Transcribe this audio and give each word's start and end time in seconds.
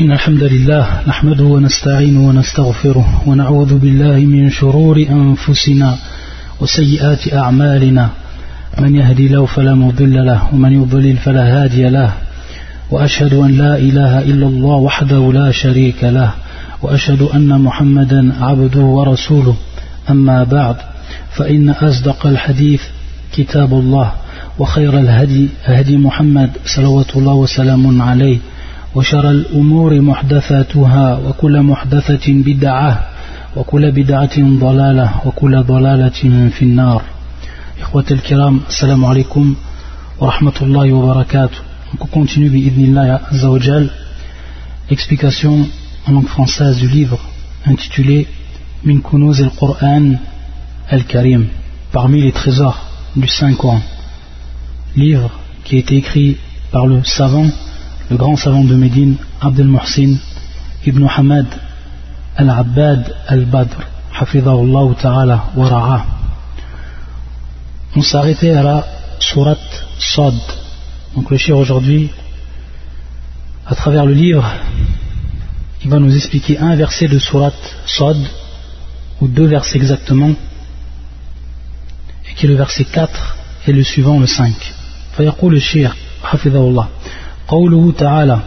إن 0.00 0.12
الحمد 0.12 0.42
لله 0.42 0.86
نحمده 1.08 1.44
ونستعين 1.44 2.16
ونستغفره 2.16 3.22
ونعوذ 3.26 3.78
بالله 3.78 4.18
من 4.18 4.50
شرور 4.50 4.96
أنفسنا 4.96 5.96
وسيئات 6.60 7.34
أعمالنا 7.34 8.08
من 8.80 8.94
يهدي 8.96 9.28
له 9.28 9.46
فلا 9.46 9.74
مضل 9.74 10.26
له 10.26 10.48
ومن 10.54 10.72
يضلل 10.82 11.16
فلا 11.16 11.44
هادي 11.64 11.88
له 11.88 12.12
وأشهد 12.90 13.34
أن 13.34 13.58
لا 13.58 13.76
إله 13.76 14.18
إلا 14.18 14.46
الله 14.46 14.76
وحده 14.76 15.32
لا 15.32 15.50
شريك 15.50 16.04
له 16.04 16.30
وأشهد 16.82 17.22
أن 17.22 17.60
محمدا 17.60 18.32
عبده 18.44 18.80
ورسوله 18.80 19.56
أما 20.10 20.44
بعد 20.44 20.76
فإن 21.36 21.70
أصدق 21.70 22.26
الحديث 22.26 22.82
كتاب 23.32 23.72
الله 23.72 24.12
وخير 24.58 24.98
الهدي 24.98 25.48
هدي 25.64 25.96
محمد 25.96 26.50
صلوات 26.66 27.16
الله 27.16 27.34
وسلام 27.34 28.02
عليه 28.02 28.38
وشر 28.94 29.30
الأمور 29.30 30.00
محدثاتها 30.00 31.18
وكل 31.28 31.62
محدثة 31.62 32.24
بدعة 32.28 33.08
وكل 33.56 33.92
بدعة 33.92 34.38
ضلالة 34.40 35.10
وكل 35.24 35.62
ضلالة 35.62 36.48
في 36.48 36.62
النار 36.62 37.02
إخوة 37.80 38.04
الكرام 38.10 38.60
السلام 38.68 39.04
عليكم 39.04 39.54
ورحمة 40.20 40.52
الله 40.62 40.92
وبركاته 40.92 41.58
On 42.00 42.06
continue 42.06 42.38
بإذن 42.50 42.84
الله 42.84 43.20
عز 43.32 43.44
وجل 43.44 43.90
l'explication 44.90 45.66
en 46.06 46.12
langue 46.12 46.26
française 46.28 46.76
du 46.78 46.88
livre 46.88 47.18
intitulé 47.66 48.26
Min 48.84 49.00
Kunuz 49.00 49.40
al-Qur'an 49.42 50.16
al-Karim 50.90 51.46
parmi 51.92 52.20
les 52.22 52.32
trésors 52.32 52.78
du 53.16 53.26
Saint-Coran 53.28 53.80
livre 54.96 55.30
qui 55.64 55.76
a 55.76 55.78
été 55.80 55.96
écrit 55.96 56.36
par 56.70 56.86
le 56.86 57.02
savant 57.04 57.46
le 58.12 58.18
grand 58.18 58.36
savant 58.36 58.62
de 58.62 58.74
Médine, 58.74 59.16
Abdel 59.40 59.66
Mohsin 59.68 60.14
ibn 60.84 61.04
Hamad 61.06 61.46
al-Abbad 62.36 63.14
al-Badr, 63.26 63.78
Hafidahullah 64.18 64.94
ta'ala 65.00 65.44
wa 65.56 66.04
On 67.96 68.02
s'arrêtait 68.02 68.50
à 68.50 68.62
la 68.62 68.86
sourate 69.18 69.86
Sad. 69.98 70.34
Donc 71.16 71.30
le 71.30 71.36
shir 71.38 71.56
aujourd'hui, 71.56 72.10
à 73.66 73.74
travers 73.74 74.04
le 74.04 74.12
livre, 74.12 74.44
il 75.84 75.90
va 75.90 75.98
nous 75.98 76.14
expliquer 76.14 76.58
un 76.58 76.76
verset 76.76 77.08
de 77.08 77.18
sourate 77.18 77.76
Sad, 77.86 78.16
ou 79.22 79.28
deux 79.28 79.46
versets 79.46 79.76
exactement, 79.78 80.30
et 82.28 82.34
qui 82.34 82.44
est 82.44 82.48
le 82.50 82.56
verset 82.56 82.84
4 82.84 83.36
et 83.68 83.72
le 83.72 83.82
suivant 83.82 84.18
le 84.20 84.26
5. 84.26 84.52
le 85.18 85.24
le 85.24 85.90
Hafidha 86.24 86.58
Allah 86.60 86.88
قوله 87.52 87.92
تعالى 87.98 88.40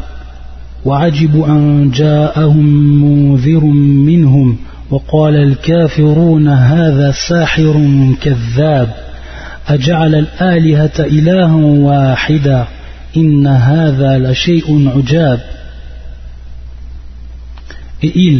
وعجبوا 0.85 1.45
أن 1.47 1.91
جاءهم 1.91 2.65
منذر 3.03 3.65
منهم 4.09 4.57
وقال 4.91 5.35
الكافرون 5.35 6.47
هذا 6.47 7.11
ساحر 7.29 7.89
كذاب 8.21 8.95
أجعل 9.67 10.15
الآلهة 10.15 10.91
إلها 10.99 11.55
واحدا 11.89 12.67
إن 13.17 13.47
هذا 13.47 14.17
لشيء 14.31 14.89
عجاب 14.97 15.39
Et 18.03 18.11
il, 18.13 18.39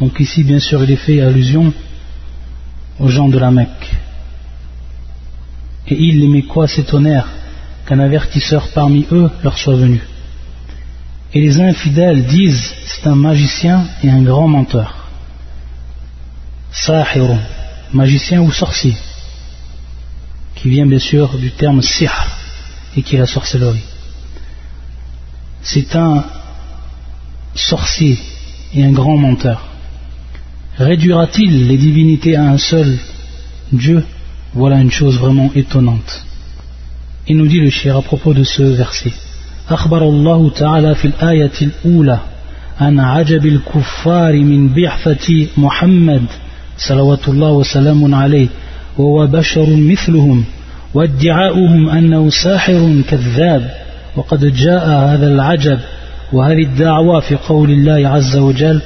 donc 0.00 0.14
ici 0.20 0.42
bien 0.44 0.60
sûr 0.68 0.82
il 0.84 0.90
est 0.92 1.04
fait 1.08 1.20
allusion 1.20 1.66
aux 3.00 3.08
gens 3.08 3.28
de 3.28 3.38
la 3.38 3.50
Mecque. 3.50 3.88
Et 5.88 5.96
ils, 6.08 6.20
les 6.20 6.28
Mécois 6.28 6.68
s'étonnèrent 6.68 7.28
qu'un 7.86 8.00
avertisseur 8.00 8.68
parmi 8.74 9.06
eux 9.12 9.30
leur 9.42 9.56
soit 9.56 9.76
venu. 9.76 10.02
Et 11.32 11.40
les 11.40 11.60
infidèles 11.60 12.26
disent 12.26 12.72
c'est 12.86 13.06
un 13.08 13.14
magicien 13.14 13.86
et 14.02 14.10
un 14.10 14.22
grand 14.22 14.48
menteur. 14.48 15.08
Sahirun, 16.72 17.40
magicien 17.92 18.42
ou 18.42 18.50
sorcier, 18.50 18.96
qui 20.56 20.68
vient 20.68 20.86
bien 20.86 20.98
sûr 20.98 21.38
du 21.38 21.52
terme 21.52 21.80
sihr 21.80 22.12
et 22.96 23.02
qui 23.02 23.16
est 23.16 23.20
la 23.20 23.26
sorcellerie. 23.26 23.84
C'est 25.62 25.94
un 25.96 26.24
sorcier 27.54 28.18
et 28.74 28.84
un 28.84 28.92
grand 28.92 29.16
menteur. 29.16 29.62
Réduira-t-il 30.76 31.68
les 31.68 31.76
divinités 31.78 32.36
à 32.36 32.44
un 32.44 32.58
seul 32.58 32.98
Dieu 33.72 34.04
Voilà 34.52 34.80
une 34.80 34.90
chose 34.90 35.18
vraiment 35.18 35.50
étonnante. 35.54 36.24
Il 37.28 37.36
nous 37.36 37.48
dit 37.48 37.58
le 37.58 37.70
shir 37.70 37.96
à 37.96 38.02
propos 38.02 38.32
de 38.34 38.44
ce 38.44 38.62
verset. 38.62 39.12
أخبر 39.70 40.02
الله 40.08 40.50
تعالى 40.50 40.94
في 40.94 41.04
الآية 41.04 41.50
الأولى 41.62 42.18
عن 42.80 43.00
عجب 43.00 43.46
الكفار 43.46 44.32
من 44.40 44.68
بعثة 44.68 45.46
محمد 45.58 46.22
صلوات 46.78 47.28
الله 47.28 47.50
وسلام 47.52 48.14
عليه 48.14 48.46
وهو 48.98 49.26
بشر 49.26 49.66
مثلهم 49.76 50.44
وادعاؤهم 50.94 51.88
أنه 51.88 52.30
ساحر 52.30 53.02
كذاب 53.10 53.70
وقد 54.16 54.44
جاء 54.54 54.88
هذا 54.90 55.34
العجب 55.34 55.78
وهذه 56.32 56.62
الدعوة 56.62 57.20
في 57.20 57.36
قول 57.48 57.70
الله 57.70 58.08
عز 58.08 58.36
وجل 58.36 58.80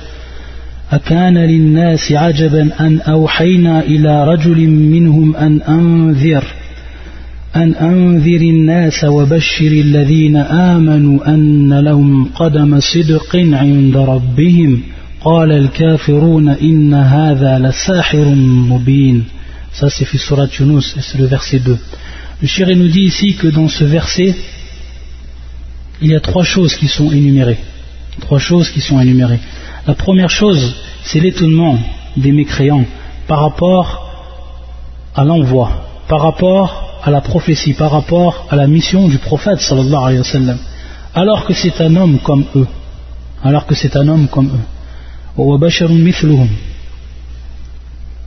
أكان 0.93 1.39
للناس 1.39 2.13
عجبا 2.13 2.71
أن 2.81 3.01
أوحينا 3.01 3.81
إلى 3.81 4.25
رجل 4.25 4.59
منهم 4.69 5.37
أن 5.37 5.63
أنذر 5.63 6.45
أن 7.57 7.75
أنذر 7.75 8.41
الناس 8.41 9.05
وبشر 9.05 9.67
الذين 9.67 10.37
آمنوا 10.37 11.29
أن 11.35 11.79
لهم 11.81 12.25
قدم 12.35 12.81
صدق 12.81 13.37
عند 13.37 13.97
ربهم 13.97 14.83
قال 15.25 15.53
الكافرون 15.53 16.49
إن 16.49 16.95
هذا 16.95 17.59
لساحر 17.59 18.25
مبين 18.35 19.25
Ça 19.73 19.89
c'est 19.89 20.05
la 20.13 20.19
sourate 20.19 20.53
Yunus 20.59 20.97
c'est 21.01 21.17
le 21.19 21.27
verset 21.27 21.61
2. 21.61 21.79
Le 22.43 22.47
chéri 22.49 22.75
nous 22.75 22.89
dit 22.89 23.03
ici 23.03 23.35
que 23.37 23.47
dans 23.47 23.69
ce 23.69 23.85
verset, 23.85 24.35
il 26.03 26.11
y 26.11 26.15
a 26.17 26.21
trois 26.21 26.43
choses 26.43 26.75
qui 26.75 26.89
sont 26.89 27.09
énumérées. 27.13 27.59
Trois 28.21 28.41
choses 28.41 28.69
qui 28.71 28.81
sont 28.81 29.01
énumérées. 29.01 29.39
La 29.87 29.95
première 29.95 30.29
chose, 30.29 30.75
c'est 31.05 31.21
l'étonnement 31.21 31.79
des 32.17 32.33
mécréants 32.33 32.85
par 33.29 33.41
rapport 33.43 33.89
à 35.15 35.23
l'envoi, 35.23 35.71
par 36.09 36.21
rapport 36.23 36.89
à 36.89 36.90
à 37.03 37.11
la 37.11 37.21
prophétie, 37.21 37.73
par 37.75 37.91
rapport 37.91 38.47
à 38.51 38.57
la 38.57 38.67
mission 38.67 39.09
du 39.09 39.19
prophète 39.19 39.61
sallallahu 39.61 40.05
alayhi 40.05 40.19
wa 40.19 40.25
sallam, 40.25 40.59
alors 41.15 41.45
que 41.45 41.55
c'est 41.55 41.81
un 41.81 41.95
homme 41.97 42.19
comme 42.19 42.45
eux. 42.57 42.67
Alors 43.43 43.67
que 43.67 43.75
c'est 43.75 43.97
un 43.97 44.07
homme 44.07 44.29
comme 44.29 44.49
eux. 44.49 45.45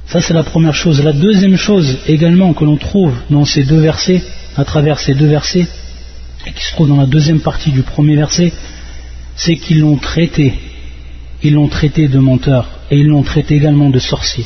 Ça 0.07 0.21
c'est 0.21 0.33
la 0.33 0.43
première 0.43 0.73
chose. 0.73 1.03
La 1.03 1.13
deuxième 1.13 1.55
chose 1.55 1.99
également 2.07 2.53
que 2.53 2.65
l'on 2.65 2.77
trouve 2.77 3.13
dans 3.29 3.45
ces 3.45 3.63
deux 3.63 3.79
versets, 3.79 4.23
à 4.57 4.65
travers 4.65 4.99
ces 4.99 5.13
deux 5.13 5.27
versets, 5.27 5.67
et 6.47 6.51
qui 6.51 6.63
se 6.63 6.71
trouve 6.71 6.89
dans 6.89 6.97
la 6.97 7.05
deuxième 7.05 7.39
partie 7.41 7.71
du 7.71 7.83
premier 7.83 8.15
verset, 8.15 8.51
c'est 9.35 9.55
qu'ils 9.57 9.79
l'ont 9.81 9.95
traité. 9.97 10.53
Ils 11.43 11.53
l'ont 11.53 11.67
traité 11.69 12.07
de 12.07 12.17
menteur 12.19 12.65
et 12.89 12.97
ils 12.97 13.07
l'ont 13.07 13.21
traité 13.23 13.55
également 13.55 13.89
de 13.91 13.99
sorcier. 13.99 14.45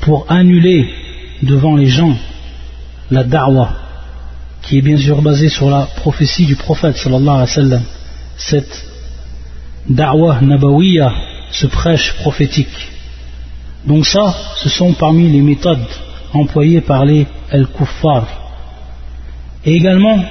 Pour 0.00 0.24
annuler 0.30 0.86
devant 1.42 1.76
les 1.76 1.86
gens 1.86 2.16
la 3.10 3.24
da'wah, 3.24 3.68
qui 4.62 4.78
est 4.78 4.82
bien 4.82 4.96
sûr 4.96 5.20
basée 5.22 5.48
sur 5.48 5.68
la 5.68 5.86
prophétie 5.96 6.46
du 6.46 6.54
prophète 6.56 6.96
sallallahu 6.96 7.28
alayhi 7.28 7.38
wa 7.40 7.46
sallam, 7.46 7.82
cette 8.38 8.84
da'wah 9.90 10.40
nabawiyya, 10.40 11.10
ce 11.50 11.66
prêche 11.66 12.14
prophétique. 12.20 12.88
Donc 13.86 14.06
ça, 14.06 14.34
ce 14.62 14.68
sont 14.68 14.92
parmi 14.92 15.28
les 15.28 15.40
méthodes 15.40 15.84
employées 16.32 16.80
par 16.82 17.04
les 17.04 17.26
al-kuffar. 17.50 18.26
Et 19.64 19.74
également, 19.74 20.22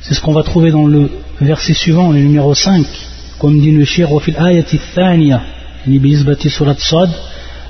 c'est 0.00 0.14
ce 0.14 0.20
qu'on 0.20 0.32
va 0.32 0.42
trouver 0.44 0.70
dans 0.70 0.86
le 0.86 1.10
verset 1.40 1.74
suivant, 1.74 2.12
le 2.12 2.20
numéro 2.20 2.54
5, 2.54 2.86
comme 3.40 3.58
dit 3.60 3.72
le 3.72 3.84
shir, 3.84 4.08
thaniya» 4.94 5.40
surat 6.48 6.74
sad 6.78 7.10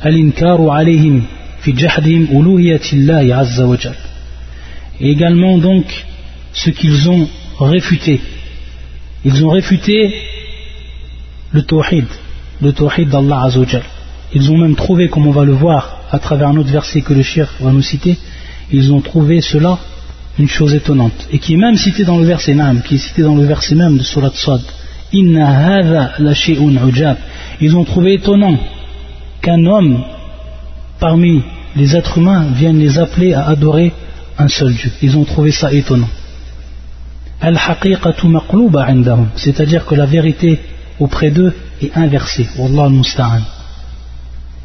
al 0.03 0.15
inkaru 0.15 0.71
alayhim. 0.71 1.23
Et 1.69 1.73
également 5.11 5.59
donc 5.59 5.85
ce 6.53 6.71
qu'ils 6.71 7.11
ont 7.11 7.29
réfuté. 7.61 8.21
Ils 9.25 9.45
ont 9.45 9.51
réfuté 9.51 10.15
le 11.53 11.63
tawhid, 11.63 12.05
le 12.63 12.73
tawhid 12.73 13.09
d'Allah 13.09 13.49
Ils 14.33 14.51
ont 14.51 14.59
même 14.59 14.77
trouvé, 14.77 15.09
comme 15.09 15.27
on 15.27 15.33
va 15.33 15.45
le 15.45 15.53
voir 15.53 16.01
à 16.13 16.19
travers 16.19 16.49
un 16.49 16.57
autre 16.57 16.71
verset 16.71 17.01
que 17.01 17.13
le 17.15 17.23
shir 17.23 17.49
va 17.61 17.73
nous 17.73 17.83
citer, 17.83 18.17
ils 18.71 18.93
ont 18.93 19.01
trouvé 19.01 19.41
cela 19.41 19.79
une 20.39 20.49
chose 20.49 20.73
étonnante. 20.73 21.27
Et 21.33 21.39
qui 21.39 21.55
est 21.55 21.57
même 21.57 21.77
cité 21.77 22.05
dans 22.05 22.19
le 22.19 22.25
verset 22.27 22.55
même, 22.55 22.83
qui 22.83 22.95
est 22.95 22.99
cité 22.99 23.23
dans 23.23 23.35
le 23.35 23.45
verset 23.45 23.75
même 23.75 23.99
de 23.99 24.03
Surat 24.05 24.31
Sad. 24.35 24.61
la 25.13 27.17
Ils 27.61 27.77
ont 27.77 27.85
trouvé 27.85 28.15
étonnant 28.15 28.57
qu'un 29.43 29.65
homme 29.65 30.05
parmi 31.01 31.43
les 31.77 31.95
êtres 31.95 32.19
humains 32.19 32.49
viennent 32.53 32.79
les 32.79 32.99
appeler 32.99 33.35
à 33.35 33.47
adorer 33.49 33.93
un 34.39 34.49
seul 34.49 34.73
Dieu. 34.75 34.91
Ils 35.03 35.17
ont 35.17 35.25
trouvé 35.25 35.53
ça 35.53 35.73
étonnant. 35.73 36.09
C'est-à-dire 39.37 39.85
que 39.87 39.95
la 39.95 40.07
vérité 40.07 40.59
auprès 40.99 41.31
d'eux 41.31 41.53
est 41.83 41.95
inversée. 41.97 42.49
Wallah 42.59 42.85
al 43.27 43.43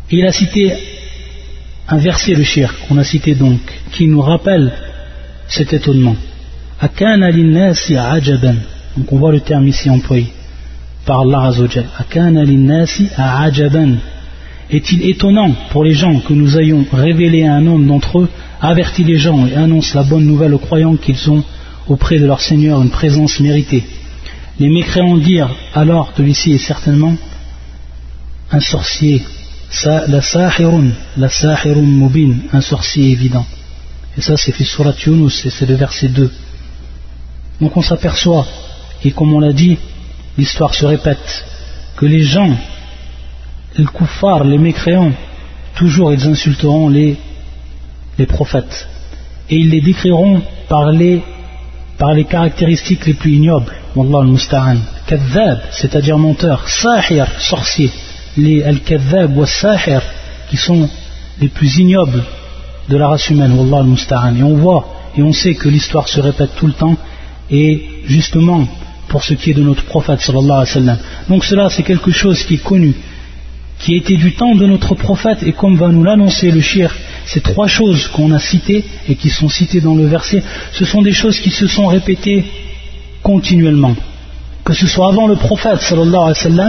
Il 0.10 0.26
a 0.26 0.32
cité 0.32 0.74
un 1.90 1.98
verset, 1.98 2.34
le 2.34 2.44
shirk, 2.44 2.74
qu'on 2.88 2.98
a 2.98 3.04
cité 3.04 3.36
donc, 3.36 3.60
qui 3.92 4.08
nous 4.08 4.22
rappelle 4.22 4.72
cet 5.50 5.74
étonnement. 5.74 6.16
Donc 6.82 6.94
on 9.12 9.18
voit 9.18 9.32
le 9.34 9.42
terme 9.42 9.68
ici 9.68 9.90
employé 9.90 10.28
par 11.06 11.22
Allah 11.22 11.48
Azza 11.48 11.68
est-il 14.72 15.04
étonnant 15.10 15.52
pour 15.72 15.84
les 15.84 15.92
gens 15.94 16.22
que 16.22 16.32
nous 16.34 16.58
ayons 16.58 16.86
révélé 16.94 17.46
à 17.46 17.56
un 17.56 17.68
homme 17.68 17.86
d'entre 17.88 18.20
eux, 18.20 18.30
averti 18.62 19.04
les 19.04 19.18
gens 19.18 19.46
et 19.46 19.54
annonce 19.56 19.94
la 19.94 20.04
bonne 20.04 20.26
nouvelle 20.26 20.54
aux 20.54 20.60
croyants 20.60 20.96
qu'ils 20.96 21.30
ont 21.30 21.44
auprès 21.90 22.20
de 22.20 22.26
leur 22.26 22.40
Seigneur 22.40 22.82
une 22.82 22.90
présence 22.90 23.40
méritée 23.42 23.84
Les 24.60 24.70
mécréants 24.70 25.18
dirent 25.18 25.50
alors 25.76 26.14
que 26.14 26.24
ci 26.34 26.54
est 26.54 26.58
certainement 26.58 27.18
un 28.54 28.62
sorcier, 28.62 29.22
la 29.86 30.22
sahirun, 30.22 30.90
la 31.18 31.28
sahirun 31.30 31.82
mubin, 31.82 32.36
un 32.54 32.62
sorcier 32.62 33.12
évident. 33.12 33.46
Et 34.18 34.22
ça 34.22 34.38
c'est 34.38 34.52
fait 34.54 34.68
la 34.84 34.94
Yunus 35.06 35.50
c'est 35.50 35.68
le 35.68 35.76
verset 35.76 36.08
2. 36.10 36.32
Donc 37.60 37.76
on 37.76 37.82
s'aperçoit, 37.82 38.46
et 39.04 39.12
comme 39.12 39.34
on 39.34 39.40
l'a 39.40 39.54
dit, 39.54 39.78
l'histoire 40.38 40.74
se 40.74 40.86
répète, 40.86 41.46
que 41.98 42.06
les 42.06 42.22
gens 42.24 42.56
les 43.78 43.86
kuffars, 43.86 44.44
les 44.44 44.58
mécréants, 44.58 45.12
toujours 45.76 46.12
ils 46.14 46.28
insulteront 46.28 46.90
les, 46.90 47.18
prophètes. 48.28 48.88
Et 49.50 49.56
ils 49.56 49.72
les 49.72 49.82
décriront 49.82 50.44
par 50.70 50.92
les, 50.92 51.24
par 51.98 52.14
les 52.14 52.26
caractéristiques 52.26 53.04
les 53.08 53.16
plus 53.16 53.32
ignobles. 53.32 53.72
Wallah 53.96 54.20
al-musta'an. 54.20 54.78
Kadhab, 55.08 55.60
c'est-à-dire 55.72 56.20
menteur. 56.20 56.70
Sahir, 56.70 57.26
sorcier. 57.40 57.90
Les 58.38 58.62
al-kadhab 58.62 59.36
ou 59.36 59.46
sahir, 59.48 60.04
qui 60.52 60.58
sont 60.58 60.88
les 61.40 61.48
plus 61.48 61.80
ignobles 61.80 62.24
de 62.90 62.96
la 62.98 63.08
race 63.08 63.28
humaine. 63.32 63.54
Wallah 63.58 63.78
al-musta'an. 63.80 64.36
Et 64.36 64.44
on 64.44 64.58
voit, 64.58 64.86
et 65.18 65.24
on 65.24 65.34
sait 65.34 65.56
que 65.56 65.68
l'histoire 65.68 66.08
se 66.08 66.20
répète 66.22 66.52
tout 66.58 66.68
le 66.68 66.74
temps. 66.74 66.96
Et 67.50 67.84
justement, 68.06 68.68
pour 69.08 69.24
ce 69.24 69.34
qui 69.34 69.50
est 69.50 69.56
de 69.56 69.64
notre 69.64 69.84
prophète 69.86 70.22
sallallahu 70.22 70.68
alayhi 70.76 70.88
wa 70.90 70.98
Donc 71.28 71.44
cela, 71.44 71.72
c'est 71.72 71.82
quelque 71.84 72.12
chose 72.12 72.44
qui 72.44 72.54
est 72.54 72.64
connu 72.64 72.94
qui 73.82 73.96
était 73.96 74.18
du 74.18 74.34
temps 74.34 74.56
de 74.56 74.66
notre 74.66 74.94
prophète 74.96 75.40
et 75.44 75.54
comme 75.54 75.76
va 75.76 75.88
nous 75.90 76.04
l'annoncer 76.04 76.52
le 76.52 76.62
Shir, 76.62 76.96
ces 77.26 77.42
trois 77.42 77.68
choses 77.68 78.08
qu'on 78.10 78.32
a 78.32 78.40
citées 78.40 78.84
et 79.10 79.16
qui 79.16 79.30
sont 79.30 79.50
citées 79.50 79.82
dans 79.82 79.96
le 79.96 80.06
verset, 80.06 80.44
ce 80.72 80.86
sont 80.86 81.02
des 81.02 81.14
choses 81.14 81.40
qui 81.40 81.50
se 81.50 81.66
sont 81.68 81.88
répétées 81.88 82.46
continuellement. 83.24 83.96
Que 84.64 84.74
ce 84.74 84.86
soit 84.86 85.10
avant 85.10 85.26
le 85.28 85.36
prophète 85.36 85.82
sallallahu 85.82 86.34
alayhi 86.44 86.56
wa 86.56 86.66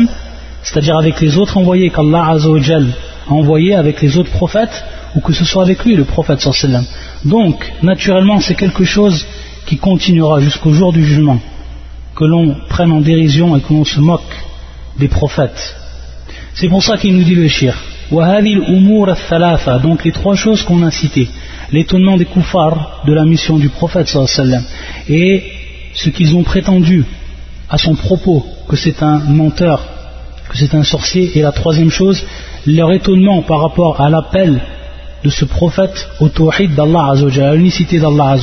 c'est-à-dire 0.65 0.97
avec 0.97 1.21
les 1.21 1.37
autres 1.37 1.57
envoyés 1.59 1.91
qu'Allah 1.91 2.29
azawajal 2.31 2.87
a 3.29 3.33
envoyés 3.33 3.75
avec 3.75 4.01
les 4.01 4.17
autres 4.17 4.31
prophètes, 4.31 4.85
ou 5.17 5.21
que 5.21 5.33
ce 5.35 5.45
soit 5.45 5.63
avec 5.65 5.85
lui 5.85 5.97
le 5.97 6.05
prophète 6.05 6.49
Donc, 7.25 7.71
naturellement, 7.83 8.41
c'est 8.41 8.55
quelque 8.55 8.85
chose 8.85 9.27
qui 9.67 9.77
continuera 9.77 10.41
jusqu'au 10.41 10.73
jour 10.73 10.93
du 10.93 11.05
jugement, 11.05 11.41
que 12.15 12.25
l'on 12.25 12.55
prenne 12.71 12.93
en 12.93 13.01
dérision 13.01 13.55
et 13.57 13.61
que 13.61 13.73
l'on 13.73 13.85
se 13.85 13.99
moque 14.01 14.23
des 14.99 15.09
prophètes 15.09 15.77
c'est 16.55 16.69
pour 16.69 16.83
ça 16.83 16.97
qu'il 16.99 17.17
nous 17.17 17.25
dit 17.25 17.35
le 17.35 17.49
shir. 17.49 17.75
Donc 18.13 20.05
les 20.05 20.13
trois 20.13 20.35
choses 20.37 20.63
qu'on 20.63 20.83
a 20.83 20.91
citées, 20.91 21.29
l'étonnement 21.73 22.17
des 22.19 22.27
koufars 22.27 23.03
de 23.07 23.13
la 23.15 23.25
mission 23.25 23.57
du 23.57 23.71
prophète 23.71 24.15
et 25.09 25.43
ce 25.95 26.11
qu'ils 26.11 26.35
ont 26.37 26.43
prétendu 26.43 27.05
à 27.71 27.79
son 27.79 27.95
propos, 27.95 28.45
que 28.69 28.77
c'est 28.77 29.03
un 29.03 29.19
menteur, 29.21 29.83
que 30.51 30.59
c'est 30.59 30.75
un 30.75 30.83
sorcier, 30.83 31.31
et 31.35 31.41
la 31.43 31.53
troisième 31.53 31.89
chose, 31.91 32.23
leur 32.67 32.93
étonnement 32.93 33.41
par 33.41 33.63
rapport 33.63 34.03
à 34.03 34.11
l'appel 34.11 34.61
de 35.25 35.31
ce 35.31 35.47
prophète 35.47 36.07
au 36.21 36.29
tawhid 36.29 36.75
d'Allah 36.75 37.13
à 37.15 37.55
l'unicité 37.55 37.99
d'Allah 37.99 38.37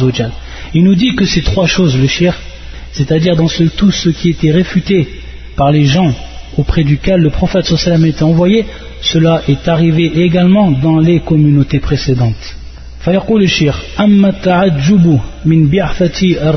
Il 0.73 0.83
nous 0.83 0.95
dit 0.95 1.13
que 1.15 1.25
ces 1.25 1.43
trois 1.43 1.67
choses, 1.67 1.95
le 1.95 2.07
shir, 2.07 2.33
c'est-à-dire 2.91 3.35
dans 3.35 3.47
ce, 3.47 3.63
tout 3.65 3.91
ce 3.91 4.09
qui 4.09 4.29
était 4.31 4.51
réfuté 4.51 5.07
par 5.55 5.71
les 5.71 5.85
gens 5.85 6.11
auprès 6.57 6.83
duquel 6.83 7.21
le 7.21 7.29
prophète 7.29 7.65
sallam 7.65 8.05
était 8.05 8.23
envoyé 8.23 8.65
cela 9.01 9.41
est 9.47 9.67
arrivé 9.67 10.11
également 10.23 10.71
dans 10.71 10.99
les 10.99 11.19
communautés 11.19 11.79
précédentes 11.79 12.55
fait-il 12.99 13.19
dit 13.19 13.39
le 13.39 13.47
cheikh 13.47 13.73
amma 13.97 14.31
min 15.45 15.59
bi'afati 15.65 16.37
ar 16.37 16.55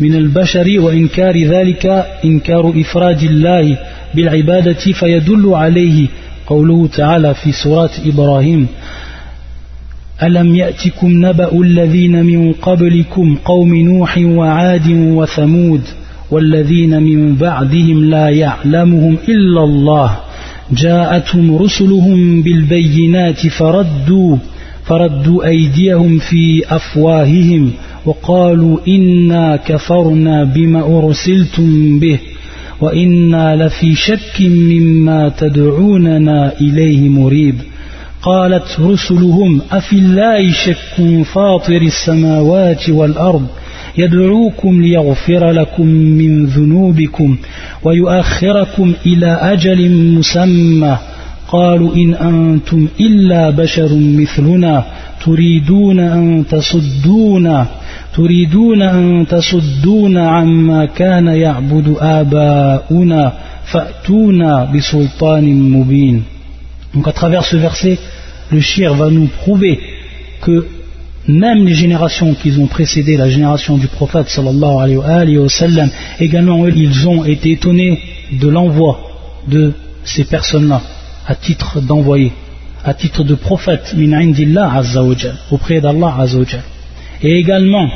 min 0.00 0.14
al-bashar 0.16 0.64
wa 0.80 0.92
inkar 0.94 1.32
dhalika 1.32 1.96
inkaru 2.22 2.74
ifrad 2.78 3.20
illahi 3.22 3.76
bil 4.14 4.28
ibadati 4.34 4.92
fa 4.92 5.08
yadullu 5.08 5.54
alayhi 5.56 6.08
qawluhu 6.46 6.88
ta'ala 6.88 7.34
fi 7.34 7.52
surati 7.52 8.02
ibrahim 8.08 8.66
alam 10.20 10.54
y'atikum 10.54 11.12
naba'u 11.20 11.64
alladhina 11.64 12.22
min 12.22 12.52
qablikum 12.54 13.36
qaum 13.44 13.68
nuuh 13.82 14.08
wa 14.36 14.54
adim 14.58 15.14
wa 15.16 15.26
thamud 15.26 15.82
والذين 16.30 17.02
من 17.02 17.34
بعدهم 17.34 18.04
لا 18.04 18.28
يعلمهم 18.28 19.16
إلا 19.28 19.64
الله 19.64 20.16
جاءتهم 20.72 21.56
رسلهم 21.56 22.42
بالبينات 22.42 23.46
فردوا 23.46 24.36
فردوا 24.84 25.44
أيديهم 25.46 26.18
في 26.18 26.62
أفواههم 26.70 27.70
وقالوا 28.04 28.78
إنا 28.88 29.56
كفرنا 29.56 30.44
بما 30.44 30.98
أرسلتم 30.98 31.98
به 31.98 32.18
وإنا 32.80 33.56
لفي 33.56 33.94
شك 33.94 34.40
مما 34.40 35.28
تدعوننا 35.38 36.52
إليه 36.60 37.08
مريب 37.08 37.54
قالت 38.22 38.80
رسلهم 38.80 39.60
أفي 39.72 39.96
الله 39.98 40.52
شك 40.52 41.22
فاطر 41.34 41.82
السماوات 41.82 42.90
والأرض 42.90 43.46
يدعوكم 43.98 44.82
ليغفر 44.82 45.50
لكم 45.50 45.86
من 45.86 46.46
ذنوبكم 46.46 47.36
ويؤخركم 47.84 48.92
إلى 49.06 49.26
أجل 49.40 49.90
مسمى 49.90 50.98
قالوا 51.48 51.94
إن 51.94 52.14
أنتم 52.14 52.88
إلا 53.00 53.50
بشر 53.50 53.88
مثلنا 53.94 54.84
تريدون 55.24 56.00
أن 56.00 56.44
تصدونا 56.50 57.66
تريدون 58.16 58.82
أن 58.82 59.26
تصدونا 59.30 60.28
عما 60.30 60.84
كان 60.84 61.26
يعبد 61.26 61.96
آباؤنا 62.00 63.32
فأتونا 63.72 64.64
بسلطان 64.64 65.70
مبين 65.70 66.22
Donc 66.94 67.06
à 67.06 67.12
travers 67.12 67.44
ce 67.44 67.56
verset, 67.56 67.98
le 68.50 68.60
shir 68.60 68.94
va 68.94 69.10
nous 69.10 69.26
prouver 69.42 69.78
que 70.40 70.56
même 71.28 71.66
les 71.66 71.74
générations 71.74 72.34
qui 72.34 72.52
ont 72.58 72.66
précédé, 72.66 73.16
la 73.18 73.28
génération 73.28 73.76
du 73.76 73.86
prophète 73.86 74.28
sallallahu 74.30 74.80
alayhi 75.04 75.36
wa 75.38 75.48
sallam, 75.48 75.90
également 76.18 76.66
ils 76.66 77.06
ont 77.06 77.22
été 77.24 77.52
étonnés 77.52 78.00
de 78.32 78.48
l'envoi 78.48 78.98
de 79.46 79.74
ces 80.04 80.24
personnes-là, 80.24 80.80
à 81.26 81.34
titre 81.34 81.80
d'envoyés, 81.82 82.32
à 82.82 82.94
titre 82.94 83.24
de 83.24 83.34
prophète 83.34 83.94
min 83.94 84.20
auprès 85.50 85.80
d'Allah 85.82 86.14
azzawajal. 86.18 86.62
Et 87.22 87.38
également, 87.38 87.90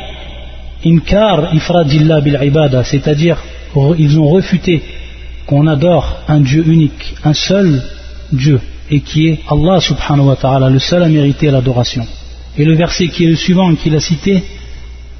ifradillah 0.84 2.20
bil 2.20 2.38
ibada, 2.42 2.84
c'est-à-dire, 2.84 3.38
ils 3.98 4.18
ont 4.20 4.28
refuté 4.28 4.82
qu'on 5.46 5.66
adore 5.68 6.20
un 6.28 6.40
Dieu 6.40 6.62
unique, 6.66 7.14
un 7.24 7.32
seul 7.32 7.82
Dieu, 8.30 8.60
et 8.90 9.00
qui 9.00 9.28
est 9.28 9.38
Allah 9.50 9.80
subhanahu 9.80 10.26
wa 10.26 10.36
ta'ala, 10.36 10.68
le 10.68 10.78
seul 10.78 11.02
à 11.02 11.08
mériter 11.08 11.50
l'adoration. 11.50 12.04
Et 12.58 12.64
le 12.66 12.74
verset 12.74 13.08
qui 13.08 13.24
est 13.24 13.28
le 13.30 13.36
suivant, 13.36 13.74
qu'il 13.74 13.94
a 13.94 14.00
cité, 14.00 14.44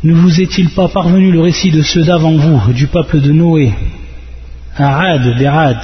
ne 0.04 0.12
vous 0.14 0.40
est-il 0.40 0.68
pas 0.70 0.88
parvenu 0.88 1.30
le 1.32 1.40
récit 1.40 1.70
de 1.70 1.80
ceux 1.80 2.02
d'avant 2.04 2.32
vous, 2.36 2.72
du 2.74 2.88
peuple 2.88 3.20
de 3.20 3.32
Noé, 3.32 3.72
Arad, 4.76 5.38
d'Erad, 5.38 5.78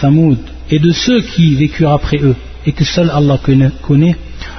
Thamoud, 0.00 0.38
et 0.70 0.78
de 0.78 0.92
ceux 0.92 1.20
qui 1.22 1.56
vécurent 1.56 1.90
après 1.90 2.18
eux, 2.18 2.36
et 2.64 2.70
que 2.72 2.84
seul 2.84 3.10
Allah 3.10 3.40
connaît, 3.82 4.14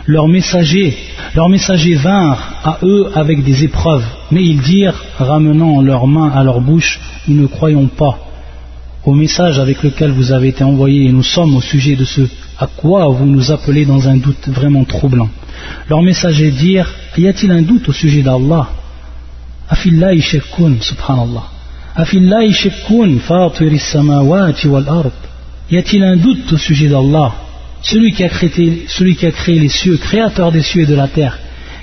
leurs 0.05 0.27
messagers, 0.27 0.93
leurs 1.35 1.47
messagers 1.47 1.93
vinrent 1.95 2.53
à 2.65 2.79
eux 2.83 3.09
avec 3.15 3.41
des 3.45 3.63
épreuves, 3.63 4.03
mais 4.31 4.43
ils 4.43 4.59
dirent, 4.59 5.01
ramenant 5.17 5.81
leurs 5.81 6.07
mains 6.07 6.31
à 6.31 6.43
leur 6.43 6.59
bouche, 6.59 6.99
nous 7.29 7.43
ne 7.43 7.47
croyons 7.47 7.87
pas 7.87 8.19
au 9.05 9.13
message 9.13 9.57
avec 9.59 9.81
lequel 9.83 10.11
vous 10.11 10.31
avez 10.33 10.49
été 10.49 10.63
envoyés, 10.65 11.05
et 11.05 11.11
nous 11.13 11.23
sommes 11.23 11.55
au 11.55 11.61
sujet 11.61 11.95
de 11.95 12.03
ce 12.05 12.21
à 12.59 12.67
quoi 12.67 13.07
vous 13.09 13.25
nous 13.25 13.51
appelez 13.51 13.85
dans 13.85 14.07
un 14.09 14.15
doute 14.17 14.47
vraiment 14.49 14.83
troublant 14.85 15.27
leur 15.89 16.01
message 16.01 16.41
est 16.41 16.51
dire 16.51 16.91
Y 17.17 17.27
a-t-il 17.27 17.51
un 17.51 17.61
doute 17.61 17.87
au 17.89 17.93
sujet 17.93 18.21
d'Allah 18.21 18.69
Afillahi 19.69 20.21
shakkun, 20.21 20.73
subhanallah. 20.81 21.43
Afillahi 21.95 22.51
shakkun, 22.53 23.17
fatiri 23.19 23.79
samawati 23.79 24.67
wal 24.67 24.87
ard. 24.87 25.11
Y 25.71 25.77
a-t-il 25.77 26.03
un 26.03 26.17
doute 26.17 26.51
au 26.51 26.57
sujet 26.57 26.87
d'Allah 26.87 27.33
celui 27.81 28.13
qui, 28.13 28.23
a 28.23 28.29
créé, 28.29 28.85
celui 28.87 29.15
qui 29.15 29.25
a 29.25 29.31
créé 29.31 29.59
les 29.59 29.67
cieux, 29.67 29.97
créateur 29.97 30.53
des 30.53 30.61
cieux 30.61 30.83
et 30.83 30.85
de 30.85 30.95
la 30.95 31.09
terre, 31.09 31.37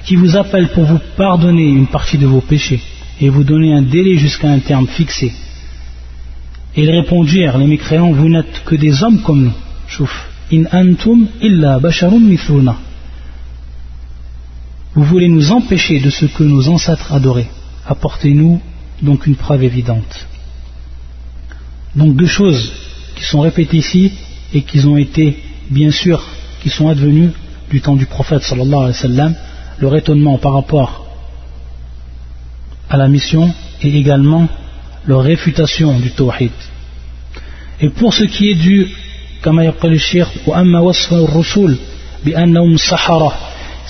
qui 0.07 0.17
vous 0.17 0.35
appelle 0.35 0.69
pour 0.69 0.85
vous 0.85 0.99
pardonner 1.17 1.69
une 1.69 1.89
partie 1.89 2.17
de 2.17 2.27
vos 2.27 2.41
péchés 2.41 2.81
et 3.21 3.29
vous 3.29 3.45
donner 3.45 3.75
un 3.75 3.83
délai 3.83 4.17
jusqu'à 4.17 4.49
un 4.49 4.61
terme 4.61 4.87
fixé. 4.89 5.31
Et 6.75 6.85
ils 6.85 6.91
répondirent, 6.91 7.59
les 7.59 7.67
mécréants, 7.67 8.13
vous 8.13 8.29
n'êtes 8.31 8.63
que 8.65 8.77
des 8.77 9.03
hommes 9.03 9.21
comme 9.21 9.45
nous. 9.53 10.09
In 10.53 10.65
antum 10.73 11.27
illa 11.43 11.79
basharun 11.81 12.19
mithluna. 12.21 12.77
Vous 14.95 15.05
voulez 15.05 15.29
nous 15.29 15.53
empêcher 15.53 16.01
de 16.01 16.11
ce 16.11 16.27
que 16.27 16.43
nos 16.43 16.69
ancêtres 16.69 17.13
adoraient. 17.13 17.49
Apportez-nous 17.87 18.61
donc 19.03 19.27
une 19.27 19.37
preuve 19.37 19.63
évidente. 19.63 20.27
Donc 21.95 22.17
deux 22.17 22.27
choses 22.27 22.73
qui 23.17 23.23
sont 23.23 23.41
répétées 23.41 23.77
ici 23.79 24.13
et 24.53 24.63
qui 24.63 24.85
ont 24.87 24.97
été, 24.97 25.39
bien 25.71 25.91
sûr, 25.93 26.23
qui 26.63 26.71
sont 26.71 26.89
advenues 26.89 27.31
du 27.71 27.81
temps 27.81 27.95
du 27.95 28.07
prophète 28.07 28.43
sallallahu 28.43 28.89
alayhi 28.99 29.19
wa 29.19 29.31
leur 29.79 29.95
étonnement 29.95 30.39
par 30.39 30.55
rapport 30.55 31.07
à 32.91 32.97
la 32.97 33.07
mission 33.09 33.53
et 33.83 33.97
également 33.97 34.49
leur 35.07 35.21
réfutation 35.23 35.99
du 36.01 36.11
tawhid. 36.11 36.51
Et 37.81 37.91
pour 37.91 38.13
ce 38.13 38.25
qui 38.25 38.51
est 38.51 38.55
du, 38.57 38.89
comme 39.41 39.61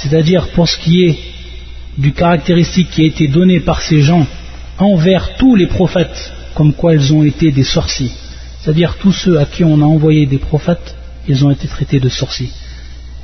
c'est-à-dire 0.03 0.49
pour 0.49 0.67
ce 0.69 0.79
qui 0.79 1.05
est 1.05 1.19
du 1.99 2.13
caractéristique 2.13 2.91
qui 2.91 3.03
a 3.03 3.07
été 3.07 3.29
donné 3.29 3.61
par 3.61 3.83
ces 3.83 4.01
gens 4.01 4.27
envers 4.79 5.37
tous 5.37 5.55
les 5.57 5.67
prophètes, 5.67 6.33
comme 6.55 6.73
quoi 6.73 6.95
ils 6.95 7.13
ont 7.13 7.23
été 7.23 7.53
des 7.53 7.65
sorciers. 7.65 8.11
C'est-à-dire 8.61 8.97
tous 8.99 9.13
ceux 9.13 9.39
à 9.39 9.45
qui 9.45 9.63
on 9.65 9.81
a 9.83 9.85
envoyé 9.85 10.25
des 10.27 10.39
prophètes, 10.39 10.95
ils 11.29 11.45
ont 11.45 11.51
été 11.51 11.69
traités 11.69 12.01
de 12.01 12.09
sorciers. 12.09 12.51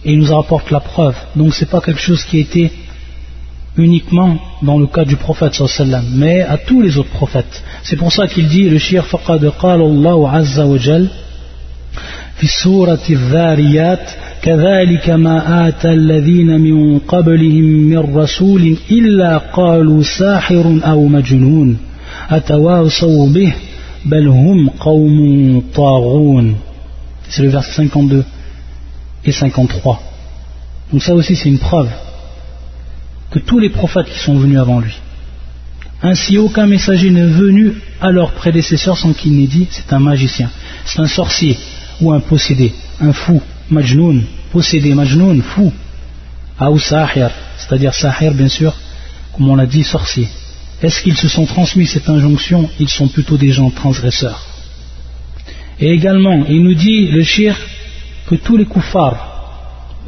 Et 0.05 0.13
il 0.13 0.19
nous 0.19 0.35
rapporte 0.35 0.71
la 0.71 0.81
preuve. 0.81 1.17
Donc 1.35 1.55
ce 1.55 1.65
n'est 1.65 1.71
pas 1.71 1.81
quelque 1.81 2.01
chose 2.01 2.23
qui 2.25 2.37
a 2.37 2.41
été 2.41 2.71
uniquement 3.79 4.39
dans 4.63 4.79
le 4.79 4.87
cas 4.87 5.05
du 5.05 5.17
prophète 5.17 5.61
mais 6.15 6.41
à 6.43 6.57
tous 6.59 6.81
les 6.83 6.97
autres 6.99 7.11
prophètes. 7.11 7.63
C'est 7.83 7.97
pour 7.97 8.13
ça 8.13 8.27
qu'il 8.27 8.49
dit 8.49 8.69
le 8.69 8.79
shir 8.79 9.03
de 9.05 9.51
qala 9.51 9.85
Allahu 9.85 10.25
azza 10.31 10.67
wa 10.67 10.79
في 12.37 13.13
الذاريات 13.15 14.09
C'est 27.29 27.43
le 27.43 27.49
verset 27.49 27.73
52 27.77 28.25
et 29.25 29.33
53. 29.33 30.03
Donc 30.93 31.03
ça 31.03 31.15
aussi 31.15 31.35
c'est 31.35 31.49
une 31.49 31.59
preuve 31.59 31.89
que 33.33 33.39
tous 33.41 33.59
les 33.59 33.69
prophètes 33.71 34.07
qui 34.07 34.19
sont 34.21 34.37
venus 34.37 34.59
avant 34.59 34.79
lui. 34.79 34.93
Ainsi 36.03 36.37
aucun 36.39 36.67
messager 36.67 37.11
n'est 37.11 37.27
venu 37.27 37.73
à 38.01 38.11
leur 38.13 38.31
prédécesseur 38.33 38.97
sans 38.97 39.13
qu'il 39.15 39.33
n'ait 39.33 39.49
dit 39.49 39.67
c'est 39.71 39.93
un 39.93 39.99
magicien, 39.99 40.51
c'est 40.85 41.01
un 41.01 41.09
sorcier, 41.09 41.57
ou 42.01 42.13
un 42.13 42.21
possédé, 42.21 42.73
un 43.01 43.13
fou, 43.13 43.41
majnoun, 43.71 44.25
possédé, 44.53 44.95
majnoun, 44.95 45.43
fou, 45.43 45.73
ah, 46.59 46.71
ou 46.71 46.79
sahir, 46.79 47.31
c'est-à-dire 47.59 47.95
sahir 47.95 48.33
bien 48.35 48.49
sûr, 48.49 48.75
comme 49.35 49.49
on 49.49 49.57
l'a 49.57 49.67
dit, 49.67 49.83
sorcier. 49.85 50.29
Est-ce 50.83 51.03
qu'ils 51.03 51.17
se 51.17 51.29
sont 51.29 51.47
transmis 51.47 51.87
cette 51.87 52.09
injonction 52.09 52.69
Ils 52.79 52.89
sont 52.89 53.09
plutôt 53.09 53.37
des 53.39 53.53
gens 53.53 53.71
transgresseurs. 53.71 54.47
Et 55.81 55.91
également, 55.91 56.45
il 56.49 56.63
nous 56.63 56.75
dit 56.75 57.09
le 57.09 57.23
shir 57.23 57.55
que 58.27 58.35
tous 58.37 58.57
les 58.57 58.67
koufars, 58.67 59.33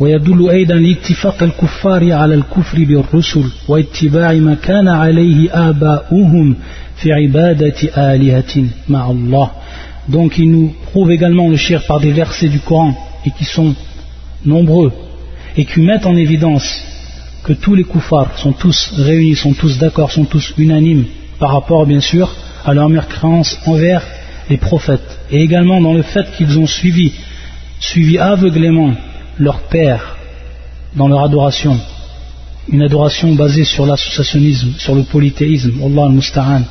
ويدل 0.01 0.51
أيضا 0.51 0.75
لاتفاق 0.75 1.43
الكفار 1.43 2.13
على 2.13 2.35
الكفر 2.35 2.85
بالرسل 2.85 3.45
واتباع 3.69 4.33
ما 4.33 4.55
كان 4.55 4.89
عليه 4.89 5.69
آباؤهم 5.71 6.57
في 6.97 7.13
عبادة 7.13 7.75
آلهة 8.15 8.69
مع 8.89 9.11
الله 9.11 9.51
donc 10.09 10.39
il 10.39 10.51
nous 10.51 10.73
prouve 10.91 11.11
également 11.13 11.49
le 11.49 11.57
shirk 11.57 11.87
par 11.87 12.01
des 12.01 12.11
versets 12.13 12.49
du 12.49 12.61
Coran, 12.61 12.95
et 13.27 13.31
qui 13.31 13.45
sont 13.45 13.75
nombreux, 14.45 14.91
et 15.57 15.65
qui 15.67 15.81
mettent 15.81 16.07
en 16.07 16.17
évidence 16.17 16.67
que 17.45 17.53
tous 17.53 17.75
les 17.75 17.85
koufars 17.85 18.39
sont 18.39 18.53
tous 18.53 18.93
réunis, 18.97 19.37
sont 19.37 19.53
tous 19.53 19.79
d'accord, 19.79 20.11
sont 20.11 20.25
tous 20.25 20.55
unanimes 20.57 21.05
par 21.39 21.53
rapport 21.53 21.87
bien 21.87 22.01
sûr 22.01 22.31
à 22.65 22.75
leur 22.75 22.89
mère 22.89 23.07
créance 23.09 23.59
envers 23.67 24.03
les 24.49 24.57
prophètes, 24.57 25.19
et 25.31 25.43
également 25.43 25.81
dans 25.81 25.93
le 25.93 26.03
fait 26.03 26.27
qu'ils 26.37 26.59
ont 26.59 26.67
suivi, 26.67 27.13
suivi 27.79 28.19
aveuglément 28.19 28.95
leur 29.39 29.59
père 29.69 30.17
dans 30.97 31.07
leur 31.09 31.21
adoration, 31.23 31.79
une 32.73 32.83
adoration 32.83 33.35
basée 33.35 33.65
sur 33.65 33.85
l'associationnisme, 33.85 34.73
sur 34.79 34.95
le 34.95 35.03
polythéisme, 35.03 35.81
Allah 35.85 36.05
al-Musta'an. 36.07 36.63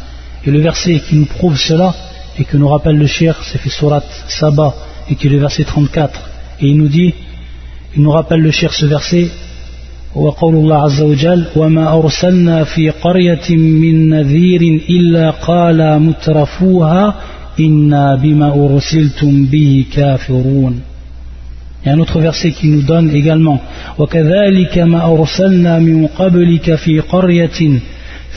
Et 0.45 0.51
le 0.51 0.59
verset 0.59 1.01
qui 1.07 1.15
nous 1.15 1.25
prouve 1.25 1.57
cela, 1.57 1.93
et 2.39 2.45
que 2.45 2.57
nous 2.57 2.67
rappelle 2.67 2.97
le 2.97 3.07
shir, 3.07 3.35
c'est 3.43 3.57
fait 3.59 3.69
surat 3.69 4.03
Saba 4.27 4.73
et 5.09 5.15
qui 5.15 5.27
est 5.27 5.29
le 5.29 5.39
verset 5.39 5.63
34. 5.63 6.29
Et 6.61 6.67
il 6.67 6.77
nous 6.77 6.87
dit, 6.87 7.13
il 7.95 8.01
nous 8.03 8.11
rappelle 8.11 8.41
le 8.41 8.51
shir 8.51 8.73
ce 8.73 8.85
verset, 8.85 9.27
وقول 10.15 10.55
الله 10.55 10.75
عز 10.83 11.01
وجل 11.01 11.45
وما 11.55 11.93
أرسلنا 11.93 12.63
في 12.63 12.89
قرية 12.89 13.55
من 13.55 14.09
نذير 14.09 14.61
إلا 14.89 15.29
قال 15.29 16.01
مترفوها 16.01 17.15
إنا 17.59 18.15
بما 18.15 18.53
أرسلتم 18.65 19.45
به 19.45 19.85
كافرون 19.93 20.79
Il 21.85 21.89
y 21.89 21.91
a 21.91 21.95
un 21.95 21.99
autre 21.99 22.19
verset 22.19 22.51
qui 22.51 22.67
nous 22.69 22.81
donne 22.81 23.11
également 23.11 23.59
وكذلك 23.99 24.77
ما 24.79 25.05
أرسلنا 25.05 25.79
من 25.79 26.07
قبلك 26.07 26.75
في 26.75 26.99
قرية 26.99 27.79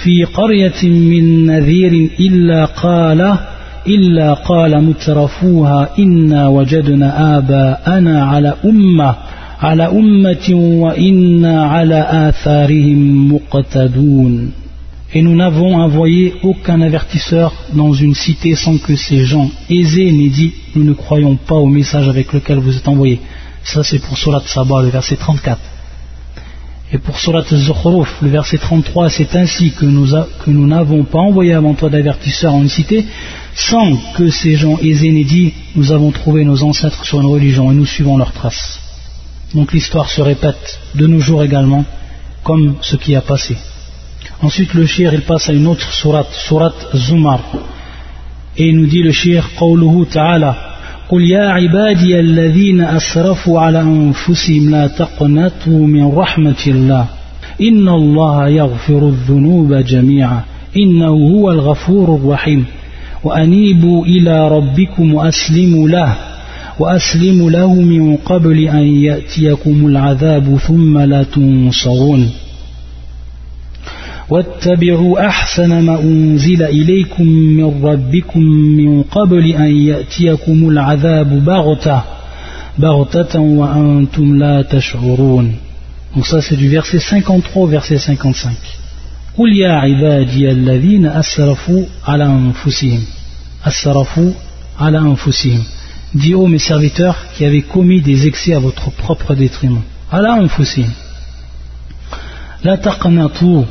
في 0.04 0.25
قرية 0.35 0.88
من 0.88 1.47
نذير 1.47 2.11
إلا 2.21 2.64
قال 2.64 3.35
Et 3.87 3.96
nous 3.96 4.12
n'avons 4.12 4.76
envoyé 15.76 16.34
aucun 16.42 16.80
avertisseur 16.82 17.52
dans 17.75 17.92
une 17.94 18.14
cité 18.14 18.54
sans 18.54 18.76
que 18.78 18.96
ces 18.96 19.25
gens 19.25 19.49
aisés 19.70 20.12
n'aient 20.12 20.28
dit 20.28 20.52
Nous 20.75 20.84
ne 20.84 20.92
croyons 20.92 21.37
pas 21.37 21.54
au 21.54 21.66
message 21.66 22.06
avec 22.06 22.32
lequel 22.34 22.58
vous 22.58 22.76
êtes 22.76 22.87
envoyé.» 22.87 23.18
Ça, 23.64 23.82
c'est 23.82 23.99
pour 23.99 24.16
Surat 24.18 24.42
Sabah, 24.46 24.82
le 24.82 24.88
verset 24.88 25.16
34. 25.16 25.58
Et 26.92 26.99
pour 26.99 27.20
Surat 27.20 27.44
al 27.49 27.56
le 28.23 28.28
verset 28.28 28.59
33, 28.59 29.11
c'est 29.11 29.37
ainsi 29.37 29.70
que 29.70 29.85
nous 29.87 30.66
n'avons 30.66 31.04
pas 31.04 31.20
envoyé 31.20 31.54
avant 31.54 31.75
toi 31.75 31.88
d'avertisseurs 31.88 32.52
en 32.54 32.62
une 32.62 32.68
cité, 32.68 33.04
sans 33.54 33.92
que 34.16 34.28
ces 34.30 34.56
gens 34.56 34.76
aisés 34.78 35.12
n'aient 35.12 35.23
dit 35.23 35.52
Nous 35.76 35.92
avons 35.92 36.11
trouvé 36.11 36.44
nos 36.44 36.62
ancêtres 36.64 37.04
sur 37.04 37.20
une 37.20 37.28
religion 37.28 37.70
et 37.70 37.75
nous 37.75 37.87
suivons 37.87 38.16
leurs 38.18 38.32
traces. 38.32 38.80
Donc 39.54 39.73
l'histoire 39.73 40.11
se 40.11 40.20
répète 40.20 40.80
de 40.97 41.06
nos 41.06 41.20
jours 41.20 41.44
également, 41.44 41.85
comme 42.42 42.75
ce 42.80 42.97
qui 42.97 43.14
a 43.14 43.20
passé. 43.20 43.56
Ensuite, 44.42 44.75
le 44.75 44.85
shir, 44.87 45.14
il 45.14 45.20
passe 45.23 45.49
à 45.49 45.52
une 45.52 45.68
autre 45.68 45.92
surat, 45.92 46.26
surat 46.32 46.73
Zumar. 46.97 47.40
Et 48.56 48.66
il 48.68 48.76
nous 48.76 48.87
dit 48.87 49.02
le 49.02 49.12
shir, 49.12 49.49
ta'ala, 50.11 50.69
قل 51.10 51.22
يا 51.22 51.42
عبادي 51.48 52.20
الذين 52.20 52.80
أسرفوا 52.80 53.60
على 53.60 53.80
أنفسهم 53.80 54.70
لا 54.70 54.86
تقنطوا 54.86 55.86
من 55.86 56.06
رحمة 56.06 56.62
الله 56.66 57.06
إن 57.62 57.88
الله 57.88 58.48
يغفر 58.48 59.08
الذنوب 59.08 59.74
جميعا 59.74 60.40
إنه 60.76 61.06
هو 61.32 61.52
الغفور 61.52 62.14
الرحيم 62.16 62.64
وأنيبوا 63.24 64.04
إلى 64.06 64.48
ربكم 64.48 65.14
وأسلموا 65.14 65.88
له 65.88 66.14
وأسلموا 66.78 67.50
له 67.50 67.74
من 67.74 68.16
قبل 68.16 68.68
أن 68.68 68.82
يأتيكم 68.86 69.86
العذاب 69.86 70.58
ثم 70.68 70.98
لا 70.98 71.22
تنصرون 71.22 72.30
واتبعوا 74.30 75.26
أحسن 75.26 75.80
ما 75.82 76.00
أنزل 76.00 76.62
إليكم 76.62 77.25
من 77.28 77.84
ربكم 77.84 78.40
من 78.78 79.02
قبل 79.02 79.52
أن 79.52 79.76
يأتيكم 79.76 80.68
العذاب 80.68 81.44
بغتة 81.44 82.02
بغتة 82.78 83.40
وأنتم 83.40 84.38
لا 84.38 84.62
تشعرون 84.62 85.52
Donc 86.16 86.26
ça 86.26 86.40
c'est 86.42 86.56
du 86.56 86.68
verset 86.68 86.99
53 86.99 87.62
au 87.62 87.66
verset 87.66 87.99
55. 87.99 88.50
قل 89.38 89.52
يا 89.56 89.72
عبادي 89.72 90.50
الذين 90.50 91.06
أسرفوا 91.06 91.82
على 92.08 92.25
أنفسهم 92.25 93.00
أسرفوا 93.66 94.30
على 94.80 94.99
أنفسهم 94.99 95.62
Dis 96.14 96.34
ô 96.34 96.46
mes 96.49 96.58
serviteurs 96.58 97.16
qui 97.37 97.44
avez 97.44 97.62
commis 97.62 98.00
des 98.00 98.26
excès 98.26 98.52
à 98.54 98.58
votre 98.58 98.90
propre 98.90 99.34
détriment. 99.34 99.84
على 100.12 100.40
أنفسهم 100.40 100.88
لا 102.64 102.76
تقنطوا 102.76 103.62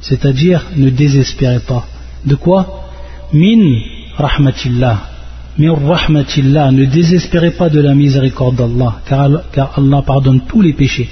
c'est-à-dire 0.00 0.66
ne 0.76 0.90
désespérez 0.90 1.60
pas. 1.60 1.86
De 2.24 2.34
quoi 2.34 2.88
Min 3.32 3.78
rahmatillah. 4.16 5.00
Min 5.58 5.72
rahmatillah. 5.74 6.70
Ne 6.72 6.84
désespérez 6.84 7.52
pas 7.52 7.68
de 7.68 7.80
la 7.80 7.94
miséricorde 7.94 8.56
d'Allah, 8.56 8.96
car 9.52 9.72
Allah 9.76 10.02
pardonne 10.04 10.42
tous 10.46 10.60
les 10.62 10.72
péchés. 10.72 11.08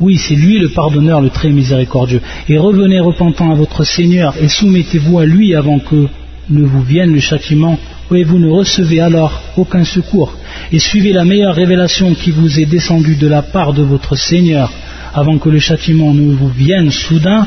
Oui, 0.00 0.16
c'est 0.16 0.34
lui 0.34 0.58
le 0.58 0.70
pardonneur, 0.70 1.20
le 1.20 1.28
très 1.28 1.50
miséricordieux. 1.50 2.22
Et 2.48 2.56
revenez 2.56 3.00
repentant 3.00 3.50
à 3.50 3.54
votre 3.54 3.84
Seigneur 3.84 4.34
et 4.40 4.48
soumettez-vous 4.48 5.18
à 5.18 5.26
lui 5.26 5.54
avant 5.54 5.78
que 5.78 6.06
ne 6.48 6.62
vous 6.62 6.82
vienne 6.82 7.12
le 7.12 7.20
châtiment 7.20 7.78
et 8.12 8.24
vous 8.24 8.38
ne 8.38 8.48
recevez 8.50 9.00
alors 9.00 9.40
aucun 9.58 9.84
secours. 9.84 10.32
Et 10.72 10.78
suivez 10.78 11.12
la 11.12 11.24
meilleure 11.26 11.54
révélation 11.54 12.14
qui 12.14 12.30
vous 12.30 12.58
est 12.58 12.64
descendue 12.64 13.16
de 13.16 13.28
la 13.28 13.42
part 13.42 13.74
de 13.74 13.82
votre 13.82 14.16
Seigneur 14.16 14.72
avant 15.14 15.36
que 15.36 15.50
le 15.50 15.58
châtiment 15.58 16.14
ne 16.14 16.32
vous 16.32 16.48
vienne 16.48 16.90
soudain 16.90 17.46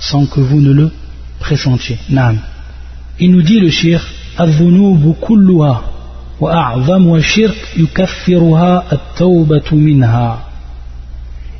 sans 0.00 0.26
que 0.26 0.40
vous 0.40 0.60
ne 0.60 0.72
le 0.72 0.90
pressentiez. 1.38 1.98
Il 3.20 3.32
nous 3.32 3.42
dit 3.42 3.60
le 3.60 3.70
shirk 3.70 4.04
Il 4.38 4.50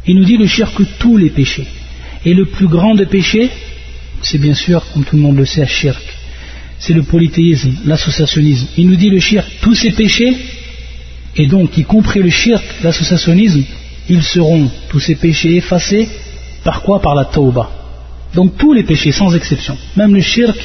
nous 0.09 0.25
dit 0.25 0.37
le 0.39 0.47
shirk 0.47 0.75
que 0.75 0.83
tous 0.99 1.17
les 1.19 1.31
péchés. 1.31 1.67
Et 2.25 2.35
le 2.35 2.47
plus 2.47 2.67
grand 2.67 2.95
des 2.95 3.07
péchés, 3.07 3.51
c'est 4.23 4.39
bien 4.39 4.55
sûr, 4.55 4.83
comme 4.93 5.05
tout 5.05 5.17
le 5.17 5.23
monde 5.23 5.37
le 5.37 5.45
sait, 5.47 5.61
le 5.63 5.67
shirk. 5.67 6.03
C'est 6.79 6.95
le 6.95 7.03
polythéisme, 7.03 7.73
l'associationnisme. 7.85 8.67
Il 8.79 8.89
nous 8.89 8.97
dit 8.97 9.11
le 9.11 9.21
shirk, 9.21 9.47
tous 9.61 9.75
ces 9.75 9.91
péchés, 9.91 10.35
et 11.37 11.47
donc 11.47 11.77
y 11.77 11.85
compris 11.85 12.23
le 12.23 12.31
shirk, 12.31 12.65
l'associationnisme, 12.83 13.63
ils 14.09 14.23
seront, 14.23 14.69
tous 14.89 15.01
ces 15.01 15.15
péchés 15.15 15.57
effacés, 15.57 16.09
par 16.65 16.83
quoi 16.83 17.01
Par 17.01 17.15
la 17.15 17.27
tauba. 17.27 17.71
Donc 18.35 18.57
tous 18.59 18.73
les 18.73 18.85
péchés, 18.85 19.13
sans 19.13 19.35
exception, 19.35 19.77
même 19.97 20.15
le 20.15 20.21
shirk, 20.21 20.57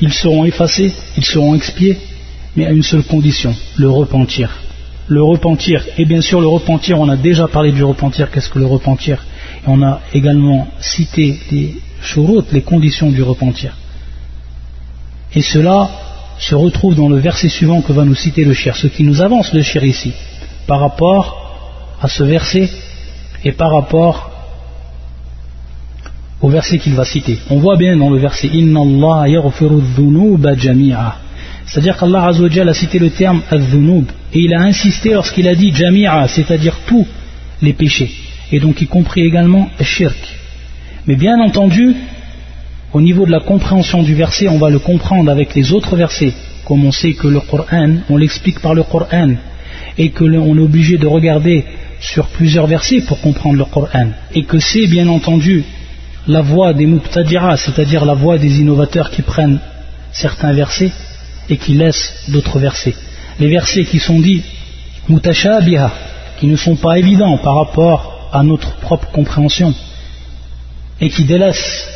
ils 0.00 0.12
seront 0.12 0.44
effacés, 0.44 0.92
ils 1.16 1.24
seront 1.24 1.54
expiés, 1.54 1.96
mais 2.56 2.66
à 2.66 2.70
une 2.70 2.82
seule 2.82 3.02
condition, 3.02 3.54
le 3.76 3.90
repentir. 3.90 4.50
Le 5.06 5.22
repentir, 5.22 5.84
et 5.96 6.04
bien 6.04 6.20
sûr 6.20 6.40
le 6.40 6.46
repentir, 6.48 7.00
on 7.00 7.08
a 7.08 7.16
déjà 7.16 7.48
parlé 7.48 7.72
du 7.72 7.82
repentir, 7.82 8.30
qu'est-ce 8.30 8.50
que 8.50 8.58
le 8.58 8.66
repentir 8.66 9.24
on 9.66 9.82
a 9.82 10.00
également 10.14 10.68
cité 10.80 11.36
les 11.50 11.74
shurut, 12.00 12.44
les 12.52 12.60
conditions 12.62 13.10
du 13.10 13.22
repentir. 13.22 13.76
Et 15.34 15.42
cela 15.42 15.90
se 16.38 16.54
retrouve 16.54 16.94
dans 16.94 17.08
le 17.08 17.18
verset 17.18 17.48
suivant 17.50 17.80
que 17.82 17.92
va 17.92 18.04
nous 18.04 18.14
citer 18.14 18.44
le 18.44 18.54
shir, 18.54 18.76
ce 18.76 18.86
qui 18.86 19.02
nous 19.02 19.20
avance 19.20 19.52
le 19.52 19.62
shir 19.62 19.82
ici, 19.84 20.12
par 20.66 20.80
rapport 20.80 21.96
à 22.00 22.08
ce 22.08 22.22
verset 22.22 22.68
et 23.44 23.52
par 23.52 23.72
rapport 23.74 24.30
au 26.40 26.48
verset 26.48 26.78
qu'il 26.78 26.94
va 26.94 27.04
citer. 27.04 27.38
On 27.50 27.58
voit 27.58 27.76
bien 27.76 27.94
dans 27.96 28.10
le 28.10 28.18
verset 28.18 28.46
Inna 28.48 28.80
Allah 28.80 29.24
C'est-à-dire 31.66 31.96
qu'Allah 31.96 32.26
a 32.26 32.74
cité 32.74 32.98
le 32.98 33.10
terme 33.10 33.42
et 33.52 34.38
il 34.40 34.52
a 34.54 34.60
insisté 34.62 35.10
lorsqu'il 35.14 35.46
a 35.48 35.54
dit 35.54 35.72
Jami'a, 35.74 36.26
c'est-à-dire 36.28 36.76
tous 36.86 37.06
les 37.60 37.72
péchés, 37.72 38.10
et 38.52 38.60
donc 38.60 38.80
y 38.82 38.86
compris 38.86 39.22
également 39.22 39.68
Shirk. 39.80 40.16
Mais 41.06 41.16
bien 41.16 41.40
entendu, 41.40 41.94
au 42.92 43.00
niveau 43.00 43.26
de 43.26 43.32
la 43.32 43.40
compréhension 43.40 44.02
du 44.04 44.14
verset, 44.14 44.46
on 44.48 44.58
va 44.58 44.70
le 44.70 44.78
comprendre 44.78 45.28
avec 45.32 45.54
les 45.56 45.72
autres 45.72 45.96
versets, 45.96 46.34
comme 46.66 46.84
on 46.84 46.92
sait 46.92 47.14
que 47.14 47.26
le 47.26 47.40
Coran, 47.40 47.96
on 48.08 48.16
l'explique 48.16 48.60
par 48.60 48.74
le 48.74 48.84
Coran, 48.84 49.30
et 49.96 50.10
que 50.10 50.22
l'on 50.24 50.56
est 50.56 50.60
obligé 50.60 50.98
de 50.98 51.06
regarder 51.08 51.64
sur 52.00 52.26
plusieurs 52.26 52.66
versets 52.68 53.00
pour 53.00 53.20
comprendre 53.20 53.58
le 53.58 53.64
Coran, 53.64 54.10
et 54.34 54.44
que 54.44 54.58
c'est 54.60 54.86
bien 54.86 55.08
entendu 55.08 55.64
la 56.28 56.42
voie 56.42 56.74
des 56.74 56.86
muqtadira, 56.86 57.56
c'est-à-dire 57.56 58.04
la 58.04 58.12
voie 58.14 58.36
des 58.38 58.60
innovateurs 58.60 59.10
qui 59.10 59.22
prennent 59.22 59.58
certains 60.12 60.52
versets 60.52 60.92
et 61.48 61.56
qui 61.56 61.72
laissent 61.72 62.24
d'autres 62.28 62.58
versets. 62.58 62.94
Les 63.40 63.48
versets 63.48 63.84
qui 63.84 63.98
sont 63.98 64.20
dits 64.20 64.42
mutashabiha, 65.08 65.90
qui 66.38 66.46
ne 66.46 66.56
sont 66.56 66.76
pas 66.76 66.98
évidents 66.98 67.38
par 67.38 67.56
rapport 67.56 68.28
à 68.30 68.42
notre 68.42 68.76
propre 68.76 69.08
compréhension 69.10 69.74
et 71.00 71.08
qui 71.08 71.24
délaissent 71.24 71.88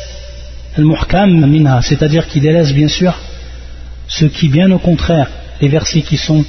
al-muhkam 0.77 1.45
minha, 1.45 1.81
c'est-à-dire 1.83 2.27
qui 2.27 2.39
délaissent 2.39 2.73
bien 2.73 2.87
sûr 2.87 3.13
ce 4.07 4.25
qui, 4.25 4.49
bien 4.49 4.71
au 4.71 4.79
contraire, 4.79 5.27
les 5.61 5.67
versets 5.69 6.01
qui 6.01 6.17
sont 6.17 6.43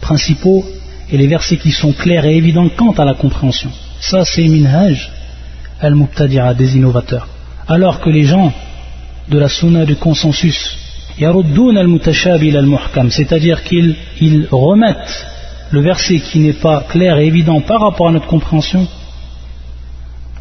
principaux 0.00 0.64
et 1.12 1.18
les 1.18 1.26
versets 1.26 1.58
qui 1.58 1.70
sont 1.70 1.92
clairs 1.92 2.24
et 2.24 2.36
évidents 2.36 2.70
quant 2.74 2.92
à 2.92 3.04
la 3.04 3.12
compréhension. 3.12 3.70
Ça, 4.00 4.24
c'est 4.24 4.48
minhaj 4.48 5.10
al-mubtadi'a, 5.80 6.54
des 6.54 6.76
innovateurs. 6.76 7.26
Alors 7.68 8.00
que 8.00 8.10
les 8.10 8.24
gens 8.24 8.52
de 9.28 9.38
la 9.38 9.48
sunna 9.48 9.84
du 9.84 9.96
consensus, 9.96 10.76
al 11.20 11.34
al 11.36 11.98
cest 12.04 13.10
c'est-à-dire 13.10 13.62
qu'ils 13.62 13.96
remettent 14.50 15.26
le 15.70 15.80
verset 15.80 16.18
qui 16.20 16.38
n'est 16.40 16.54
pas 16.54 16.84
clair 16.88 17.18
et 17.18 17.26
évident 17.26 17.60
par 17.60 17.80
rapport 17.82 18.08
à 18.08 18.12
notre 18.12 18.26
compréhension 18.26 18.86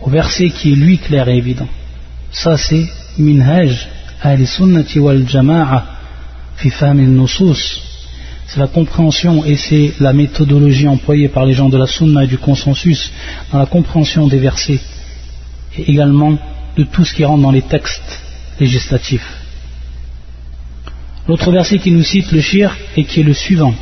au 0.02 0.10
verset 0.10 0.49
qui 0.52 0.71
est 0.71 0.75
lui 0.75 0.97
clair 0.97 1.28
et 1.28 1.36
évident. 1.38 1.67
Ça 2.32 2.58
c'est 2.58 2.86
minhaj 3.17 3.88
al-sunnati 4.21 4.99
wal 4.99 5.28
jama'a 5.28 5.84
fi 6.56 6.71
nusus. 6.95 7.82
C'est 8.47 8.60
la 8.60 8.67
compréhension 8.67 9.43
et 9.45 9.58
c'est 9.58 9.93
la 9.99 10.13
méthodologie 10.13 10.88
employée 10.88 11.28
par 11.28 11.45
les 11.45 11.54
gens 11.54 11.69
de 11.69 11.78
la 11.78 11.86
sunna 11.88 12.23
et 12.23 12.28
du 12.28 12.38
consensus 12.39 13.12
dans 13.52 13.60
la 13.60 13.65
compréhension 13.67 14.25
des 14.28 14.39
versets. 14.39 14.80
et 15.77 15.89
également 15.91 16.34
de 16.77 16.84
tout 16.84 17.05
ce 17.05 17.13
qui 17.13 17.25
rentre 17.25 17.41
dans 17.41 17.51
les 17.51 17.62
textes 17.62 18.12
législatifs. 18.60 19.36
L'autre 21.27 21.51
verset 21.51 21.77
qui 21.77 21.91
nous 21.91 22.03
cite 22.03 22.32
le 22.32 22.41
shir 22.41 22.75
et 22.97 23.03
qui 23.03 23.19
est 23.21 23.23
le 23.23 23.34
suivant. 23.34 23.73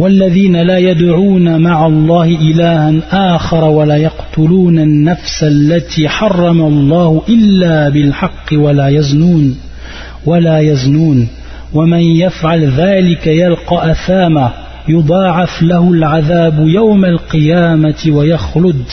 والذين 0.00 0.56
لا 0.56 0.78
يدعون 0.78 1.60
مع 1.60 1.86
الله 1.86 2.24
إلها 2.24 2.90
آخر 3.36 3.64
ولا 3.64 3.96
يقتلون 3.96 4.78
النفس 4.78 5.42
التي 5.44 6.08
حرم 6.08 6.60
الله 6.60 7.22
إلا 7.28 7.88
بالحق 7.88 8.46
ولا 8.52 8.88
يزنون 8.88 9.58
ولا 10.26 10.58
يزنون 10.58 11.28
ومن 11.74 11.98
يفعل 11.98 12.64
ذلك 12.70 13.26
يلقى 13.26 13.90
أثاما 13.90 14.52
يضاعف 14.88 15.62
له 15.62 15.90
العذاب 15.92 16.58
يوم 16.58 17.04
القيامة 17.04 17.98
ويخلد 18.08 18.84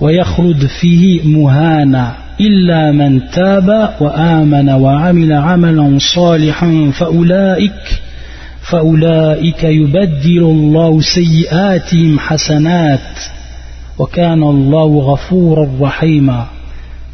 ويخلد 0.00 0.66
فيه 0.66 1.22
مهانا 1.22 2.16
إلا 2.40 2.92
من 2.92 3.30
تاب 3.30 3.96
وآمن 4.00 4.68
وعمل 4.70 5.32
عملا 5.32 5.98
صالحا 6.14 6.92
فأولئك 6.98 8.00
فأولئك 8.70 9.64
يبدل 9.64 10.42
الله 10.42 11.00
سيئاتهم 11.00 12.18
حسنات 12.18 13.12
وكان 13.98 14.42
الله 14.42 15.00
غفورا 15.00 15.70
رحيما 15.80 16.46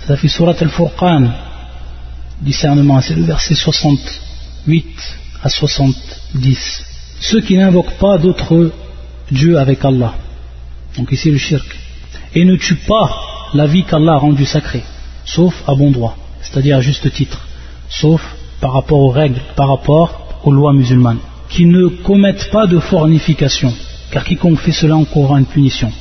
هذا 0.06 0.16
في 0.16 0.28
سورة 0.28 0.56
الفرقان 0.62 1.30
discernement 2.46 3.00
c'est 3.00 3.14
le 3.14 3.22
verset 3.22 3.54
68 3.54 4.84
à 5.42 5.48
70 5.48 6.82
ceux 7.18 7.40
qui 7.40 7.56
n'invoquent 7.56 7.98
pas 7.98 8.18
d'autres 8.18 8.70
dieux 9.30 9.58
avec 9.58 9.82
Allah 9.86 10.12
donc 10.98 11.10
ici 11.12 11.30
le 11.30 11.38
shirk 11.38 11.72
et 12.34 12.44
ne 12.44 12.56
tue 12.56 12.76
pas 12.76 13.20
la 13.54 13.66
vie 13.66 13.84
qu'Allah 13.84 14.14
a 14.14 14.18
rendue 14.18 14.44
sacrée, 14.44 14.82
sauf 15.24 15.54
à 15.68 15.74
bon 15.74 15.90
droit, 15.90 16.16
c'est-à-dire 16.42 16.76
à 16.76 16.80
juste 16.80 17.10
titre, 17.12 17.46
sauf 17.88 18.20
par 18.60 18.72
rapport 18.72 18.98
aux 18.98 19.10
règles, 19.10 19.40
par 19.54 19.68
rapport 19.68 20.40
aux 20.44 20.50
lois 20.52 20.72
musulmanes. 20.72 21.18
Qui 21.48 21.64
ne 21.64 21.86
commettent 21.88 22.50
pas 22.50 22.66
de 22.66 22.78
fornification, 22.80 23.72
car 24.10 24.24
quiconque 24.24 24.58
fait 24.58 24.72
cela 24.72 24.96
encourra 24.96 25.38
une 25.38 25.46
punition. 25.46 25.92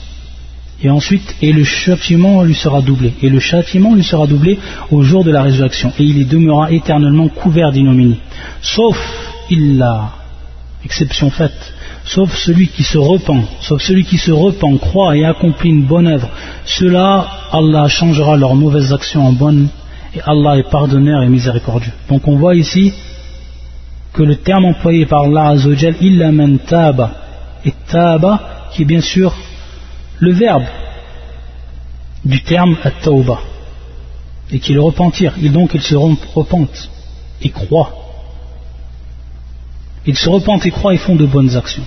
Et 0.82 0.90
ensuite, 0.90 1.36
et 1.42 1.54
le 1.54 1.64
châtiment 1.64 2.44
lui 2.44 2.56
sera 2.56 2.82
doublé, 2.82 3.14
et 3.22 3.30
le 3.30 3.40
châtiment 3.40 3.94
lui 3.94 4.04
sera 4.04 4.26
doublé 4.28 4.58
au 4.92 5.04
jour 5.04 5.24
de 5.24 5.32
la 5.32 5.44
résurrection, 5.44 5.94
et 6.00 6.04
il 6.04 6.18
y 6.18 6.26
demeurera 6.26 6.72
éternellement 6.72 7.28
couvert 7.30 7.72
d'ignominie. 7.72 8.20
Sauf, 8.62 8.98
il 9.50 9.78
l'a, 9.78 10.12
exception 10.84 11.30
faite, 11.30 11.74
sauf 12.06 12.36
celui 12.36 12.68
qui 12.68 12.84
se 12.84 12.98
repent, 12.98 13.44
sauf 13.62 13.82
celui 13.82 14.06
qui 14.06 14.18
se 14.18 14.32
repent, 14.32 14.78
croit 14.80 15.18
et 15.18 15.26
accomplit 15.26 15.70
une 15.72 15.84
bonne 15.86 16.08
œuvre. 16.08 16.30
Cela, 16.66 17.28
Allah 17.52 17.88
changera 17.88 18.36
leurs 18.38 18.56
mauvaises 18.56 18.94
actions 18.94 19.26
en 19.28 19.32
bonnes, 19.34 19.68
et 20.16 20.20
Allah 20.26 20.58
est 20.58 20.70
pardonneur 20.70 21.24
et 21.24 21.28
miséricordieux. 21.30 21.92
Donc 22.10 22.28
on 22.28 22.38
voit 22.38 22.56
ici 22.56 22.94
que 24.14 24.24
le 24.24 24.38
terme 24.38 24.66
employé 24.66 25.06
par 25.06 25.24
Allah 25.24 25.50
Azzawajal, 25.50 25.96
il 26.00 26.58
taba, 26.68 27.12
et 27.66 27.74
taba, 27.92 28.70
qui 28.74 28.84
est 28.84 28.86
bien 28.86 29.02
sûr 29.02 29.34
le 30.20 30.32
verbe 30.32 30.64
du 32.24 32.42
terme 32.44 32.78
at-tawba, 32.84 33.40
et 34.52 34.60
qui 34.60 34.72
est 34.72 34.76
le 34.76 34.82
repentir. 34.82 35.34
Et 35.42 35.50
donc 35.50 35.72
ils 35.74 35.82
se 35.82 35.96
repentent 35.96 36.90
et 37.42 37.50
croient 37.50 38.05
ils 40.08 40.18
se 40.18 40.30
repentent 40.30 40.66
et 40.66 40.72
croient 40.72 40.94
et 40.94 40.98
font 40.98 41.16
de 41.16 41.26
bonnes 41.26 41.56
actions. 41.56 41.84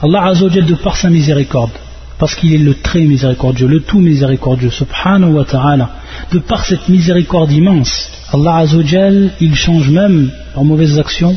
Allah 0.00 0.26
Azzawajal 0.26 0.66
de 0.66 0.74
par 0.74 0.96
sa 0.96 1.10
miséricorde, 1.10 1.72
parce 2.18 2.34
qu'il 2.34 2.54
est 2.54 2.58
le 2.58 2.74
très 2.74 3.00
miséricordieux, 3.00 3.66
le 3.66 3.80
tout 3.82 4.00
miséricordieux, 4.00 4.70
subhanahu 4.70 5.32
wa 5.32 5.44
ta'ala, 5.44 5.90
de 6.32 6.38
par 6.38 6.64
cette 6.64 6.88
miséricorde 6.88 7.50
immense, 7.52 8.10
Allah 8.32 8.56
Azzawajal, 8.58 9.30
il 9.40 9.54
change 9.56 9.88
même 9.90 10.30
leurs 10.54 10.64
mauvaises 10.64 10.98
actions 10.98 11.36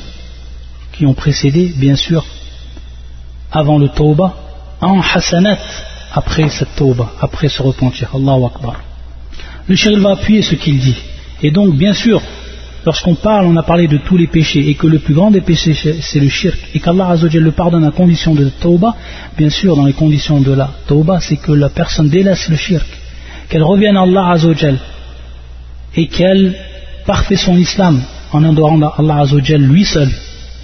qui 0.92 1.06
ont 1.06 1.14
précédé, 1.14 1.74
bien 1.76 1.96
sûr, 1.96 2.26
avant 3.52 3.78
le 3.80 3.90
tawbah, 3.90 4.34
en 4.82 5.00
hasanat, 5.02 5.58
après 6.14 6.50
cette 6.50 6.76
tawbah, 6.76 7.14
après 7.22 7.48
ce 7.48 7.62
repentir. 7.62 8.10
Allah 8.14 8.34
Akbar. 8.46 8.76
Le 9.68 9.76
shérif 9.76 10.00
va 10.00 10.12
appuyer 10.14 10.42
ce 10.42 10.56
qu'il 10.56 10.80
dit. 10.80 10.98
Et 11.42 11.52
donc, 11.52 11.76
bien 11.76 11.94
sûr, 11.94 12.22
lorsqu'on 12.86 13.16
parle, 13.16 13.46
on 13.46 13.56
a 13.58 13.64
parlé 13.64 13.88
de 13.88 13.98
tous 13.98 14.18
les 14.18 14.28
péchés 14.28 14.68
et 14.70 14.76
que 14.76 14.88
le 14.88 15.00
plus 15.00 15.14
grand 15.14 15.30
des 15.32 15.42
péchés 15.42 15.74
c'est 15.76 16.20
le 16.20 16.30
shirk 16.30 16.58
et 16.74 16.80
qu'Allah 16.80 17.16
le 17.22 17.52
pardonne 17.52 17.84
à 17.84 17.92
condition 17.92 18.34
de 18.34 18.50
tauba, 18.60 18.96
bien 19.38 19.50
sûr 19.50 19.76
dans 19.76 19.86
les 19.86 19.94
conditions 19.94 20.42
de 20.42 20.52
la 20.52 20.70
tauba 20.88 21.20
c'est 21.22 21.38
que 21.38 21.52
la 21.52 21.70
personne 21.70 22.10
délaisse 22.10 22.50
le 22.50 22.56
shirk, 22.56 22.88
qu'elle 23.50 23.64
revienne 23.64 23.98
à 23.98 24.02
Allah 24.02 24.36
et 25.96 26.08
qu'elle 26.08 26.56
parfait 27.06 27.36
son 27.36 27.56
islam 27.58 28.02
en 28.32 28.44
adorant 28.44 28.82
Allah 28.82 29.24
lui 29.60 29.86
seul 29.86 30.10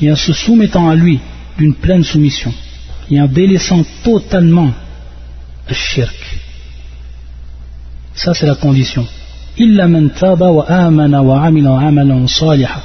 et 0.02 0.12
en 0.12 0.16
se 0.16 0.34
soumettant 0.34 0.90
à 0.90 0.96
lui 0.96 1.20
d'une 1.58 1.76
pleine 1.76 2.04
soumission 2.04 2.54
et 3.12 3.22
en 3.22 3.28
délaissant 3.28 3.84
totalement 4.04 4.72
le 5.68 5.74
shirk. 5.74 6.16
Ça 8.16 8.34
c'est 8.34 8.48
la 8.48 8.56
condition. 8.56 9.06
إلا 9.62 9.88
من 9.88 10.14
تاب 10.14 10.42
وآمن 10.42 11.16
وعمل 11.16 11.68
عملا 11.68 12.26
صالحا 12.28 12.82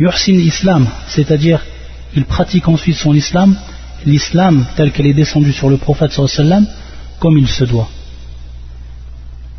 يحسن 0.00 0.32
l'islam 0.32 0.86
c'est-à-dire 1.14 1.60
il 2.16 2.24
pratique 2.24 2.66
ensuite 2.74 2.96
son 3.04 3.14
islam 3.14 3.50
l'islam 4.06 4.54
tel 4.76 4.92
qu'elle 4.92 5.08
est 5.08 5.14
descendue 5.24 5.52
sur 5.60 5.68
le 5.68 5.76
prophète 5.76 6.10
sallam 6.12 6.64
comme 7.20 7.38
il 7.38 7.48
se 7.48 7.64
doit 7.64 7.88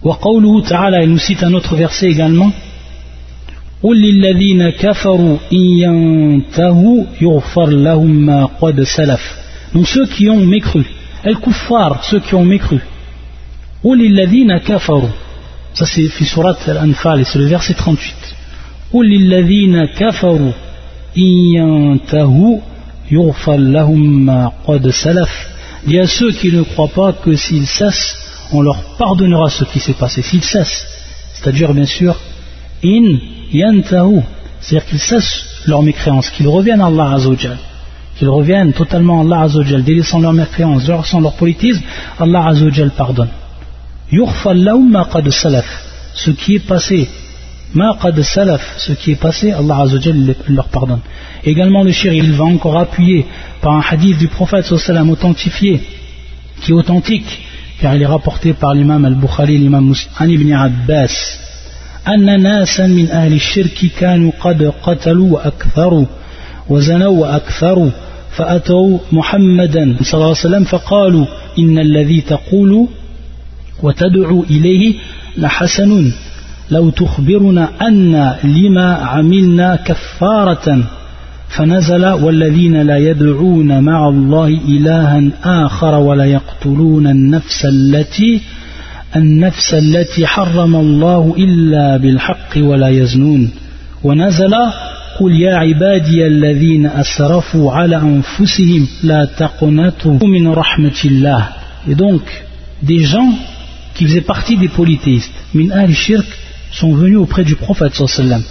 وقوله 0.04 0.70
تعالى 0.70 1.04
il 1.04 1.10
nous 1.10 1.20
cite 1.20 1.44
un 1.44 1.54
autre 1.54 1.76
verset 1.76 2.08
également 2.08 2.52
قل 3.84 3.98
للذين 4.02 4.70
كفروا 4.70 5.38
إن 5.54 5.60
ينتهوا 5.60 7.04
يغفر 7.22 7.70
لهم 7.70 8.12
ما 8.26 8.46
قد 8.46 8.84
سلف 8.84 9.22
donc 9.76 9.86
ceux 9.88 10.08
qui 10.08 10.30
ont 10.30 10.46
mécru 10.46 10.86
el 11.24 11.36
kuffar 11.38 12.04
ceux 12.10 12.20
qui 12.20 12.34
ont 12.34 12.46
mécru 12.46 12.80
قل 13.84 13.98
للذين 14.00 14.58
كفروا 14.58 15.10
ça 15.74 15.86
c'est 15.86 16.08
Surat 16.26 16.58
Al-Anfal 16.68 17.22
et 17.22 17.24
c'est 17.24 17.40
le 17.40 17.46
verset 17.46 17.74
38. 17.74 18.16
y 25.88 26.00
a 26.00 26.08
ceux 26.08 26.32
qui 26.32 26.52
ne 26.52 26.62
croient 26.64 26.88
pas 26.90 27.14
que 27.14 27.36
s'ils 27.36 27.66
cessent, 27.68 28.18
on 28.52 28.62
leur 28.62 28.82
pardonnera 28.98 29.50
ce 29.50 29.64
qui 29.64 29.80
s'est 29.80 29.94
passé, 29.94 30.22
s'ils 30.22 30.44
cessent. 30.44 30.86
C'est-à-dire, 31.36 31.74
bien 31.74 31.86
sûr, 31.86 32.18
in 32.84 33.18
yantahu. 33.54 34.20
C'est-à-dire 34.60 34.90
qu'ils 34.90 35.00
cessent 35.00 35.46
leur 35.68 35.82
mécréance, 35.84 36.30
qu'ils 36.32 36.50
reviennent 36.50 36.82
à 36.82 36.88
Allah 36.88 37.12
Azzawajal. 37.16 37.58
Qu'ils 38.20 38.28
reviennent 38.30 38.74
totalement 38.74 39.20
à 39.22 39.24
Allah 39.24 39.42
Azzawajal, 39.44 39.84
délaissant 39.84 40.20
leur 40.20 40.34
mécréance, 40.34 40.86
délaissant 40.86 41.22
leur 41.22 41.34
politisme, 41.34 41.82
Allah 42.20 42.48
Azzawajal 42.48 42.92
pardonne. 42.92 43.30
Yukhfal 44.12 44.60
lahum 44.68 44.92
ma 44.92 45.06
qad 45.12 45.30
salaf. 45.30 45.68
Ce 46.14 46.30
qui 46.32 46.56
est 46.56 46.66
passé. 46.74 47.08
Ma 47.74 47.96
qad 48.02 48.22
salaf. 48.22 48.62
Ce 48.78 48.92
qui 48.94 49.12
est 49.14 49.22
passé, 49.28 49.52
Allah 49.52 49.78
Azzawajal 49.84 50.36
leur 50.50 50.68
pardonne. 50.68 51.00
Également 51.44 51.84
le 51.84 51.92
shir, 51.92 52.14
il 52.14 52.34
va 52.34 52.44
encore 52.44 52.78
appuyer 52.78 53.26
par 53.62 53.74
un 53.74 53.84
hadith 53.90 54.18
du 54.18 54.28
prophète 54.28 54.66
sallam 54.66 55.10
authentifié, 55.10 55.82
qui 56.62 56.72
est 56.72 56.76
authentique, 56.76 57.42
car 57.80 57.96
il 57.96 58.02
est 58.02 58.06
rapporté 58.18 58.54
par 58.54 58.74
l'imam 58.76 59.04
al-Bukhari, 59.06 59.58
l'imam 59.58 59.94
An 60.20 60.26
ibn 60.28 60.52
Abbas. 60.52 61.38
أن 62.08 62.44
ناسا 62.44 62.88
من 62.88 63.12
أهل 63.12 63.34
الشرك 63.34 63.86
كانوا 64.00 64.32
قد 64.42 64.74
قتلوا 64.84 65.28
وأكثروا 65.34 66.06
وزنوا 66.70 67.08
وأكثروا 67.22 67.90
فأتوا 68.32 68.98
محمدا 69.12 69.96
صلى 70.02 70.14
الله 70.14 70.28
عليه 70.28 70.48
وسلم 70.48 70.64
فقالوا 70.64 71.26
إن 71.60 71.80
الذي 71.80 72.22
تقول 72.22 72.88
وتدعو 73.84 74.44
إليه 74.44 74.94
لحسن 75.38 76.12
لو 76.72 76.90
تخبرنا 76.90 77.70
أن 77.82 78.32
لما 78.44 78.94
عملنا 78.96 79.76
كفارة 79.76 80.84
فنزل 81.50 82.06
والذين 82.06 82.82
لا 82.82 82.98
يدعون 82.98 83.84
مع 83.84 84.10
الله 84.10 84.48
إلها 84.48 85.22
آخر 85.44 85.96
ولا 85.96 86.26
يقتلون 86.26 87.08
النفس 87.08 87.66
التي 87.66 88.42
النفس 89.16 89.74
التي 89.74 90.28
حرم 90.28 90.76
الله 90.76 91.36
إلا 91.38 91.98
بالحق 91.98 92.58
ولا 92.58 92.88
يزنون 92.90 93.50
ونزل 94.04 94.54
قل 95.20 95.32
يا 95.32 95.56
عبادي 95.56 96.28
الذين 96.28 96.86
أسرفوا 96.86 97.72
على 97.72 97.96
أنفسهم 97.96 98.88
لا 99.04 99.26
تقنطوا 99.26 100.20
من 100.28 100.48
رحمة 100.48 101.00
الله 101.06 101.44
et 101.90 101.96
donc 101.96 102.22
des 102.84 103.00
gens 103.04 103.34
qui 103.94 104.06
faisaient 104.08 104.22
partie 104.22 104.58
des 104.58 104.70
polythéistes, 104.70 105.32
min 105.54 105.70
al 105.72 105.94
shirk, 105.94 106.26
sont 106.72 106.94
venus 106.94 107.18
auprès 107.18 107.44
du 107.44 107.56
prophète 107.56 107.94
sallam. 107.96 108.44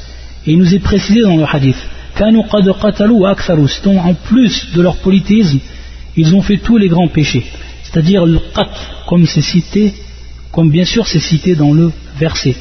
Et 0.46 0.52
il 0.52 0.58
nous 0.58 0.74
est 0.74 0.78
précisé 0.80 1.22
dans 1.22 1.36
le 1.36 1.44
hadith, 1.44 1.76
C'est-à-dire, 2.14 2.44
en 4.04 4.14
plus 4.14 4.68
de 4.74 4.82
leur 4.82 4.96
polythéisme, 4.96 5.58
ils 6.16 6.34
ont 6.34 6.42
fait 6.42 6.58
tous 6.58 6.76
les 6.76 6.88
grands 6.88 7.08
péchés. 7.08 7.44
C'est-à-dire 7.84 8.26
le 8.26 8.38
qat, 8.54 8.68
comme 9.08 9.26
c'est 9.26 9.40
cité, 9.42 9.94
comme 10.52 10.70
bien 10.70 10.84
sûr 10.84 11.06
c'est 11.06 11.18
cité 11.20 11.54
dans 11.54 11.72
le 11.72 11.90
verset. 12.18 12.54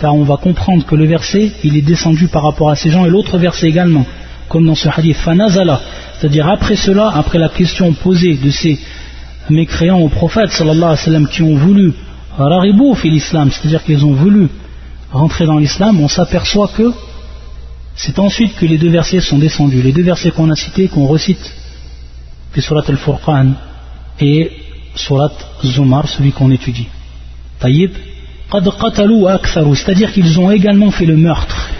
Car 0.00 0.14
on 0.14 0.24
va 0.24 0.36
comprendre 0.36 0.84
que 0.84 0.94
le 0.94 1.06
verset, 1.06 1.52
il 1.64 1.76
est 1.76 1.82
descendu 1.82 2.28
par 2.28 2.42
rapport 2.42 2.70
à 2.70 2.76
ces 2.76 2.90
gens, 2.90 3.06
et 3.06 3.10
l'autre 3.10 3.38
verset 3.38 3.68
également, 3.68 4.06
comme 4.48 4.66
dans 4.66 4.74
ce 4.74 4.88
hadith, 4.88 5.16
fanazala. 5.16 5.80
C'est-à-dire 6.20 6.48
après 6.48 6.76
cela, 6.76 7.08
après 7.14 7.38
la 7.38 7.48
question 7.48 7.92
posée 7.94 8.34
de 8.34 8.50
ces 8.50 8.78
mécréants 9.48 10.00
au 10.00 10.08
prophète, 10.08 10.50
sallallahu 10.50 10.96
sallam, 10.98 11.28
qui 11.28 11.42
ont 11.42 11.54
voulu 11.54 11.92
Raribou 12.44 12.94
fait 12.94 13.08
l'islam, 13.08 13.50
c'est-à-dire 13.50 13.82
qu'ils 13.82 14.04
ont 14.04 14.12
voulu 14.12 14.48
rentrer 15.10 15.46
dans 15.46 15.56
l'islam, 15.58 16.00
on 16.00 16.08
s'aperçoit 16.08 16.68
que 16.68 16.92
c'est 17.94 18.18
ensuite 18.18 18.54
que 18.56 18.66
les 18.66 18.76
deux 18.76 18.90
versets 18.90 19.20
sont 19.22 19.38
descendus. 19.38 19.80
Les 19.80 19.92
deux 19.92 20.02
versets 20.02 20.30
qu'on 20.30 20.50
a 20.50 20.56
cités, 20.56 20.88
qu'on 20.88 21.06
recite, 21.06 21.40
que 22.52 22.60
Surat 22.60 22.82
al-Furqan 22.86 23.52
et 24.20 24.50
Surat 24.94 25.30
Zumar, 25.64 26.06
celui 26.08 26.32
qu'on 26.32 26.50
étudie. 26.50 26.88
Taïb, 27.58 27.90
c'est-à-dire 28.52 30.12
qu'ils 30.12 30.38
ont 30.38 30.50
également 30.50 30.90
fait 30.90 31.06
le 31.06 31.16
meurtre. 31.16 31.70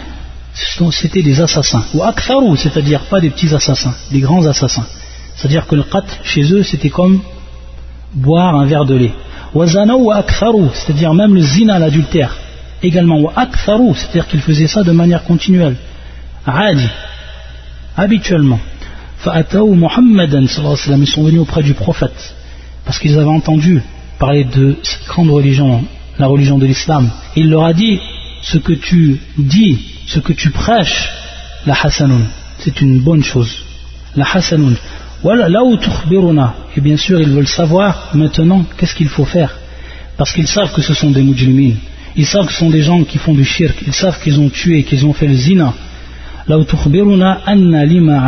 C'était 0.90 1.22
des 1.22 1.38
assassins. 1.42 1.84
Ou 1.92 2.02
aktharu, 2.02 2.56
c'est-à-dire 2.56 3.00
pas 3.02 3.20
des 3.20 3.28
petits 3.28 3.54
assassins, 3.54 3.92
des 4.10 4.20
grands 4.20 4.46
assassins. 4.46 4.86
C'est-à-dire 5.36 5.66
que 5.66 5.74
le 5.74 5.82
qat, 5.82 6.02
chez 6.24 6.50
eux, 6.50 6.62
c'était 6.62 6.88
comme 6.88 7.20
boire 8.14 8.54
un 8.54 8.64
verre 8.64 8.86
de 8.86 8.94
lait 8.94 9.12
c'est-à-dire 9.54 11.14
même 11.14 11.34
le 11.34 11.40
zina, 11.40 11.78
l'adultère, 11.78 12.36
également 12.82 13.30
c'est-à-dire 13.94 14.26
qu'il 14.26 14.40
faisait 14.40 14.66
ça 14.66 14.82
de 14.82 14.92
manière 14.92 15.24
continuelle, 15.24 15.76
habituellement. 17.96 18.60
ils 19.26 19.46
sont 21.08 21.24
venus 21.24 21.40
auprès 21.40 21.62
du 21.62 21.74
prophète, 21.74 22.34
parce 22.84 22.98
qu'ils 22.98 23.14
avaient 23.18 23.24
entendu 23.28 23.82
parler 24.18 24.44
de 24.44 24.76
cette 24.82 25.06
grande 25.08 25.30
religion, 25.30 25.84
la 26.18 26.26
religion 26.26 26.56
de 26.58 26.64
l'islam. 26.66 27.10
Il 27.36 27.50
leur 27.50 27.64
a 27.64 27.72
dit, 27.74 28.00
ce 28.42 28.58
que 28.58 28.72
tu 28.72 29.20
dis, 29.36 29.78
ce 30.06 30.18
que 30.20 30.32
tu 30.32 30.50
prêches, 30.50 31.08
la 31.66 31.74
hasanun, 31.74 32.22
c'est 32.60 32.80
une 32.80 33.00
bonne 33.00 33.22
chose. 33.24 33.50
La 34.14 34.24
hasanun, 34.32 34.76
voilà, 35.22 35.48
là 35.48 35.60
Et 36.76 36.80
bien 36.82 36.96
sûr, 36.96 37.20
ils 37.20 37.30
veulent 37.30 37.46
savoir 37.46 38.10
maintenant 38.14 38.64
qu'est-ce 38.76 38.94
qu'il 38.94 39.08
faut 39.08 39.24
faire. 39.24 39.54
Parce 40.16 40.32
qu'ils 40.32 40.46
savent 40.46 40.72
que 40.72 40.82
ce 40.82 40.92
sont 40.92 41.10
des 41.10 41.22
mujrimines. 41.22 41.76
Ils 42.16 42.26
savent 42.26 42.46
que 42.46 42.52
ce 42.52 42.58
sont 42.60 42.70
des 42.70 42.82
gens 42.82 43.02
qui 43.04 43.16
font 43.18 43.32
du 43.34 43.44
shirk. 43.44 43.76
Ils 43.86 43.94
savent 43.94 44.20
qu'ils 44.22 44.38
ont 44.40 44.48
tué, 44.50 44.82
qu'ils 44.82 45.06
ont 45.06 45.12
fait 45.14 45.26
le 45.26 45.34
zina. 45.34 45.72
Là 46.48 46.58
où 46.58 46.64
tukhbiruna 46.64 47.40
anna 47.46 47.84
lima 47.84 48.22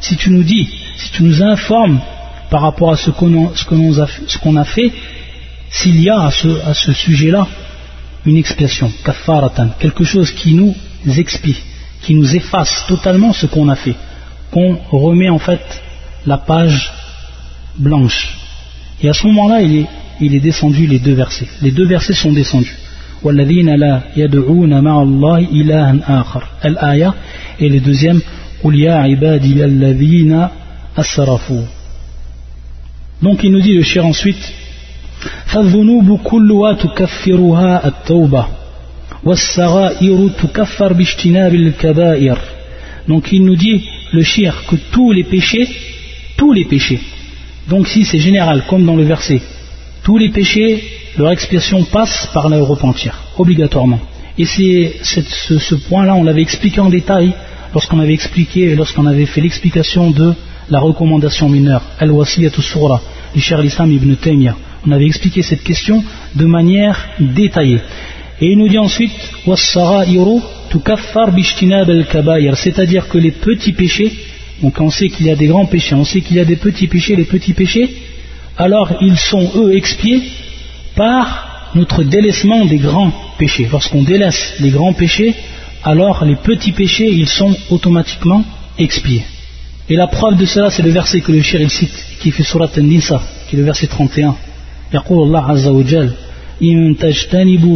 Si 0.00 0.16
tu 0.16 0.30
nous 0.30 0.42
dis, 0.42 0.68
si 0.96 1.12
tu 1.12 1.22
nous 1.22 1.42
informes 1.42 1.98
par 2.50 2.60
rapport 2.60 2.92
à 2.92 2.96
ce 2.96 3.10
qu'on 3.10 3.46
a, 4.56 4.64
fait, 4.64 4.92
s'il 5.70 6.00
y 6.02 6.08
a 6.10 6.20
à 6.26 6.30
ce, 6.30 6.48
à 6.68 6.74
ce 6.74 6.92
sujet-là 6.92 7.48
une 8.26 8.36
expiation, 8.36 8.90
kaffaratan, 9.04 9.68
quelque 9.78 10.04
chose 10.04 10.30
qui 10.30 10.54
nous 10.54 10.74
expie, 11.18 11.56
qui 12.02 12.14
nous 12.14 12.36
efface 12.36 12.84
totalement 12.88 13.32
ce 13.34 13.46
qu'on 13.46 13.68
a 13.70 13.76
fait 13.76 13.94
qu'on 14.54 14.78
remet 14.92 15.28
en 15.28 15.38
fait 15.40 15.64
la 16.26 16.38
page 16.38 16.92
blanche. 17.76 18.38
Et 19.02 19.08
à 19.08 19.12
ce 19.12 19.26
moment-là, 19.26 19.60
il 19.62 19.80
est, 19.80 19.86
il 20.20 20.32
est 20.36 20.40
descendu 20.50 20.86
les 20.86 21.00
deux 21.00 21.14
versets. 21.24 21.48
Les 21.60 21.72
deux 21.78 21.86
versets 21.96 22.14
sont 22.24 22.32
descendus. 22.32 22.76
والذين 23.22 23.74
لا 23.74 24.00
يدعون 24.16 24.80
مع 24.80 25.02
الله 25.02 25.38
إلها 25.38 25.96
آخر 26.20 26.44
الآية 26.64 27.14
et 27.58 27.68
le 27.68 27.80
deuxième 27.80 28.20
قل 28.64 28.80
يا 28.80 28.94
عبادي 28.94 29.64
الذين 29.64 30.48
أسرفوا 30.98 31.62
donc 33.22 33.42
il 33.44 33.50
nous 33.52 33.60
dit 33.60 33.72
le 33.72 33.82
cher 33.82 34.04
ensuite 34.06 34.52
فالذنوب 35.46 36.18
كلها 36.24 36.72
تكفرها 36.72 37.88
التوبة 37.88 38.46
والسغائر 39.24 40.28
تكفر 40.28 40.92
باجتناب 40.92 41.54
الكبائر 41.54 42.38
donc 43.08 43.32
il 43.32 43.42
nous 43.44 43.56
dit 43.56 43.80
le 44.14 44.22
shirk, 44.22 44.66
que 44.66 44.76
tous 44.90 45.12
les 45.12 45.24
péchés, 45.24 45.68
tous 46.36 46.52
les 46.52 46.64
péchés. 46.64 47.00
Donc 47.68 47.86
si 47.88 48.04
c'est 48.04 48.18
général, 48.20 48.62
comme 48.68 48.84
dans 48.86 48.94
le 48.96 49.02
verset, 49.04 49.40
tous 50.04 50.16
les 50.18 50.30
péchés, 50.30 50.82
leur 51.18 51.30
expression 51.32 51.82
passe 51.84 52.28
par 52.32 52.48
le 52.48 52.62
repentir, 52.62 53.12
obligatoirement. 53.38 54.00
Et 54.38 54.44
c'est 54.44 54.92
ce, 55.02 55.74
point-là, 55.74 56.14
on 56.14 56.24
l'avait 56.24 56.42
expliqué 56.42 56.80
en 56.80 56.88
détail 56.88 57.32
lorsqu'on 57.72 58.00
avait 58.00 58.14
expliqué, 58.14 58.74
lorsqu'on 58.76 59.06
avait 59.06 59.26
fait 59.26 59.40
l'explication 59.40 60.10
de 60.10 60.34
la 60.70 60.80
recommandation 60.80 61.48
mineure, 61.48 61.82
al-wasiyatu 61.98 62.62
surah, 62.62 63.00
du 63.34 63.42
l'islam 63.62 63.92
ibn 63.92 64.14
Taymiyyah. 64.14 64.54
On 64.86 64.92
avait 64.92 65.06
expliqué 65.06 65.42
cette 65.42 65.62
question 65.62 66.04
de 66.34 66.44
manière 66.44 66.96
détaillée. 67.18 67.80
Et 68.40 68.52
il 68.52 68.58
nous 68.58 68.68
dit 68.68 68.78
ensuite, 68.78 69.12
c'est-à-dire 72.56 73.08
que 73.08 73.18
les 73.18 73.30
petits 73.30 73.72
péchés, 73.72 74.12
donc 74.62 74.80
on 74.80 74.90
sait 74.90 75.08
qu'il 75.08 75.26
y 75.26 75.30
a 75.30 75.36
des 75.36 75.46
grands 75.46 75.66
péchés, 75.66 75.94
on 75.94 76.04
sait 76.04 76.20
qu'il 76.20 76.36
y 76.36 76.40
a 76.40 76.44
des 76.44 76.56
petits 76.56 76.86
péchés, 76.88 77.16
les 77.16 77.24
petits 77.24 77.52
péchés, 77.54 77.88
alors 78.56 78.92
ils 79.00 79.16
sont 79.18 79.50
eux 79.56 79.76
expiés 79.76 80.22
par 80.96 81.70
notre 81.74 82.02
délaissement 82.04 82.64
des 82.64 82.78
grands 82.78 83.12
péchés. 83.38 83.68
Lorsqu'on 83.70 84.02
délaisse 84.02 84.54
les 84.60 84.70
grands 84.70 84.92
péchés, 84.92 85.34
alors 85.84 86.24
les 86.24 86.36
petits 86.36 86.72
péchés, 86.72 87.06
ils 87.10 87.28
sont 87.28 87.54
automatiquement 87.70 88.44
expiés. 88.78 89.22
Et 89.88 89.96
la 89.96 90.06
preuve 90.06 90.36
de 90.36 90.46
cela, 90.46 90.70
c'est 90.70 90.82
le 90.82 90.90
verset 90.90 91.20
que 91.20 91.30
le 91.32 91.42
shir 91.42 91.68
cite, 91.70 92.04
qui 92.20 92.30
fait 92.30 92.42
surat 92.44 92.70
al-Nisa, 92.74 93.20
qui 93.48 93.56
est 93.56 93.58
le 93.58 93.64
verset 93.64 93.86
31 93.88 94.34
si 96.60 96.74
vous 96.74 97.72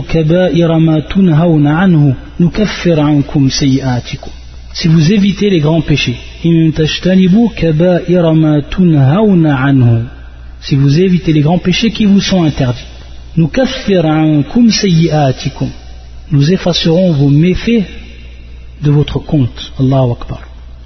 évitez 5.13 5.49
les 5.51 5.59
grands 5.59 5.81
péchés 5.81 6.17
si 6.41 6.47
vous 10.87 11.01
évitez 11.03 11.33
les 11.33 11.41
grands 11.49 11.59
péchés 11.61 11.91
qui 11.91 12.05
vous 12.05 12.21
sont 12.21 12.45
interdits 12.45 12.79
nous 13.37 13.51
effacerons 16.53 17.13
vos 17.13 17.29
méfaits 17.31 17.83
de 18.83 18.91
votre 18.93 19.19
compte 19.19 19.73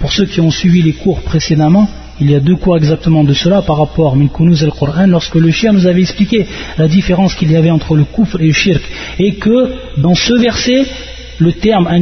Pour 0.00 0.12
ceux 0.12 0.26
qui 0.26 0.40
ont 0.40 0.50
suivi 0.50 0.82
les 0.82 0.92
cours 0.92 1.20
précédemment, 1.22 1.88
il 2.20 2.30
y 2.30 2.34
a 2.34 2.40
deux 2.40 2.54
cours 2.56 2.76
exactement 2.76 3.24
de 3.24 3.34
cela 3.34 3.62
par 3.62 3.78
rapport 3.78 4.12
à 4.12 4.16
Minkunuz 4.16 4.62
al-Qur'an, 4.62 5.06
lorsque 5.08 5.34
le 5.34 5.50
chien 5.50 5.72
nous 5.72 5.86
avait 5.86 6.00
expliqué 6.02 6.46
la 6.76 6.86
différence 6.88 7.34
qu'il 7.34 7.50
y 7.50 7.56
avait 7.56 7.70
entre 7.70 7.96
le 7.96 8.04
kufr 8.04 8.40
et 8.40 8.46
le 8.46 8.52
shirk, 8.52 8.82
et 9.18 9.34
que 9.34 9.72
dans 10.00 10.14
ce 10.14 10.34
verset, 10.38 10.84
le 11.38 11.52
terme 11.52 11.86
an 11.86 11.98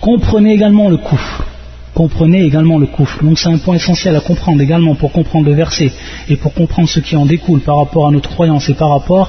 comprenait 0.00 0.54
également 0.54 0.88
le 0.88 0.96
kufr. 0.96 1.44
Comprenez 1.94 2.44
également 2.44 2.78
le 2.78 2.86
Donc 3.22 3.38
c'est 3.38 3.48
un 3.48 3.58
point 3.58 3.76
essentiel 3.76 4.16
à 4.16 4.20
comprendre 4.20 4.62
également 4.62 4.94
pour 4.94 5.12
comprendre 5.12 5.46
le 5.46 5.54
verset 5.54 5.90
et 6.30 6.36
pour 6.36 6.54
comprendre 6.54 6.88
ce 6.88 7.00
qui 7.00 7.16
en 7.16 7.26
découle 7.26 7.60
par 7.60 7.76
rapport 7.78 8.06
à 8.06 8.10
notre 8.12 8.30
croyance 8.30 8.68
et 8.70 8.74
par 8.74 8.88
rapport 8.90 9.28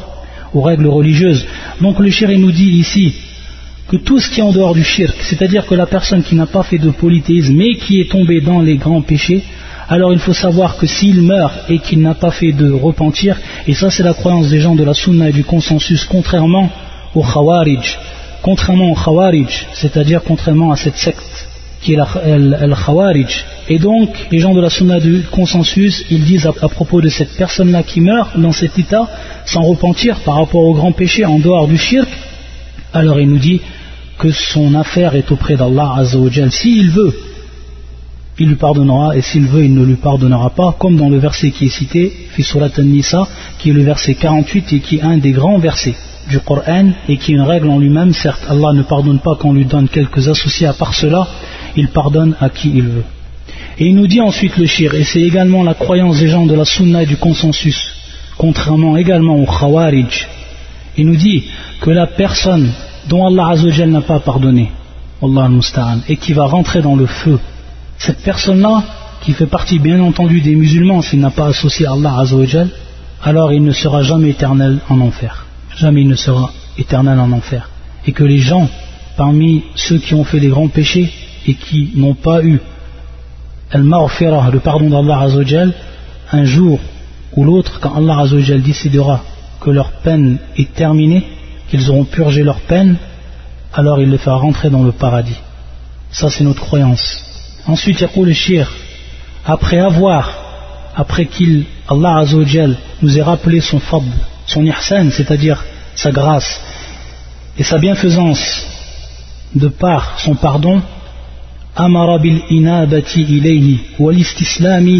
aux 0.53 0.61
règles 0.61 0.87
religieuses. 0.87 1.45
Donc 1.81 1.99
le 1.99 2.09
chien 2.11 2.29
nous 2.37 2.51
dit 2.51 2.69
ici 2.85 3.13
que 3.91 3.97
tout 3.97 4.19
ce 4.21 4.29
qui 4.29 4.39
est 4.39 4.43
en 4.43 4.53
dehors 4.53 4.73
du 4.73 4.85
shirk, 4.85 5.17
c'est-à-dire 5.21 5.65
que 5.65 5.75
la 5.75 5.85
personne 5.85 6.23
qui 6.23 6.33
n'a 6.35 6.45
pas 6.45 6.63
fait 6.63 6.77
de 6.77 6.91
polythéisme 6.91 7.53
mais 7.55 7.75
qui 7.75 7.99
est 7.99 8.09
tombée 8.09 8.39
dans 8.39 8.61
les 8.61 8.77
grands 8.77 9.01
péchés, 9.01 9.43
alors 9.89 10.13
il 10.13 10.19
faut 10.19 10.31
savoir 10.33 10.77
que 10.77 10.85
s'il 10.87 11.21
meurt 11.21 11.69
et 11.69 11.79
qu'il 11.79 11.99
n'a 11.99 12.13
pas 12.13 12.31
fait 12.31 12.53
de 12.53 12.71
repentir, 12.71 13.35
et 13.67 13.73
ça 13.73 13.91
c'est 13.91 14.03
la 14.03 14.13
croyance 14.13 14.47
des 14.49 14.61
gens 14.61 14.75
de 14.75 14.85
la 14.85 14.93
sunna 14.93 15.27
et 15.27 15.33
du 15.33 15.43
consensus, 15.43 16.05
contrairement 16.05 16.69
au 17.15 17.21
khawarij, 17.21 17.97
contrairement 18.41 18.93
au 18.93 18.95
khawarij, 18.95 19.67
c'est-à-dire 19.73 20.21
contrairement 20.23 20.71
à 20.71 20.77
cette 20.77 20.95
secte 20.95 21.47
qui 21.81 21.91
est 21.91 21.97
le 21.97 22.85
khawarij. 22.85 23.43
Et 23.67 23.77
donc, 23.79 24.07
les 24.31 24.39
gens 24.39 24.53
de 24.53 24.61
la 24.61 24.69
sunna 24.69 25.01
du 25.01 25.23
consensus, 25.29 26.05
ils 26.09 26.23
disent 26.23 26.45
à, 26.47 26.53
à 26.61 26.69
propos 26.69 27.01
de 27.01 27.09
cette 27.09 27.35
personne-là 27.35 27.83
qui 27.83 27.99
meurt 27.99 28.39
dans 28.39 28.53
cet 28.53 28.79
état, 28.79 29.09
sans 29.45 29.63
repentir 29.63 30.15
par 30.19 30.35
rapport 30.35 30.61
au 30.63 30.73
grand 30.73 30.93
péché 30.93 31.25
en 31.25 31.39
dehors 31.39 31.67
du 31.67 31.77
shirk, 31.77 32.07
alors 32.93 33.19
il 33.19 33.27
nous 33.29 33.39
dit 33.39 33.59
que 34.21 34.31
son 34.53 34.75
affaire 34.75 35.15
est 35.15 35.31
auprès 35.31 35.55
d'Allah 35.55 35.95
Azzawajal. 35.97 36.51
S'il 36.51 36.91
veut, 36.91 37.11
il 38.37 38.49
lui 38.49 38.55
pardonnera, 38.55 39.15
et 39.17 39.21
s'il 39.21 39.47
veut, 39.47 39.63
il 39.63 39.73
ne 39.73 39.83
lui 39.83 39.95
pardonnera 39.95 40.51
pas, 40.51 40.75
comme 40.77 40.95
dans 40.95 41.09
le 41.09 41.17
verset 41.17 41.49
qui 41.49 41.65
est 41.65 41.69
cité, 41.75 42.13
Fisurat 42.31 42.69
al-Nisa, 42.77 43.27
qui 43.57 43.71
est 43.71 43.73
le 43.73 43.81
verset 43.81 44.13
48 44.15 44.73
et 44.73 44.79
qui 44.79 44.97
est 44.97 45.01
un 45.01 45.17
des 45.17 45.31
grands 45.31 45.57
versets 45.57 45.95
du 46.29 46.39
Coran 46.39 46.89
et 47.09 47.17
qui 47.17 47.31
est 47.31 47.35
une 47.35 47.41
règle 47.41 47.67
en 47.71 47.79
lui-même. 47.79 48.13
Certes, 48.13 48.45
Allah 48.47 48.71
ne 48.75 48.83
pardonne 48.83 49.17
pas 49.19 49.35
qu'on 49.35 49.53
lui 49.53 49.65
donne 49.65 49.87
quelques 49.89 50.27
associés 50.27 50.67
à 50.67 50.73
part 50.73 50.93
cela, 50.93 51.27
il 51.75 51.87
pardonne 51.87 52.35
à 52.39 52.49
qui 52.49 52.69
il 52.75 52.83
veut. 52.83 53.03
Et 53.79 53.87
il 53.87 53.95
nous 53.95 54.07
dit 54.07 54.21
ensuite 54.21 54.55
le 54.57 54.67
shir, 54.67 54.93
et 54.93 55.03
c'est 55.03 55.21
également 55.21 55.63
la 55.63 55.73
croyance 55.73 56.19
des 56.19 56.27
gens 56.29 56.45
de 56.45 56.53
la 56.53 56.65
sunna 56.65 57.03
et 57.03 57.07
du 57.07 57.17
consensus, 57.17 57.79
contrairement 58.37 58.97
également 58.97 59.37
au 59.41 59.47
khawarij. 59.47 60.27
Il 60.97 61.07
nous 61.07 61.15
dit 61.15 61.45
que 61.81 61.89
la 61.89 62.05
personne 62.05 62.71
dont 63.09 63.25
Allah 63.27 63.49
Azzawajal 63.51 63.89
n'a 63.89 64.01
pas 64.01 64.19
pardonné, 64.19 64.71
Allah 65.21 65.49
et 66.07 66.17
qui 66.17 66.33
va 66.33 66.45
rentrer 66.45 66.81
dans 66.81 66.95
le 66.95 67.05
feu. 67.05 67.39
Cette 67.97 68.21
personne-là, 68.21 68.83
qui 69.21 69.33
fait 69.33 69.45
partie 69.45 69.77
bien 69.77 69.99
entendu 70.01 70.41
des 70.41 70.55
musulmans, 70.55 71.01
s'il 71.01 71.19
n'a 71.19 71.29
pas 71.29 71.47
associé 71.47 71.85
Allah 71.85 72.15
Azzawajal, 72.19 72.69
alors 73.23 73.53
il 73.53 73.63
ne 73.63 73.71
sera 73.71 74.01
jamais 74.01 74.29
éternel 74.29 74.79
en 74.89 74.99
enfer. 74.99 75.45
Jamais 75.77 76.01
il 76.01 76.07
ne 76.07 76.15
sera 76.15 76.51
éternel 76.77 77.19
en 77.19 77.31
enfer. 77.31 77.69
Et 78.07 78.13
que 78.13 78.23
les 78.23 78.39
gens, 78.39 78.67
parmi 79.17 79.63
ceux 79.75 79.99
qui 79.99 80.15
ont 80.15 80.23
fait 80.23 80.39
des 80.39 80.47
grands 80.47 80.69
péchés 80.69 81.11
et 81.47 81.53
qui 81.53 81.91
n'ont 81.95 82.15
pas 82.15 82.43
eu 82.43 82.59
m'a 83.77 83.99
offert 83.99 84.49
le 84.51 84.59
pardon 84.59 84.89
d'Allah 84.89 85.19
Azzawajal, 85.21 85.73
un 86.31 86.43
jour 86.45 86.79
ou 87.35 87.43
l'autre, 87.45 87.79
quand 87.79 87.95
Allah 87.95 88.19
Azzawajal 88.21 88.61
décidera 88.61 89.21
que 89.61 89.69
leur 89.69 89.91
peine 89.91 90.39
est 90.57 90.73
terminée, 90.73 91.25
qu'ils 91.71 91.89
auront 91.89 92.03
purgé 92.03 92.43
leur 92.43 92.59
peine, 92.59 92.97
alors 93.73 94.01
il 94.01 94.11
les 94.11 94.17
fera 94.17 94.35
rentrer 94.35 94.69
dans 94.69 94.83
le 94.83 94.91
paradis. 94.91 95.39
Ça, 96.11 96.29
c'est 96.29 96.43
notre 96.43 96.59
croyance. 96.59 97.23
Ensuite, 97.65 98.01
Yaqul 98.01 98.25
le 98.25 98.33
Shir, 98.33 98.69
après 99.45 99.79
avoir, 99.79 100.29
après 100.97 101.25
qu'il, 101.27 101.63
Allah 101.87 102.17
Azzawajal, 102.19 102.75
nous 103.01 103.17
ait 103.17 103.21
rappelé 103.21 103.61
son 103.61 103.79
fad... 103.79 104.03
son 104.45 104.65
ihsan, 104.65 105.09
c'est-à-dire 105.11 105.63
sa 105.95 106.11
grâce 106.11 106.49
et 107.57 107.63
sa 107.63 107.77
bienfaisance 107.77 108.43
de 109.55 109.69
par 109.69 110.19
son 110.19 110.35
pardon, 110.35 110.81
Amara 111.75 112.17
bil 112.19 112.41
inabati 112.49 113.21
ilayhi 113.21 113.79
wal 113.99 114.17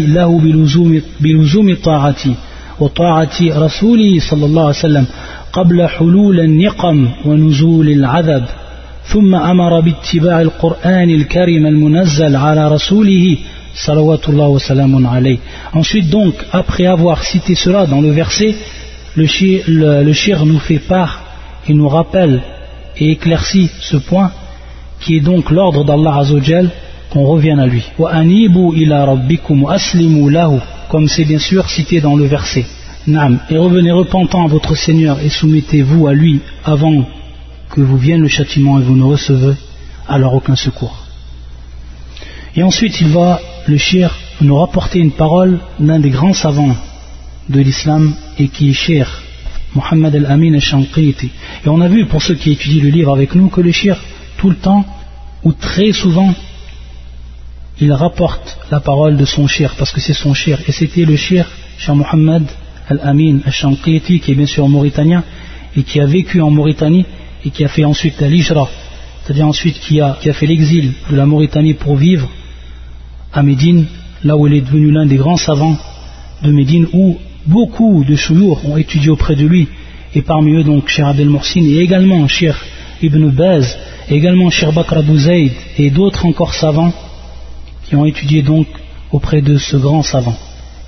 lahu 0.08 1.76
ta'ati 1.84 2.36
wa 2.80 2.88
ta'ati 2.88 3.50
sallallahu 3.50 4.00
alayhi 4.00 4.56
wa 4.56 4.72
sallam 4.74 5.06
قبل 5.52 5.86
حلول 5.88 6.40
النقم 6.40 7.08
ونزول 7.24 7.88
العذاب 7.88 8.44
ثم 9.12 9.34
أمر 9.34 9.80
باتباع 9.80 10.40
القران 10.42 11.10
الكريم 11.10 11.66
المنزل 11.66 12.36
على 12.36 12.68
رسوله 12.68 13.36
salawatullah 13.86 14.28
الله 14.28 14.58
salamun 14.58 15.04
alayh. 15.06 15.38
Ensuite 15.74 16.08
donc, 16.10 16.34
après 16.60 16.86
avoir 16.96 17.22
cité 17.24 17.54
cela 17.54 17.86
dans 17.86 18.02
le 18.02 18.10
verset, 18.10 18.52
le 19.20 19.26
shir, 19.34 19.62
le, 19.66 20.02
le 20.02 20.12
shir 20.12 20.44
nous 20.46 20.58
fait 20.58 20.82
part 20.96 21.12
et 21.68 21.72
nous 21.74 21.88
rappelle 21.88 22.42
et 22.98 23.12
éclaircit 23.12 23.68
ce 23.90 23.96
point 23.96 24.30
qui 25.00 25.16
est 25.16 25.20
donc 25.32 25.50
l'ordre 25.50 25.84
d'Allah 25.86 26.14
Azzawajal 26.20 26.66
qu'on 27.10 27.24
revienne 27.34 27.60
à 27.60 27.66
lui. 27.66 27.84
Wa 27.98 28.10
anibu 28.12 28.64
ila 28.76 29.04
rabbikum 29.12 29.66
aslimu 29.76 30.28
lahu 30.30 30.58
comme 30.90 31.08
c'est 31.08 31.24
bien 31.26 31.42
sûr 31.50 31.62
cité 31.70 32.00
dans 32.02 32.16
le 32.20 32.26
verset. 32.26 32.66
Et 33.08 33.58
revenez 33.58 33.90
repentant 33.90 34.44
à 34.44 34.46
votre 34.46 34.76
Seigneur 34.76 35.18
et 35.20 35.28
soumettez-vous 35.28 36.06
à 36.06 36.12
lui 36.14 36.40
avant 36.64 37.04
que 37.70 37.80
vous 37.80 37.96
vienne 37.96 38.20
le 38.20 38.28
châtiment 38.28 38.78
et 38.78 38.82
vous 38.84 38.94
ne 38.94 39.02
recevez 39.02 39.54
alors 40.08 40.34
aucun 40.34 40.54
secours. 40.56 41.04
Et 42.54 42.62
ensuite, 42.62 43.00
il 43.00 43.08
va, 43.08 43.40
le 43.66 43.76
shir, 43.76 44.14
nous 44.40 44.54
rapporter 44.56 44.98
une 45.00 45.10
parole 45.12 45.58
d'un 45.80 45.98
des 45.98 46.10
grands 46.10 46.32
savants 46.34 46.76
de 47.48 47.60
l'islam 47.60 48.14
et 48.38 48.46
qui 48.48 48.70
est 48.70 48.74
shir, 48.74 49.22
Mohammed 49.74 50.14
al-Amin 50.14 50.52
al-Shanqiti. 50.54 51.30
Et 51.66 51.68
on 51.68 51.80
a 51.80 51.88
vu, 51.88 52.06
pour 52.06 52.22
ceux 52.22 52.34
qui 52.34 52.52
étudient 52.52 52.84
le 52.84 52.90
livre 52.90 53.12
avec 53.14 53.34
nous, 53.34 53.48
que 53.48 53.60
le 53.62 53.72
shir, 53.72 53.98
tout 54.36 54.50
le 54.50 54.56
temps, 54.56 54.84
ou 55.42 55.52
très 55.52 55.90
souvent, 55.92 56.32
il 57.80 57.92
rapporte 57.92 58.58
la 58.70 58.78
parole 58.80 59.16
de 59.16 59.24
son 59.24 59.46
shir, 59.48 59.74
parce 59.78 59.90
que 59.92 60.00
c'est 60.00 60.14
son 60.14 60.34
shir. 60.34 60.60
Et 60.68 60.72
c'était 60.72 61.04
le 61.04 61.16
shir, 61.16 61.50
Muhammad. 61.88 61.96
Mohammed 61.96 62.42
Al-Amin 62.92 63.40
al 63.46 63.76
qui 63.80 63.96
est 64.16 64.34
bien 64.34 64.44
sûr 64.46 64.68
mauritanien, 64.68 65.24
et 65.76 65.82
qui 65.82 65.98
a 66.00 66.04
vécu 66.06 66.40
en 66.42 66.50
Mauritanie, 66.50 67.06
et 67.46 67.48
qui 67.50 67.64
a 67.64 67.68
fait 67.68 67.84
ensuite 67.86 68.20
la 68.20 68.28
Lijra, 68.28 68.68
c'est-à-dire 69.24 69.46
ensuite 69.48 69.78
qui 69.80 69.98
a, 70.02 70.14
fait 70.16 70.46
l'exil 70.46 70.92
de 71.10 71.16
la 71.16 71.24
Mauritanie 71.24 71.72
pour 71.74 71.96
vivre 71.96 72.28
à 73.32 73.42
Médine, 73.42 73.86
là 74.24 74.36
où 74.36 74.46
il 74.46 74.52
est 74.54 74.60
devenu 74.60 74.90
l'un 74.90 75.06
des 75.06 75.16
grands 75.16 75.38
savants 75.38 75.76
de 76.42 76.52
Médine, 76.52 76.86
où 76.92 77.18
beaucoup 77.46 78.04
de 78.04 78.14
chouyours 78.14 78.60
ont 78.68 78.76
étudié 78.76 79.08
auprès 79.10 79.36
de 79.36 79.46
lui, 79.46 79.68
et 80.14 80.20
parmi 80.22 80.52
eux 80.52 80.64
donc 80.64 80.88
Cher 80.88 81.06
Abdel 81.06 81.30
Morsin, 81.30 81.62
et 81.62 81.78
également 81.80 82.28
Cheikh 82.28 82.54
Ibn 83.02 83.30
Baz, 83.30 83.76
et 84.10 84.14
également 84.16 84.50
Cheikh 84.50 84.74
Bakr 84.74 84.98
Abou 84.98 85.16
Zayd, 85.16 85.52
et 85.78 85.88
d'autres 85.90 86.26
encore 86.26 86.52
savants 86.52 86.92
qui 87.88 87.96
ont 87.96 88.04
étudié 88.04 88.42
donc 88.42 88.66
auprès 89.10 89.40
de 89.40 89.56
ce 89.56 89.76
grand 89.78 90.02
savant. 90.02 90.36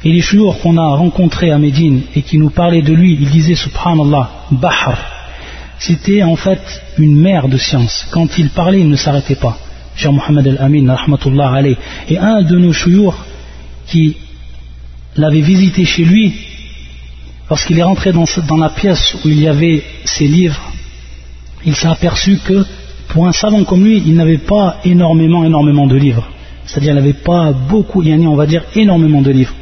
Et 0.04 0.10
les 0.12 0.20
chouyours 0.20 0.58
qu'on 0.60 0.76
a 0.76 0.86
rencontrés 0.96 1.50
à 1.50 1.58
Médine 1.58 2.02
et 2.14 2.20
qui 2.20 2.36
nous 2.36 2.50
parlaient 2.50 2.82
de 2.82 2.92
lui, 2.92 3.16
ils 3.18 3.30
disaient 3.30 3.54
Subhanallah, 3.54 4.30
Bahar. 4.50 4.98
C'était 5.78 6.22
en 6.22 6.36
fait 6.36 6.60
une 6.98 7.16
mère 7.18 7.48
de 7.48 7.56
science. 7.56 8.06
Quand 8.10 8.38
il 8.38 8.50
parlait, 8.50 8.80
il 8.80 8.88
ne 8.90 8.96
s'arrêtait 8.96 9.34
pas. 9.34 9.56
Cher 9.96 10.12
Mohamed 10.12 10.46
el 10.46 10.58
amin 10.58 10.94
rahmatullah 10.94 11.50
alayh. 11.52 11.76
Et 12.10 12.18
un 12.18 12.42
de 12.42 12.58
nos 12.58 12.72
chouyours 12.74 13.16
qui 13.86 14.16
l'avait 15.16 15.40
visité 15.40 15.86
chez 15.86 16.04
lui, 16.04 16.34
lorsqu'il 17.48 17.78
est 17.78 17.82
rentré 17.82 18.12
dans, 18.12 18.26
la 18.58 18.68
pièce 18.68 19.16
où 19.24 19.28
il 19.28 19.40
y 19.40 19.48
avait 19.48 19.82
ses 20.04 20.26
livres, 20.26 20.60
il 21.64 21.74
s'est 21.74 21.88
aperçu 21.88 22.38
que 22.44 22.66
pour 23.08 23.26
un 23.26 23.32
savant 23.32 23.64
comme 23.64 23.84
lui, 23.84 24.02
il 24.04 24.14
n'avait 24.16 24.38
pas 24.54 24.80
énormément, 24.84 25.44
énormément 25.46 25.86
de 25.86 25.96
livres. 25.96 26.28
C'est-à-dire, 26.66 26.90
qu'il 26.92 26.96
n'avait 27.02 27.12
pas 27.14 27.52
beaucoup, 27.52 28.02
il 28.02 28.08
y 28.08 28.26
on 28.26 28.36
va 28.36 28.46
dire 28.46 28.64
énormément 28.74 29.22
de 29.22 29.30
livres 29.30 29.54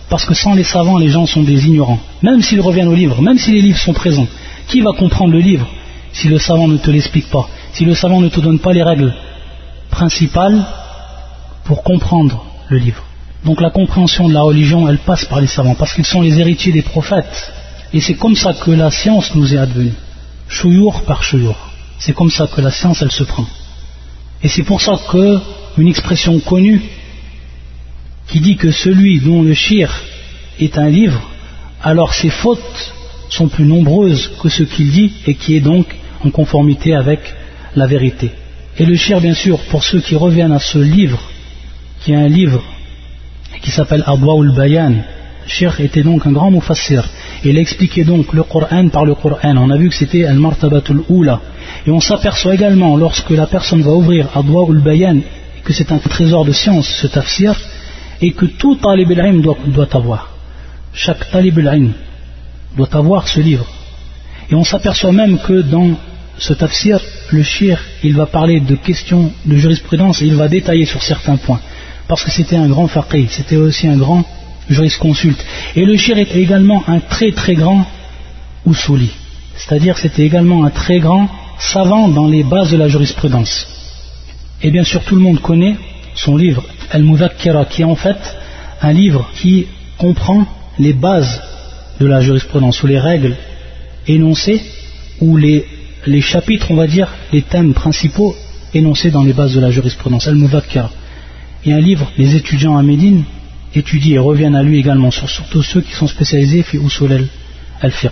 Parce 0.08 0.24
que 0.24 0.34
sans 0.34 0.54
les 0.54 0.62
savants, 0.64 0.98
les 0.98 1.08
gens 1.08 1.26
sont 1.26 1.42
des 1.42 1.66
ignorants. 1.66 1.98
Même 2.22 2.40
s'ils 2.42 2.60
reviennent 2.60 2.86
au 2.88 2.94
livre, 2.94 3.20
même 3.22 3.38
si 3.38 3.50
les 3.52 3.60
livres 3.62 3.78
sont 3.78 3.92
présents, 3.94 4.28
qui 4.68 4.80
va 4.82 4.92
comprendre 4.92 5.32
le 5.32 5.40
livre 5.40 5.66
si 6.16 6.28
le 6.28 6.38
savant 6.38 6.66
ne 6.66 6.78
te 6.78 6.90
l'explique 6.90 7.28
pas, 7.28 7.46
si 7.74 7.84
le 7.84 7.94
savant 7.94 8.20
ne 8.22 8.28
te 8.30 8.40
donne 8.40 8.58
pas 8.58 8.72
les 8.72 8.82
règles 8.82 9.14
principales 9.90 10.64
pour 11.64 11.82
comprendre 11.82 12.42
le 12.70 12.78
livre. 12.78 13.04
Donc 13.44 13.60
la 13.60 13.68
compréhension 13.70 14.26
de 14.28 14.32
la 14.32 14.40
religion, 14.40 14.88
elle 14.88 14.98
passe 14.98 15.26
par 15.26 15.40
les 15.42 15.46
savants, 15.46 15.74
parce 15.74 15.92
qu'ils 15.92 16.06
sont 16.06 16.22
les 16.22 16.40
héritiers 16.40 16.72
des 16.72 16.80
prophètes. 16.82 17.52
Et 17.92 18.00
c'est 18.00 18.14
comme 18.14 18.34
ça 18.34 18.54
que 18.54 18.70
la 18.70 18.90
science 18.90 19.34
nous 19.34 19.54
est 19.54 19.58
advenue, 19.58 19.92
chouyour 20.48 21.02
par 21.02 21.22
chouyour. 21.22 21.56
C'est 21.98 22.14
comme 22.14 22.30
ça 22.30 22.46
que 22.46 22.60
la 22.62 22.70
science, 22.70 23.02
elle 23.02 23.10
se 23.12 23.22
prend. 23.24 23.44
Et 24.42 24.48
c'est 24.48 24.64
pour 24.64 24.80
ça 24.80 24.96
qu'une 25.10 25.86
expression 25.88 26.40
connue 26.40 26.80
qui 28.28 28.40
dit 28.40 28.56
que 28.56 28.72
celui 28.72 29.20
dont 29.20 29.42
le 29.42 29.52
shir 29.54 29.90
est 30.58 30.78
un 30.78 30.88
livre, 30.88 31.20
alors 31.82 32.14
ses 32.14 32.30
fautes 32.30 32.92
sont 33.28 33.48
plus 33.48 33.66
nombreuses 33.66 34.30
que 34.42 34.48
ce 34.48 34.62
qu'il 34.62 34.90
dit 34.90 35.12
et 35.26 35.34
qui 35.34 35.56
est 35.56 35.60
donc 35.60 35.84
en 36.24 36.30
conformité 36.30 36.94
avec 36.94 37.20
la 37.74 37.86
vérité. 37.86 38.30
Et 38.78 38.84
le 38.84 38.94
shir, 38.96 39.20
bien 39.20 39.34
sûr, 39.34 39.58
pour 39.70 39.82
ceux 39.84 40.00
qui 40.00 40.16
reviennent 40.16 40.52
à 40.52 40.58
ce 40.58 40.78
livre, 40.78 41.20
qui 42.02 42.12
est 42.12 42.16
un 42.16 42.28
livre 42.28 42.62
qui 43.62 43.70
s'appelle 43.70 44.04
ul 44.06 44.52
Bayan, 44.54 44.94
shir 45.46 45.80
était 45.80 46.02
donc 46.02 46.26
un 46.26 46.32
grand 46.32 46.50
mufassir. 46.50 47.04
Il 47.44 47.58
expliquait 47.58 48.04
donc 48.04 48.32
le 48.32 48.42
Coran 48.42 48.88
par 48.88 49.04
le 49.04 49.14
Coran. 49.14 49.56
On 49.56 49.70
a 49.70 49.76
vu 49.76 49.88
que 49.88 49.94
c'était 49.94 50.24
Al-Martabatul 50.26 51.02
Oula. 51.08 51.40
Et 51.86 51.90
on 51.90 52.00
s'aperçoit 52.00 52.54
également, 52.54 52.96
lorsque 52.96 53.30
la 53.30 53.46
personne 53.46 53.82
va 53.82 53.92
ouvrir 53.92 54.28
Adwaul 54.34 54.80
Bayan, 54.82 55.18
que 55.64 55.72
c'est 55.72 55.90
un 55.92 55.98
trésor 55.98 56.44
de 56.44 56.52
science, 56.52 56.86
ce 57.00 57.06
tafsir, 57.06 57.54
et 58.20 58.32
que 58.32 58.46
tout 58.46 58.76
talib 58.76 59.12
al 59.18 59.40
doit, 59.42 59.58
doit 59.66 59.88
avoir. 59.94 60.30
Chaque 60.92 61.30
talib 61.30 61.58
al 61.58 61.88
doit 62.76 62.94
avoir 62.94 63.26
ce 63.28 63.40
livre. 63.40 63.66
Et 64.50 64.54
on 64.54 64.64
s'aperçoit 64.64 65.12
même 65.12 65.38
que 65.40 65.60
dans 65.62 65.90
ce 66.38 66.52
tafsir, 66.52 67.00
le 67.30 67.42
shir, 67.42 67.80
il 68.04 68.14
va 68.14 68.26
parler 68.26 68.60
de 68.60 68.76
questions 68.76 69.32
de 69.44 69.56
jurisprudence 69.56 70.22
et 70.22 70.26
il 70.26 70.34
va 70.34 70.48
détailler 70.48 70.84
sur 70.86 71.02
certains 71.02 71.36
points. 71.36 71.60
Parce 72.08 72.22
que 72.22 72.30
c'était 72.30 72.56
un 72.56 72.68
grand 72.68 72.86
faqih, 72.86 73.26
c'était 73.28 73.56
aussi 73.56 73.88
un 73.88 73.96
grand 73.96 74.22
jurisconsulte. 74.70 75.42
Et 75.74 75.84
le 75.84 75.96
shir 75.96 76.18
est 76.18 76.36
également 76.36 76.84
un 76.88 77.00
très 77.00 77.32
très 77.32 77.54
grand 77.54 77.84
usuli. 78.66 79.10
C'est-à-dire 79.56 79.96
c'était 79.98 80.24
également 80.24 80.64
un 80.64 80.70
très 80.70 81.00
grand 81.00 81.28
savant 81.58 82.08
dans 82.08 82.26
les 82.28 82.44
bases 82.44 82.70
de 82.70 82.76
la 82.76 82.88
jurisprudence. 82.88 83.66
Et 84.62 84.70
bien 84.70 84.84
sûr, 84.84 85.02
tout 85.02 85.14
le 85.16 85.22
monde 85.22 85.40
connaît 85.40 85.76
son 86.14 86.36
livre 86.36 86.62
Al-Mudakkira, 86.90 87.64
qui 87.64 87.82
est 87.82 87.84
en 87.84 87.94
fait 87.96 88.16
un 88.82 88.92
livre 88.92 89.28
qui 89.36 89.66
comprend 89.98 90.46
les 90.78 90.92
bases 90.92 91.40
de 91.98 92.06
la 92.06 92.20
jurisprudence 92.20 92.82
ou 92.82 92.86
les 92.86 92.98
règles 92.98 93.36
énoncés 94.08 94.62
ou 95.20 95.36
les, 95.36 95.64
chapitres, 96.20 96.70
on 96.70 96.76
va 96.76 96.86
dire, 96.86 97.08
les 97.32 97.42
thèmes 97.42 97.74
principaux 97.74 98.34
énoncés 98.74 99.10
dans 99.10 99.24
les 99.24 99.32
bases 99.32 99.54
de 99.54 99.60
la 99.60 99.70
jurisprudence, 99.70 100.28
al 100.28 100.36
y 100.38 100.48
Et 101.64 101.72
un 101.72 101.80
livre, 101.80 102.10
les 102.18 102.34
étudiants 102.36 102.76
à 102.76 102.82
Médine 102.82 103.24
étudient 103.74 104.14
et 104.14 104.18
reviennent 104.18 104.54
à 104.54 104.62
lui 104.62 104.78
également, 104.78 105.10
surtout 105.10 105.62
ceux 105.62 105.80
qui 105.80 105.92
sont 105.94 106.06
spécialisés 106.06 106.62
fi 106.62 106.78
al-fiqh. 107.80 108.10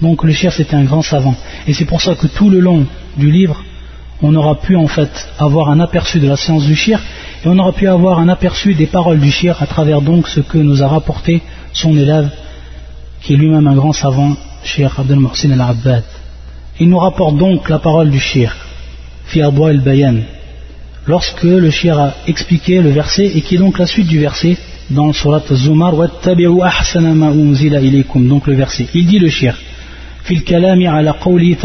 Donc 0.00 0.24
le 0.24 0.32
chef 0.32 0.56
c'était 0.56 0.76
un 0.76 0.84
grand 0.84 1.02
savant. 1.02 1.36
Et 1.66 1.74
c'est 1.74 1.84
pour 1.84 2.00
ça 2.00 2.14
que 2.14 2.26
tout 2.26 2.48
le 2.48 2.58
long 2.58 2.86
du 3.18 3.30
livre, 3.30 3.62
on 4.22 4.34
aura 4.34 4.58
pu 4.60 4.76
en 4.76 4.86
fait 4.88 5.10
avoir 5.38 5.68
un 5.70 5.78
aperçu 5.80 6.20
de 6.20 6.26
la 6.28 6.36
science 6.36 6.64
du 6.64 6.74
shir 6.74 6.98
et 7.44 7.48
on 7.48 7.58
aura 7.58 7.72
pu 7.72 7.86
avoir 7.86 8.18
un 8.18 8.28
aperçu 8.28 8.74
des 8.74 8.86
paroles 8.86 9.20
du 9.20 9.30
shir 9.30 9.56
à 9.62 9.66
travers 9.66 10.00
donc 10.00 10.28
ce 10.28 10.40
que 10.40 10.58
nous 10.58 10.82
a 10.82 10.88
rapporté 10.88 11.42
son 11.72 11.96
élève 11.96 12.30
qui 13.22 13.34
est 13.34 13.36
lui-même 13.36 13.66
un 13.66 13.74
grand 13.76 13.92
savant 13.92 14.36
Cheikh 14.62 14.90
Abdel 14.98 15.16
Mohsin 15.16 15.50
Al-Abbad. 15.52 16.04
Il 16.80 16.88
nous 16.90 16.98
rapporte 16.98 17.36
donc 17.36 17.68
la 17.68 17.78
parole 17.78 18.10
du 18.10 18.20
Cheikh, 18.20 18.50
fi 19.26 19.40
al-Bayan, 19.42 20.16
lorsque 21.06 21.42
le 21.44 21.70
Cheikh 21.70 21.92
a 21.92 22.14
expliqué 22.26 22.80
le 22.82 22.90
verset 22.90 23.26
et 23.26 23.40
qui 23.42 23.54
est 23.54 23.58
donc 23.58 23.78
la 23.78 23.86
suite 23.86 24.06
du 24.08 24.18
verset 24.18 24.56
dans 24.90 25.06
le 25.06 25.12
surat 25.12 25.42
Zumar, 25.50 25.94
وَاتَّبِعُوا 25.94 26.66
أَحْسَنَ 26.66 27.18
Donc 28.28 28.46
le 28.46 28.54
verset. 28.54 28.86
Il 28.94 29.06
dit 29.06 29.18
le 29.18 29.28
Cheikh, 29.30 29.54
في 30.24 30.34
الكلام 30.34 30.86
على 30.88 31.10
قوله 31.10 31.56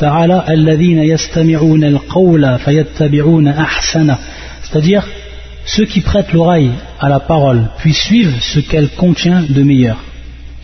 تعالى 0.00 0.44
الذين 0.48 0.98
يستمعون 0.98 1.84
القول 1.84 2.58
فيتبعون 2.58 3.48
Ahsana. 3.54 4.18
c'est-à-dire 4.62 5.02
ceux 5.66 5.84
qui 5.84 6.00
prêtent 6.00 6.32
l'oreille 6.32 6.70
à 7.00 7.08
la 7.08 7.18
parole 7.20 7.64
puis 7.78 7.92
suivent 7.92 8.36
ce 8.40 8.60
qu'elle 8.60 8.88
contient 8.90 9.42
de 9.48 9.62
meilleur 9.62 9.96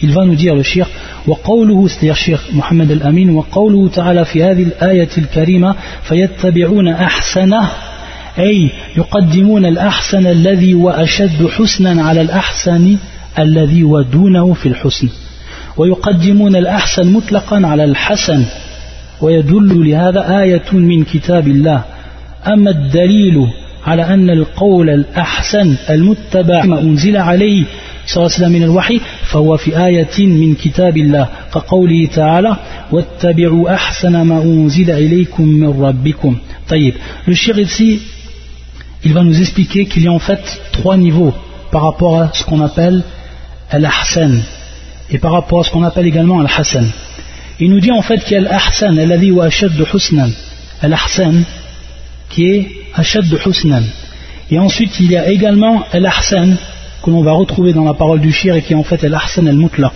il 0.02 0.12
va 0.12 0.24
nous 0.24 0.34
dire 0.34 0.54
le 0.54 0.62
shir 0.62 0.86
وقوله 1.26 1.88
cest 1.88 2.12
شيخ 2.12 2.46
محمد 2.54 2.90
الأمين 2.90 3.30
وقوله 3.30 3.88
تعالى 3.88 4.24
في 4.24 4.44
هذه 4.44 4.62
الآية 4.62 5.08
الكريمة 5.18 5.74
فيتبعون 6.02 6.88
أحسنه 6.88 7.68
أي 8.38 8.68
يقدمون 8.96 9.66
الأحسن 9.66 10.26
الذي 10.26 10.74
وأشد 10.74 11.46
حسنا 11.46 12.02
على 12.02 12.20
الأحسن 12.20 12.96
الذي 13.38 13.84
ودونه 13.84 14.52
في 14.54 14.68
الحسن 14.68 15.08
ويقدمون 15.76 16.56
الأحسن 16.56 17.12
مطلقا 17.12 17.62
على 17.66 17.84
الحسن 17.84 18.44
ويدل 19.20 19.90
لهذا 19.90 20.38
آية 20.40 20.70
من 20.72 21.04
كتاب 21.04 21.48
الله 21.48 21.82
أما 22.46 22.70
الدليل 22.70 23.36
على 23.86 24.02
أن 24.14 24.30
القول 24.30 24.90
الأحسن 24.90 25.74
المتبع 25.90 26.64
ما 26.64 26.80
أنزل 26.80 27.16
عليه 27.16 27.64
le 37.26 37.34
shir 37.34 37.58
ici 37.58 38.00
il 39.02 39.12
va 39.14 39.22
nous 39.22 39.40
expliquer 39.40 39.86
qu'il 39.86 40.02
y 40.02 40.08
a 40.08 40.12
en 40.12 40.18
fait 40.18 40.40
trois 40.72 40.96
niveaux 40.96 41.32
par 41.70 41.82
rapport 41.82 42.20
à 42.20 42.30
ce 42.34 42.42
qu'on 42.44 42.60
appelle 42.60 43.02
al-ahsan 43.70 44.40
et 45.10 45.18
par 45.18 45.32
rapport 45.32 45.60
à 45.60 45.64
ce 45.64 45.70
qu'on 45.70 45.84
appelle 45.84 46.06
également 46.06 46.40
al-hasan 46.40 46.84
il 47.60 47.70
nous 47.70 47.80
dit 47.80 47.92
en 47.92 48.02
fait 48.02 48.18
qu'il 48.24 48.32
y 48.40 48.44
a 48.46 48.50
al-ahsan 48.50 48.98
husnan 49.94 50.30
al-ahsan 50.82 51.44
qui 52.30 52.44
est 52.44 52.68
de 52.98 53.48
husnan 53.48 53.82
et 54.50 54.58
ensuite 54.58 54.98
il 54.98 55.12
y 55.12 55.16
a 55.16 55.30
également 55.30 55.84
al-ahsan 55.92 56.56
que 57.02 57.10
l'on 57.10 57.22
va 57.22 57.32
retrouver 57.32 57.72
dans 57.72 57.84
la 57.84 57.94
parole 57.94 58.20
du 58.20 58.32
shir 58.32 58.54
et 58.54 58.62
qui 58.62 58.74
en 58.74 58.82
fait 58.84 59.02
est 59.04 59.08
l'hassan 59.08 59.46
el 59.48 59.56
mutlaq 59.56 59.92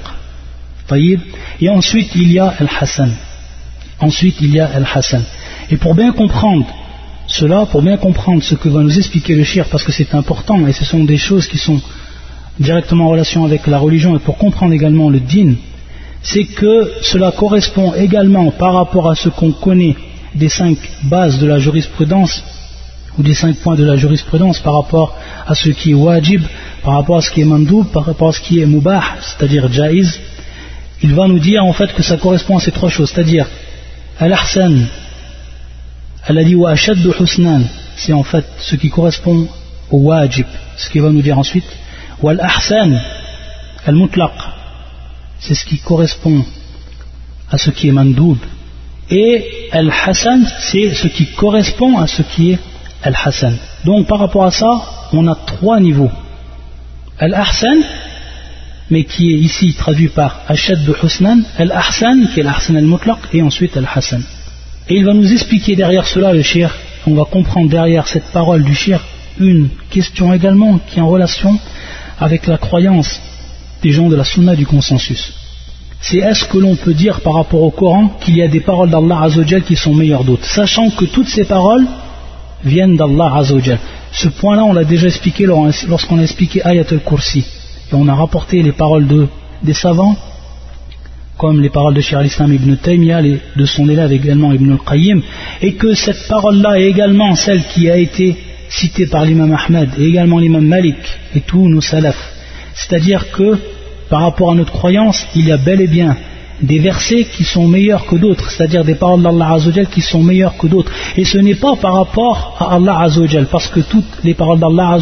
Et 1.61 1.69
ensuite 1.69 2.11
il 2.15 2.33
y 2.33 2.39
a 2.39 2.55
el 2.61 2.69
hassan 2.81 3.11
Ensuite 4.01 4.37
il 4.41 4.53
y 4.53 4.59
a 4.61 4.69
al-Hassan. 4.75 5.23
Et 5.71 5.77
pour 5.77 5.95
bien 5.95 6.11
comprendre 6.13 6.67
cela, 7.29 7.65
pour 7.65 7.81
bien 7.81 7.97
comprendre 7.97 8.43
ce 8.43 8.55
que 8.57 8.69
va 8.69 8.83
nous 8.83 8.99
expliquer 8.99 9.35
le 9.37 9.45
shir, 9.45 9.67
parce 9.71 9.83
que 9.85 9.93
c'est 9.93 10.15
important 10.17 10.67
et 10.67 10.73
ce 10.73 10.85
sont 10.85 11.05
des 11.05 11.17
choses 11.17 11.47
qui 11.47 11.57
sont 11.59 11.81
directement 12.59 13.05
en 13.05 13.09
relation 13.11 13.45
avec 13.45 13.67
la 13.69 13.79
religion 13.79 14.17
et 14.17 14.19
pour 14.19 14.37
comprendre 14.37 14.73
également 14.75 15.09
le 15.09 15.21
din, 15.21 15.55
c'est 16.23 16.45
que 16.45 16.93
cela 17.03 17.31
correspond 17.31 17.95
également 17.95 18.51
par 18.51 18.75
rapport 18.75 19.09
à 19.09 19.15
ce 19.15 19.29
qu'on 19.31 19.53
connaît 19.53 19.97
des 20.35 20.49
cinq 20.51 20.77
bases 21.05 21.39
de 21.39 21.47
la 21.47 21.59
jurisprudence 21.61 22.43
ou 23.17 23.23
des 23.23 23.35
cinq 23.35 23.55
points 23.57 23.77
de 23.77 23.85
la 23.85 23.97
jurisprudence 23.97 24.59
par 24.59 24.75
rapport 24.75 25.17
à 25.47 25.55
ce 25.55 25.71
qui 25.71 25.91
est 25.91 25.95
wajib, 25.95 26.43
par 26.83 26.95
rapport 26.95 27.19
à 27.19 27.23
ce 27.23 27.31
qui 27.31 27.41
est 27.41 27.45
mandoub, 27.45 27.85
par 27.87 28.05
rapport 28.07 28.29
à 28.29 28.33
ce 28.33 28.41
qui 28.41 28.61
est 28.61 28.67
mubah, 28.67 29.03
c'est-à-dire 29.21 29.71
jaiz, 29.73 30.19
il 31.03 31.15
va 31.15 31.27
nous 31.29 31.39
dire 31.39 31.63
en 31.65 31.73
fait 31.73 31.93
que 31.95 32.03
ça 32.03 32.17
correspond 32.17 32.57
à 32.57 32.61
ces 32.61 32.73
trois 32.73 32.89
choses, 32.89 33.11
c'est-à-dire 33.13 33.47
al-ahsan, 34.19 34.87
al-adi 36.27 36.55
wa 36.55 36.71
ashaddu 36.71 37.11
husnan, 37.21 37.63
c'est 37.97 38.13
en 38.13 38.23
fait 38.23 38.45
ce 38.61 38.77
qui 38.77 38.89
correspond 38.91 39.47
au 39.91 39.99
wajib, 39.99 40.47
ce 40.79 40.89
qu'il 40.91 41.03
va 41.03 41.11
nous 41.11 41.23
dire 41.23 41.39
ensuite, 41.39 41.67
wal 42.23 42.41
al-ahsan, 42.41 42.99
al-mutlaq, 43.87 44.33
c'est 45.41 45.55
ce 45.55 45.65
qui 45.67 45.79
correspond 45.79 46.43
à 47.51 47.59
ce 47.59 47.71
qui 47.71 47.89
est 47.89 47.93
mandoub, 47.93 48.39
et 49.11 49.45
al-hasan, 49.73 50.45
c'est 50.71 50.95
ce 50.95 51.09
qui 51.09 51.27
correspond 51.35 51.99
à 51.99 52.07
ce 52.07 52.23
qui 52.23 52.53
est 52.53 52.59
al-hasan. 53.03 53.53
Donc 53.85 54.07
par 54.07 54.19
rapport 54.21 54.45
à 54.47 54.51
ça, 54.51 55.04
on 55.17 55.27
a 55.29 55.35
trois 55.51 55.79
niveaux. 55.81 56.11
Al-Ahsan, 57.19 57.79
mais 58.91 59.05
qui 59.05 59.33
est 59.33 59.39
ici 59.51 59.75
traduit 59.75 60.09
par 60.09 60.43
Ashad 60.49 60.85
de 60.85 60.95
Husnan, 61.03 61.41
Al-Ahsan, 61.59 62.27
qui 62.33 62.41
est 62.41 62.43
l'Ahsan 62.43 62.77
al-Mutlaq, 62.77 63.19
et 63.33 63.43
ensuite 63.43 63.77
Al-Hassan. 63.77 64.23
Et 64.89 64.97
il 64.97 65.05
va 65.05 65.15
nous 65.15 65.31
expliquer 65.33 65.77
derrière 65.77 66.07
cela, 66.07 66.33
le 66.33 66.43
shir, 66.43 66.71
on 67.07 67.15
va 67.15 67.25
comprendre 67.25 67.69
derrière 67.71 68.07
cette 68.09 68.27
parole 68.33 68.63
du 68.65 68.75
shir 68.75 69.01
une 69.39 69.69
question 69.91 70.33
également 70.33 70.79
qui 70.79 70.99
est 70.99 71.03
en 71.03 71.09
relation 71.09 71.59
avec 72.21 72.47
la 72.47 72.57
croyance 72.59 73.21
des 73.83 73.91
gens 73.91 74.09
de 74.09 74.17
la 74.17 74.25
sunna 74.25 74.55
du 74.55 74.67
consensus. 74.67 75.33
C'est 76.01 76.19
est-ce 76.19 76.45
que 76.45 76.59
l'on 76.59 76.77
peut 76.77 76.95
dire 76.95 77.21
par 77.21 77.35
rapport 77.35 77.63
au 77.63 77.71
Coran 77.71 78.09
qu'il 78.21 78.37
y 78.37 78.43
a 78.43 78.49
des 78.49 78.61
paroles 78.61 78.91
d'Allah 78.91 79.23
Azzawajal 79.23 79.63
qui 79.63 79.75
sont 79.75 79.95
meilleures 79.95 80.25
d'autres, 80.25 80.45
sachant 80.45 80.91
que 80.91 81.07
toutes 81.07 81.29
ces 81.29 81.45
paroles 81.45 81.85
viennent 82.65 82.97
d'Allah 82.97 83.33
Azzawajal. 83.37 83.79
Ce 84.15 84.29
point-là, 84.29 84.65
on 84.65 84.73
l'a 84.73 84.85
déjà 84.85 85.09
expliqué 85.09 85.45
lorsqu'on 85.45 86.19
a 86.21 86.23
expliqué 86.23 86.65
Ayat 86.65 86.85
al-Kursi. 86.91 87.41
Et 87.91 87.95
on 87.95 88.07
a 88.07 88.15
rapporté 88.15 88.63
les 88.63 88.71
paroles 88.73 89.07
des 89.63 89.75
savants, 89.75 90.17
comme 91.37 91.61
les 91.61 91.69
paroles 91.69 91.95
de 91.95 92.01
Shir 92.01 92.19
al-Islam 92.19 92.53
ibn 92.55 92.77
Taymiyyah, 92.77 93.23
de 93.57 93.65
son 93.67 93.89
élève 93.89 94.13
également 94.13 94.53
ibn 94.53 94.71
al-Qayyim, 94.75 95.21
et 95.63 95.75
que 95.75 95.95
cette 95.95 96.29
parole-là 96.29 96.79
est 96.79 96.85
également 96.85 97.35
celle 97.35 97.65
qui 97.75 97.91
a 97.91 97.97
été 97.97 98.37
citée 98.69 99.07
par 99.07 99.25
l'imam 99.25 99.53
Ahmed 99.53 99.91
et 99.99 100.07
également 100.07 100.39
l'imam 100.39 100.65
Malik 100.65 100.97
et 101.35 101.41
tous 101.41 101.69
nos 101.69 101.81
salafs. 101.81 102.31
C'est-à-dire 102.75 103.33
que, 103.33 103.59
par 104.09 104.23
rapport 104.23 104.53
à 104.53 104.55
notre 104.55 104.73
croyance, 104.73 105.27
il 105.35 105.47
y 105.49 105.53
a 105.53 105.57
bel 105.57 105.81
et 105.81 105.89
bien 105.89 106.17
des 106.65 106.79
versets 106.79 107.25
qui 107.25 107.45
sont 107.45 107.67
meilleurs 107.69 108.07
que 108.07 108.17
d'autres, 108.17 108.51
c'est-à-dire 108.51 108.85
des 108.85 108.95
paroles 108.95 109.23
d'Allah 109.23 109.57
qui 109.91 110.01
sont 110.01 110.23
meilleures 110.23 110.57
que 110.57 110.67
d'autres. 110.67 110.91
Et 111.17 111.25
ce 111.25 111.39
n'est 111.39 111.55
pas 111.55 111.77
par 111.77 111.95
rapport 111.95 112.57
à 112.59 112.75
Allah 112.75 113.01
Azzawajal, 113.01 113.47
parce 113.47 113.69
que 113.69 113.81
toutes 113.81 114.11
les 114.25 114.35
paroles 114.35 114.59
d'Allah 114.59 114.99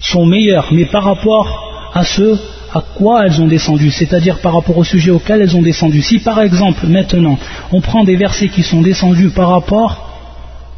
sont 0.00 0.26
meilleures, 0.26 0.68
mais 0.72 0.84
par 0.86 1.04
rapport 1.04 1.90
à 1.94 2.04
ce 2.04 2.36
à 2.72 2.80
quoi 2.94 3.26
elles 3.26 3.40
ont 3.40 3.48
descendu, 3.48 3.90
c'est-à-dire 3.90 4.38
par 4.38 4.54
rapport 4.54 4.78
au 4.78 4.84
sujet 4.84 5.10
auquel 5.10 5.40
elles 5.42 5.56
ont 5.56 5.62
descendu. 5.62 6.02
Si 6.02 6.20
par 6.20 6.40
exemple, 6.40 6.86
maintenant, 6.86 7.36
on 7.72 7.80
prend 7.80 8.04
des 8.04 8.14
versets 8.16 8.48
qui 8.48 8.62
sont 8.62 8.80
descendus 8.80 9.30
par 9.30 9.48
rapport 9.50 10.08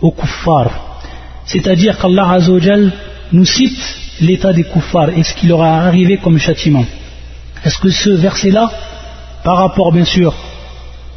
aux 0.00 0.10
kuffar, 0.10 0.70
c'est-à-dire 1.44 1.98
qu'Allah 1.98 2.38
nous 3.30 3.44
cite 3.44 3.80
l'état 4.22 4.52
des 4.54 4.64
kuffar 4.64 5.10
et 5.10 5.22
ce 5.22 5.34
qui 5.34 5.46
leur 5.48 5.62
est 5.62 5.68
arrivé 5.68 6.16
comme 6.16 6.38
châtiment. 6.38 6.86
Est-ce 7.64 7.76
que 7.78 7.90
ce 7.90 8.08
verset-là 8.08 8.72
par 9.42 9.56
rapport 9.58 9.92
bien 9.92 10.04
sûr 10.04 10.34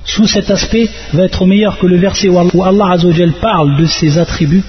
sous 0.03 0.27
cet 0.27 0.51
aspect 0.51 0.87
va 1.13 1.23
être 1.23 1.45
meilleur 1.45 1.77
que 1.79 1.87
le 1.87 1.97
verset 1.97 2.29
où 2.29 2.63
Allah 2.63 2.91
Azzawajal 2.91 3.33
parle 3.33 3.77
de 3.77 3.85
ses 3.85 4.17
attributs 4.17 4.63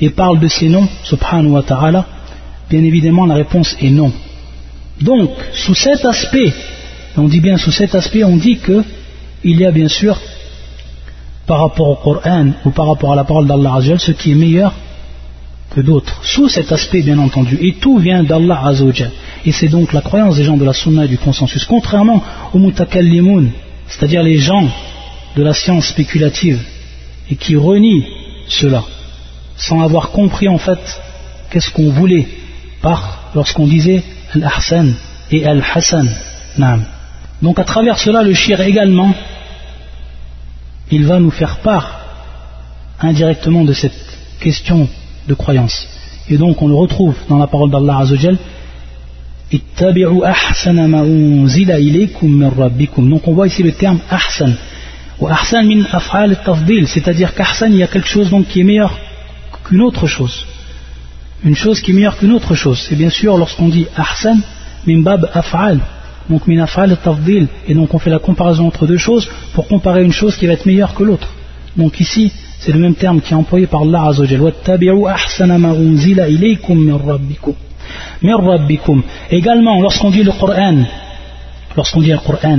et 0.00 0.10
parle 0.10 0.38
de 0.38 0.48
ses 0.48 0.68
noms, 0.68 0.88
subhanahu 1.02 1.50
wa 1.50 1.62
ta'ala, 1.62 2.06
bien 2.70 2.82
évidemment 2.84 3.26
la 3.26 3.34
réponse 3.34 3.76
est 3.82 3.90
non. 3.90 4.12
Donc, 5.00 5.30
sous 5.54 5.74
cet 5.74 6.04
aspect, 6.04 6.52
on 7.16 7.24
dit 7.26 7.40
bien 7.40 7.56
sous 7.58 7.72
cet 7.72 7.94
aspect, 7.96 8.22
on 8.22 8.36
dit 8.36 8.58
que 8.58 8.82
il 9.42 9.60
y 9.60 9.64
a 9.64 9.72
bien 9.72 9.88
sûr 9.88 10.16
par 11.46 11.60
rapport 11.62 11.88
au 11.88 11.96
Coran 11.96 12.50
ou 12.64 12.70
par 12.70 12.86
rapport 12.86 13.12
à 13.12 13.16
la 13.16 13.24
parole 13.24 13.48
d'Allah 13.48 13.70
Azzawajal 13.74 13.98
ce 13.98 14.12
qui 14.12 14.30
est 14.32 14.36
meilleur 14.36 14.72
que 15.70 15.80
d'autres, 15.80 16.18
sous 16.22 16.48
cet 16.48 16.72
aspect 16.72 17.02
bien 17.02 17.18
entendu. 17.18 17.56
Et 17.60 17.74
tout 17.74 17.98
vient 17.98 18.22
d'Allah 18.24 18.60
Azzawajal. 18.66 19.10
Et 19.46 19.52
c'est 19.52 19.68
donc 19.68 19.92
la 19.92 20.00
croyance 20.02 20.36
des 20.36 20.44
gens 20.44 20.56
de 20.56 20.64
la 20.64 20.72
sunna 20.72 21.04
et 21.04 21.08
du 21.08 21.18
consensus, 21.18 21.64
contrairement 21.64 22.22
aux 22.52 22.58
mutakallimun, 22.58 23.46
c'est-à-dire 23.86 24.22
les 24.22 24.38
gens 24.38 24.68
de 25.36 25.42
la 25.42 25.54
science 25.54 25.86
spéculative, 25.86 26.60
et 27.30 27.36
qui 27.36 27.54
renient 27.56 28.04
cela, 28.48 28.82
sans 29.56 29.80
avoir 29.80 30.10
compris 30.10 30.48
en 30.48 30.58
fait 30.58 30.80
qu'est-ce 31.50 31.70
qu'on 31.70 31.90
voulait 31.90 32.26
par 32.82 33.30
lorsqu'on 33.34 33.66
disait 33.68 34.02
Al-Ahsan 34.34 34.92
et 35.30 35.46
Al-Hassan. 35.46 36.08
Donc 37.42 37.58
à 37.60 37.64
travers 37.64 37.98
cela, 37.98 38.22
le 38.24 38.34
shir 38.34 38.60
également, 38.60 39.14
il 40.90 41.06
va 41.06 41.20
nous 41.20 41.30
faire 41.30 41.58
part 41.58 42.00
indirectement 43.00 43.62
de 43.64 43.72
cette 43.72 43.94
question 44.40 44.88
de 45.26 45.34
croyance. 45.34 45.86
Et 46.28 46.36
donc 46.38 46.62
on 46.62 46.68
le 46.68 46.74
retrouve 46.74 47.16
dans 47.28 47.38
la 47.38 47.46
parole 47.46 47.70
d'Allah 47.70 47.98
Azzawajal. 48.00 48.38
Donc 53.08 53.28
on 53.28 53.34
voit 53.34 53.46
ici 53.46 53.62
le 53.64 53.72
terme 53.72 53.98
ahsan. 54.08 54.52
Ahsan 55.28 55.66
min 55.66 55.84
af'al 55.92 56.36
tafdil, 56.42 56.86
c'est-à-dire 56.88 57.34
qu'ahsan 57.34 57.70
il 57.72 57.78
y 57.78 57.82
a 57.82 57.88
quelque 57.88 58.08
chose 58.08 58.30
qui 58.48 58.60
est 58.60 58.64
meilleur 58.64 58.96
qu'une 59.64 59.82
autre 59.82 60.06
chose. 60.06 60.46
Une 61.44 61.54
chose 61.56 61.80
qui 61.80 61.90
est 61.90 61.94
meilleure 61.94 62.16
qu'une 62.18 62.32
autre 62.32 62.54
chose. 62.54 62.88
et 62.92 62.94
bien 62.94 63.10
sûr 63.10 63.36
lorsqu'on 63.36 63.68
dit 63.68 63.86
ahsan 63.96 64.38
min 64.86 65.00
bab 65.00 65.28
af'al, 65.34 65.80
donc 66.30 66.46
min 66.46 66.58
af'al 66.62 66.96
tafdil, 67.02 67.48
et 67.66 67.74
donc 67.74 67.92
on 67.92 67.98
fait 67.98 68.10
la 68.10 68.18
comparaison 68.18 68.68
entre 68.68 68.86
deux 68.86 68.98
choses 68.98 69.28
pour 69.54 69.66
comparer 69.66 70.04
une 70.04 70.12
chose 70.12 70.36
qui 70.36 70.46
va 70.46 70.52
être 70.52 70.64
meilleure 70.66 70.94
que 70.94 71.02
l'autre. 71.02 71.28
Donc 71.76 72.00
ici, 72.00 72.32
c'est 72.58 72.72
le 72.72 72.80
même 72.80 72.94
terme 72.96 73.20
qui 73.20 73.32
est 73.32 73.36
employé 73.36 73.66
par 73.66 73.82
Allah 73.82 74.06
Azzawajal. 74.08 74.42
Également, 79.30 79.80
lorsqu'on 79.80 80.10
dit 80.10 80.22
le 80.22 80.32
Coran, 80.32 80.76
lorsqu'on 81.76 82.00
dit 82.00 82.10
le 82.10 82.18
Coran, 82.18 82.58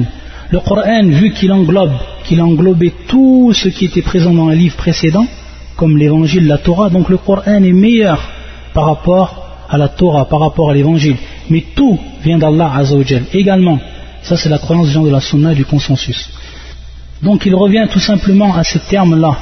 le 0.51 0.59
Coran, 0.59 1.03
vu 1.03 1.31
qu'il 1.31 1.51
englobe, 1.51 1.93
qu'il 2.23 2.41
englobait 2.41 2.93
tout 3.07 3.51
ce 3.53 3.69
qui 3.69 3.85
était 3.85 4.01
présent 4.01 4.33
dans 4.33 4.49
les 4.49 4.55
livres 4.55 4.77
précédents, 4.77 5.27
comme 5.77 5.97
l'évangile, 5.97 6.47
la 6.47 6.57
Torah, 6.57 6.89
donc 6.89 7.09
le 7.09 7.17
Coran 7.17 7.43
est 7.63 7.71
meilleur 7.73 8.19
par 8.73 8.85
rapport 8.85 9.45
à 9.69 9.77
la 9.77 9.87
Torah, 9.87 10.25
par 10.25 10.39
rapport 10.39 10.69
à 10.71 10.73
l'évangile. 10.73 11.15
Mais 11.49 11.63
tout 11.75 11.99
vient 12.23 12.37
d'Allah 12.37 12.71
Azzawajal. 12.75 13.23
Également, 13.33 13.79
ça 14.23 14.37
c'est 14.37 14.49
la 14.49 14.57
croyance 14.57 14.87
des 14.87 14.93
gens 14.93 15.03
de 15.03 15.09
la 15.09 15.19
Sunna 15.21 15.51
et 15.51 15.55
du 15.55 15.65
consensus. 15.65 16.29
Donc 17.21 17.45
il 17.45 17.53
revient 17.53 17.87
tout 17.91 17.99
simplement 17.99 18.55
à 18.55 18.63
ce 18.63 18.79
terme-là 18.79 19.37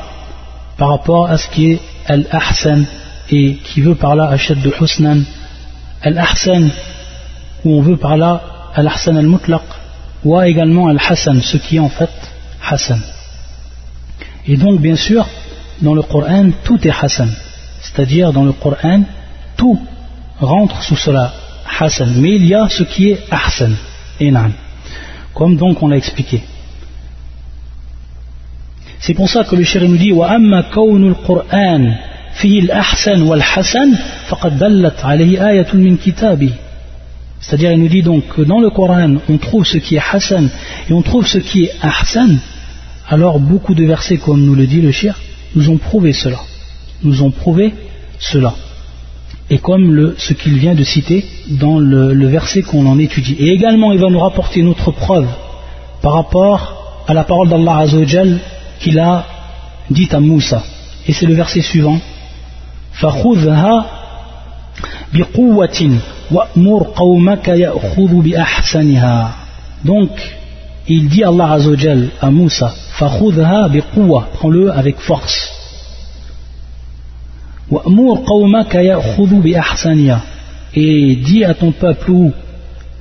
par 0.78 0.90
rapport 0.90 1.30
à 1.30 1.38
ce 1.38 1.48
qui 1.50 1.72
est 1.72 1.80
Al-Ahsan 2.08 2.86
et 3.32 3.58
qui 3.64 3.82
veut 3.82 3.96
par 3.96 4.16
là 4.16 4.26
Hachet 4.30 4.56
de 4.56 4.72
Husnan. 4.82 5.22
Al-Ahsan, 6.02 6.70
où 7.64 7.74
on 7.78 7.82
veut 7.82 7.98
par 7.98 8.18
là 8.18 8.42
Al-Ahsan 8.76 9.18
al-Mutlaq, 9.18 9.62
ou 10.26 10.42
également 10.42 10.88
Al-Hassan, 10.90 11.42
ce 11.42 11.56
qui 11.58 11.78
est 11.78 11.80
en 11.80 11.90
fait 11.90 12.10
Hassan. 12.66 13.00
Et 14.46 14.58
donc 14.58 14.82
bien 14.82 14.96
sûr, 14.98 15.26
dans 15.82 15.94
le 15.94 16.02
Coran, 16.02 16.50
tout 16.66 16.86
est 16.86 16.92
Hassan. 16.92 17.30
C'est-à-dire 17.82 18.34
dans 18.34 18.44
le 18.44 18.52
Coran, 18.52 19.04
tout 19.56 19.80
rentre 20.40 20.84
sous 20.84 20.98
cela, 20.98 21.34
Hassan. 21.80 22.12
Mais 22.18 22.36
il 22.36 22.46
y 22.46 22.54
a 22.54 22.68
ce 22.68 22.84
qui 22.84 23.12
est 23.12 23.20
Ahsan, 23.32 23.76
Enan. 24.22 24.52
Comme 25.34 25.56
donc 25.56 25.82
on 25.82 25.88
l'a 25.88 25.98
expliqué. 25.98 26.42
C'est 29.02 29.14
pour 29.14 29.30
ça 29.30 29.44
que 29.46 29.56
le 29.56 29.64
Shir 29.64 29.82
nous 29.88 29.96
dit 29.96 30.12
al-Qur'an? 30.12 31.80
min 35.74 35.96
kitabi. 35.96 36.54
C'est-à-dire, 37.42 37.72
il 37.72 37.80
nous 37.80 37.88
dit 37.88 38.02
donc 38.04 38.28
que 38.28 38.42
dans 38.42 38.60
le 38.60 38.70
Coran, 38.70 39.16
on 39.30 39.38
trouve 39.38 39.66
ce 39.66 39.78
qui 39.78 39.96
est 39.96 40.02
Hassan 40.12 40.50
et 40.90 40.94
on 40.94 41.02
trouve 41.02 41.26
ce 41.26 41.38
qui 41.38 41.64
est 41.66 41.72
Ahsan. 41.82 42.38
Alors, 43.08 43.40
beaucoup 43.40 43.74
de 43.74 43.86
versets, 43.86 44.18
comme 44.18 44.44
nous 44.44 44.56
le 44.56 44.68
dit 44.68 44.82
le 44.82 44.92
shir, 44.92 45.16
nous 45.56 45.70
ont 45.70 45.78
prouvé 45.78 46.12
cela. 46.12 46.40
Nous 47.02 47.24
ont 47.24 47.32
prouvé 47.32 47.74
cela. 48.20 48.54
Et 49.50 49.58
comme 49.60 49.96
le, 49.96 50.16
ce 50.18 50.34
qu'il 50.34 50.58
vient 50.60 50.76
de 50.76 50.84
citer 50.84 51.24
dans 51.62 51.80
le, 51.80 52.28
verset 52.28 52.62
qu'on 52.62 52.86
en 52.86 53.00
étudie. 53.00 53.38
Et 53.40 53.48
également, 53.54 53.94
il 53.94 54.00
va 54.00 54.10
nous 54.10 54.20
rapporter 54.20 54.62
notre 54.62 54.92
preuve 54.92 55.28
par 56.02 56.14
rapport 56.16 57.04
à 57.08 57.14
la 57.14 57.24
parole 57.24 57.48
d'Allah 57.48 57.78
Azzawajal 57.78 58.40
qu'il 58.80 59.00
a 59.00 59.26
dit 59.90 60.08
à 60.12 60.20
Moussa. 60.20 60.64
Et 61.08 61.14
c'est 61.14 61.26
le 61.26 61.34
verset 61.36 61.62
suivant. 61.62 62.00
فَخُذْهَا 63.00 63.86
بِقُوَّةٍ 65.14 65.90
وَأْمُرْ 66.32 66.84
قَوْمَكَ 66.96 67.48
يَأْخُذُ 67.48 68.14
بِأَحْسَنِهَا 68.24 69.32
Donc, 69.86 70.10
il 70.88 71.08
dit 71.08 71.24
Allah 71.24 71.52
Azzawajal 71.54 72.10
à 72.22 72.30
Moussa, 72.30 72.74
فَخُذْهَا 72.98 73.68
بِقُوَّةٍ 73.70 74.26
prends-le 74.34 74.72
avec 74.72 75.00
force. 75.00 75.50
وَأْمُرْ 77.72 78.24
قَوْمَكَ 78.26 78.76
يَأْخُذُ 78.76 79.36
بِأَحْسَنِهَا 79.42 80.20
Et 80.76 81.16
dis 81.16 81.46
à 81.46 81.54
ton 81.54 81.72
peuple 81.72 82.12
ou 82.12 82.34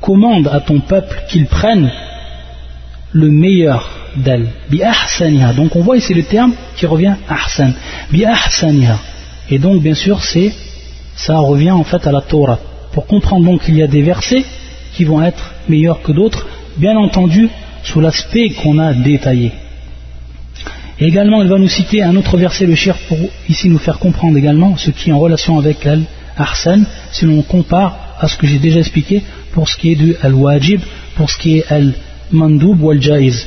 commande 0.00 0.46
à 0.48 0.60
ton 0.60 0.78
peuple 0.80 1.22
qu'il 1.28 1.46
prenne 1.46 1.90
le 3.12 3.28
meilleur 3.30 3.88
Bi 4.68 4.82
Donc 5.56 5.76
on 5.76 5.82
voit 5.82 5.96
ici 5.96 6.12
le 6.14 6.24
terme 6.24 6.52
qui 6.76 6.86
revient 6.86 7.14
ahsan. 7.28 7.72
Bi 8.10 8.24
Et 9.50 9.58
donc 9.58 9.82
bien 9.82 9.94
sûr 9.94 10.18
ça 10.24 11.38
revient 11.38 11.70
en 11.72 11.84
fait 11.84 12.06
à 12.06 12.12
la 12.12 12.20
Torah. 12.20 12.58
Pour 12.92 13.06
comprendre 13.06 13.44
donc 13.44 13.62
qu'il 13.62 13.76
y 13.76 13.82
a 13.82 13.86
des 13.86 14.02
versets 14.02 14.44
qui 14.94 15.04
vont 15.04 15.22
être 15.22 15.52
meilleurs 15.68 16.02
que 16.02 16.12
d'autres, 16.12 16.46
bien 16.76 16.96
entendu 16.96 17.48
sous 17.82 18.00
l'aspect 18.00 18.50
qu'on 18.62 18.78
a 18.78 18.92
détaillé. 18.92 19.52
Et 20.98 21.06
également, 21.06 21.42
il 21.42 21.48
va 21.48 21.58
nous 21.58 21.68
citer 21.68 22.02
un 22.02 22.16
autre 22.16 22.36
verset, 22.36 22.66
le 22.66 22.74
shir, 22.74 22.96
pour 23.08 23.18
ici 23.48 23.68
nous 23.68 23.78
faire 23.78 24.00
comprendre 24.00 24.36
également 24.36 24.76
ce 24.76 24.90
qui 24.90 25.10
est 25.10 25.12
en 25.12 25.20
relation 25.20 25.56
avec 25.58 25.86
al 25.86 26.02
si 27.12 27.24
l'on 27.24 27.42
compare 27.42 28.16
à 28.20 28.26
ce 28.26 28.36
que 28.36 28.46
j'ai 28.48 28.58
déjà 28.58 28.80
expliqué 28.80 29.22
pour 29.52 29.68
ce 29.68 29.76
qui 29.76 29.92
est 29.92 29.96
du 29.96 30.16
Al-Wajib, 30.20 30.80
pour 31.16 31.30
ce 31.30 31.36
qui 31.38 31.58
est 31.58 31.70
Al-Mandoub 31.72 32.76
ou 32.82 32.90
Al-Jaiz 32.90 33.46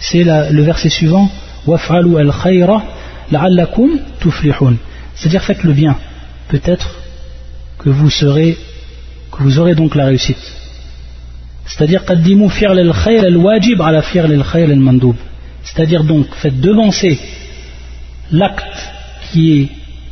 c'est 0.00 0.24
le 0.24 0.62
verset 0.62 0.88
suivant 0.88 1.28
al 1.68 2.30
la'allakum 3.30 3.98
C'est-à-dire 5.14 5.42
faites 5.42 5.62
le 5.62 5.72
bien, 5.72 5.96
peut-être 6.48 6.96
que 7.78 7.90
vous 7.90 8.10
serez 8.10 8.56
que 9.30 9.42
vous 9.42 9.58
aurez 9.58 9.74
donc 9.74 9.94
la 9.94 10.06
réussite. 10.06 10.42
C'est-à-dire 11.66 12.02
al 12.08 13.36
wajib 13.36 13.80
ala 13.82 14.02
al 14.02 14.76
mandoub. 14.76 15.14
C'est-à-dire 15.62 16.02
donc 16.04 16.26
faites 16.34 16.58
devancer 16.60 17.18
l'acte 18.32 18.64
qui 19.32 19.52
est 19.60 19.68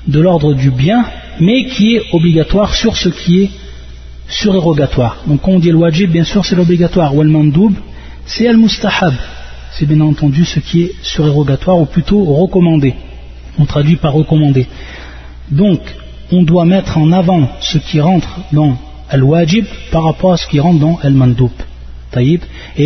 de 0.07 0.21
l'ordre 0.21 0.53
du 0.55 0.71
bien 0.71 1.05
mais 1.41 1.67
qui 1.67 1.97
est 1.97 2.03
obligatoire 2.13 2.75
sur 2.75 2.97
ce 2.97 3.09
qui 3.09 3.45
est 3.45 3.51
surérogatoire. 4.29 5.23
Donc 5.27 5.41
quand 5.41 5.53
on 5.53 5.59
dit 5.59 5.71
le 5.71 5.79
wajib 5.79 6.11
bien 6.13 6.25
sûr 6.25 6.45
c'est 6.45 6.57
l'obligatoire, 6.57 7.17
ou 7.17 7.23
al 7.23 7.29
mandoub 7.29 7.73
c'est 8.27 8.47
al 8.47 8.59
mustahab 8.59 9.15
c'est 9.73 9.87
bien 9.87 10.01
entendu 10.01 10.45
ce 10.45 10.61
qui 10.61 10.83
est 10.85 10.93
surérogatoire 11.03 11.79
ou 11.81 11.87
plutôt 11.87 12.23
recommandé. 12.25 12.95
On 13.59 13.65
traduit 13.67 13.97
par 13.97 14.13
recommandé. 14.15 14.67
Donc, 15.51 15.81
on 16.33 16.43
doit 16.43 16.65
mettre 16.65 16.97
en 16.99 17.11
avant 17.13 17.49
ce 17.61 17.79
qui 17.79 18.01
rentre 18.01 18.29
dans 18.53 18.77
al-wajib 19.11 19.65
par 19.91 20.05
rapport 20.05 20.33
à 20.35 20.37
ce 20.37 20.47
qui 20.47 20.61
rentre 20.61 20.79
dans 20.81 20.99
al-mandoub. 21.03 21.51
Et 22.17 22.39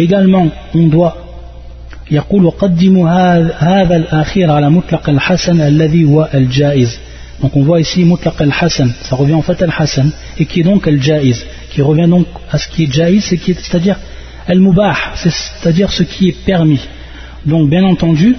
également, 0.02 0.48
on 0.74 0.86
doit 0.88 1.16
donc 2.10 2.34
on 7.56 7.62
voit 7.62 7.80
ici 7.80 8.04
mutlaq 8.04 8.34
al 8.40 8.52
ça 8.52 9.16
revient 9.16 9.32
en 9.34 9.42
fait 9.42 9.62
al-hasan, 9.62 10.10
et 10.36 10.44
qui 10.44 10.60
est 10.60 10.62
donc 10.62 10.86
al-ja'iz, 10.86 11.44
qui 11.70 11.80
revient 11.80 12.06
donc 12.08 12.26
à 12.50 12.58
ce 12.58 12.68
qui 12.68 12.82
est 12.84 12.92
ja'iz, 12.92 13.24
c'est-à-dire 13.24 13.96
Al-Mubah, 14.48 14.96
c'est-à-dire 15.16 15.90
ce 15.92 16.02
qui 16.02 16.28
est 16.28 16.32
permis. 16.44 16.80
Donc, 17.46 17.68
bien 17.70 17.84
entendu, 17.84 18.34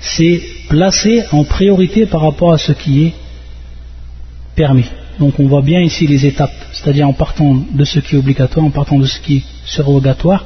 c'est 0.00 0.40
placé 0.68 1.22
en 1.32 1.44
priorité 1.44 2.06
par 2.06 2.22
rapport 2.22 2.52
à 2.52 2.58
ce 2.58 2.72
qui 2.72 3.04
est 3.04 3.12
permis. 4.54 4.84
Donc, 5.18 5.38
on 5.38 5.46
voit 5.46 5.62
bien 5.62 5.80
ici 5.80 6.06
les 6.06 6.26
étapes, 6.26 6.54
c'est-à-dire 6.72 7.06
en 7.08 7.12
partant 7.12 7.54
de 7.54 7.84
ce 7.84 8.00
qui 8.00 8.14
est 8.14 8.18
obligatoire, 8.18 8.64
en 8.64 8.70
partant 8.70 8.98
de 8.98 9.06
ce 9.06 9.20
qui 9.20 9.36
est 9.36 9.42
surrogatoire 9.64 10.44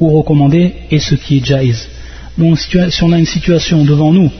ou 0.00 0.08
recommandé 0.18 0.74
et 0.90 0.98
ce 0.98 1.14
qui 1.14 1.38
est 1.38 1.44
jaïz. 1.44 1.88
Donc, 2.38 2.58
si 2.58 3.02
on 3.02 3.12
a 3.12 3.18
une 3.18 3.26
situation 3.26 3.84
devant 3.84 4.12
nous 4.12 4.30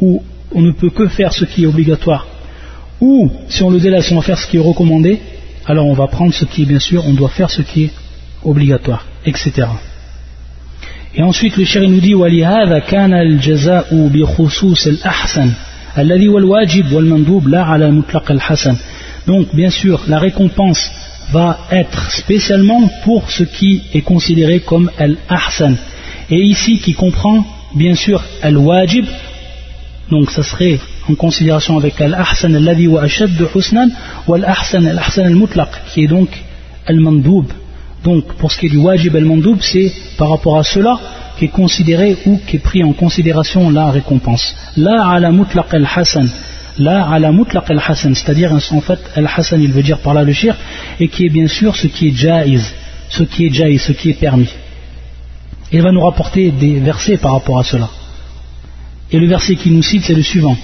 où 0.00 0.22
on 0.54 0.62
ne 0.62 0.72
peut 0.72 0.90
que 0.90 1.06
faire 1.06 1.32
ce 1.34 1.44
qui 1.44 1.64
est 1.64 1.66
obligatoire, 1.66 2.26
ou 3.00 3.30
si 3.48 3.62
on 3.62 3.70
le 3.70 3.78
délaisse, 3.78 4.10
on 4.10 4.16
va 4.16 4.22
faire 4.22 4.38
ce 4.38 4.46
qui 4.48 4.56
est 4.56 4.60
recommandé, 4.60 5.20
alors 5.66 5.86
on 5.86 5.92
va 5.92 6.06
prendre 6.08 6.32
ce 6.34 6.44
qui 6.46 6.62
est 6.62 6.66
bien 6.66 6.78
sûr, 6.80 7.06
on 7.06 7.12
doit 7.14 7.28
faire 7.28 7.50
ce 7.50 7.62
qui 7.62 7.84
est 7.84 7.90
obligatoire, 8.44 9.04
etc. 9.24 9.68
Et 11.14 11.22
ensuite 11.22 11.56
le 11.56 11.64
chéri 11.64 11.88
nous 11.88 12.00
dit 12.00 12.14
al 12.14 12.22
al 12.22 12.32
وَلِهَذَا 12.32 12.78
كَانَ 12.78 13.14
الْجَزَاءُ 13.14 14.08
بِخُصُوصِ 14.08 14.86
الْأَحْسَنِ 14.86 15.50
al 15.96 16.06
Mandoub, 16.06 16.92
وَالْمَنْدُوبُ 16.92 17.54
al 17.54 17.92
mutlaq 17.92 18.30
al 18.30 18.36
الْحَسَنِ 18.36 18.76
Donc 19.26 19.54
bien 19.54 19.70
sûr 19.70 20.00
la 20.06 20.18
récompense 20.18 20.90
va 21.32 21.58
être 21.70 22.10
spécialement 22.12 22.88
pour 23.04 23.30
ce 23.30 23.42
qui 23.42 23.82
est 23.92 24.00
considéré 24.00 24.60
comme 24.60 24.90
al-ahsan. 24.98 25.74
Et 26.30 26.40
ici 26.40 26.78
qui 26.78 26.94
comprend 26.94 27.44
bien 27.74 27.94
sûr 27.94 28.22
al-wajib, 28.42 29.04
donc 30.10 30.30
ça 30.30 30.42
serait 30.42 30.78
en 31.10 31.14
considération 31.14 31.76
avec 31.76 32.00
al-ahsan 32.00 32.54
al 32.54 32.88
wa 32.88 33.02
de 33.04 33.58
husnan, 33.58 33.88
ou 34.26 34.34
al-ahsan 34.34 34.86
al-ahsan 34.86 35.26
al-mutlaq, 35.26 35.68
qui 35.92 36.04
est 36.04 36.06
donc 36.06 36.28
al-mandoub, 36.86 37.44
donc, 38.04 38.24
pour 38.34 38.52
ce 38.52 38.58
qui 38.58 38.66
est 38.66 38.68
du 38.68 38.76
wajib 38.78 39.16
al-mandoub, 39.16 39.56
c'est 39.60 39.92
par 40.16 40.30
rapport 40.30 40.56
à 40.56 40.62
cela 40.62 40.98
qu'est 41.38 41.48
considéré 41.48 42.16
ou 42.26 42.38
qu'est 42.46 42.58
pris 42.60 42.82
en 42.84 42.92
considération 42.92 43.70
la 43.70 43.90
récompense. 43.90 44.54
La 44.76 45.04
ala 45.08 45.30
mutlaq 45.32 45.66
al-hasan. 45.74 46.26
La 46.78 47.04
ala 47.08 47.32
mutlaq 47.32 47.68
al-hasan, 47.70 48.14
c'est-à-dire 48.14 48.52
en 48.52 48.80
fait 48.80 49.00
al-hasan, 49.16 49.58
il 49.60 49.72
veut 49.72 49.82
dire 49.82 49.98
par 49.98 50.14
là 50.14 50.22
le 50.22 50.32
shirk, 50.32 50.56
et 51.00 51.08
qui 51.08 51.26
est 51.26 51.28
bien 51.28 51.48
sûr 51.48 51.74
ce 51.74 51.88
qui 51.88 52.08
est 52.08 52.14
jaiz, 52.14 52.64
ce 53.08 53.24
qui 53.24 53.46
est 53.46 53.52
jaiz, 53.52 53.80
ce 53.82 53.90
qui 53.92 54.10
est 54.10 54.18
permis. 54.20 54.48
Il 55.72 55.82
va 55.82 55.90
nous 55.90 56.04
rapporter 56.04 56.50
des 56.52 56.78
versets 56.78 57.16
par 57.16 57.32
rapport 57.32 57.58
à 57.58 57.64
cela. 57.64 57.88
Et 59.10 59.18
le 59.18 59.26
verset 59.26 59.56
qu'il 59.56 59.72
nous 59.74 59.82
cite, 59.82 60.04
c'est 60.04 60.14
le 60.14 60.22
suivant. 60.22 60.56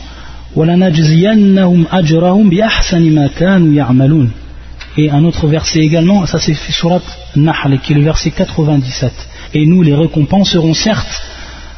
Et 4.97 5.11
un 5.11 5.24
autre 5.24 5.47
verset 5.49 5.80
également, 5.80 6.24
ça 6.26 6.38
c'est 6.38 6.55
Surat 6.55 7.01
Nahl, 7.34 7.80
qui 7.82 7.92
est 7.92 7.97
le 7.97 8.03
verset 8.03 8.30
97. 8.30 9.12
Et 9.55 9.66
nous 9.66 9.82
les 9.82 9.95
récompenserons 9.95 10.72
certes 10.74 11.20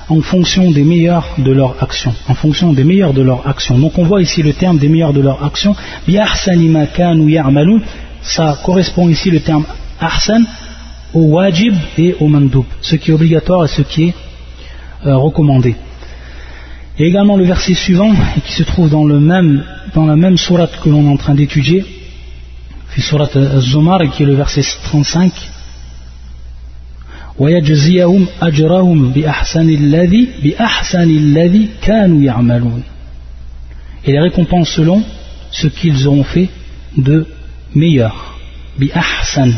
en 0.08 0.20
fonction 0.20 0.70
des 0.70 0.84
meilleurs 0.84 1.24
de 1.38 1.50
leurs 1.50 1.82
actions. 1.82 2.14
En 2.28 2.34
fonction 2.34 2.74
des 2.74 2.84
meilleurs 2.84 3.14
de 3.14 3.22
leurs 3.22 3.46
actions. 3.48 3.78
Donc 3.78 3.98
on 3.98 4.04
voit 4.04 4.20
ici 4.20 4.42
le 4.42 4.52
terme 4.52 4.76
des 4.78 4.88
meilleurs 4.88 5.14
de 5.14 5.22
leurs 5.22 5.42
actions. 5.42 5.74
Ça 8.22 8.58
correspond 8.62 9.08
ici 9.08 9.30
le 9.30 9.40
terme 9.40 9.64
ahsan 9.98 10.44
au 11.14 11.20
wajib 11.22 11.74
et 11.96 12.16
au 12.20 12.28
mandoub, 12.28 12.66
ce 12.82 12.96
qui 12.96 13.10
est 13.10 13.14
obligatoire 13.14 13.64
et 13.64 13.68
ce 13.68 13.80
qui 13.80 14.08
est 14.08 14.14
euh, 15.06 15.16
recommandé. 15.16 15.74
Et 16.98 17.06
également 17.08 17.36
le 17.36 17.44
verset 17.44 17.72
suivant, 17.74 18.12
qui 18.44 18.52
se 18.52 18.62
trouve 18.64 18.90
dans, 18.90 19.06
la 19.06 19.22
même 20.16 20.36
surat 20.36 20.66
que 20.82 20.90
l'on 20.90 21.06
est 21.06 21.10
en 21.12 21.16
train 21.16 21.34
d'étudier, 21.34 21.84
في 22.96 23.02
سورة 23.02 23.30
الزمر 23.36 24.08
qui 24.10 24.22
est 24.22 24.26
le 24.26 24.36
35 24.92 25.32
ويجزيهم 27.38 28.26
أجرهم 28.42 29.10
بأحسن 29.12 29.68
الذي 29.68 30.28
بأحسن 30.42 31.02
الذي 31.02 31.68
كانوا 31.82 32.20
يعملون 32.20 32.82
et 34.06 34.12
les 34.12 34.20
récompenses 34.20 34.70
selon 34.70 35.02
ce 35.50 35.66
qu'ils 35.66 36.06
auront 36.08 36.24
fait 36.24 36.48
de 36.96 37.26
meilleur 37.74 38.12
بأحسن 38.78 39.52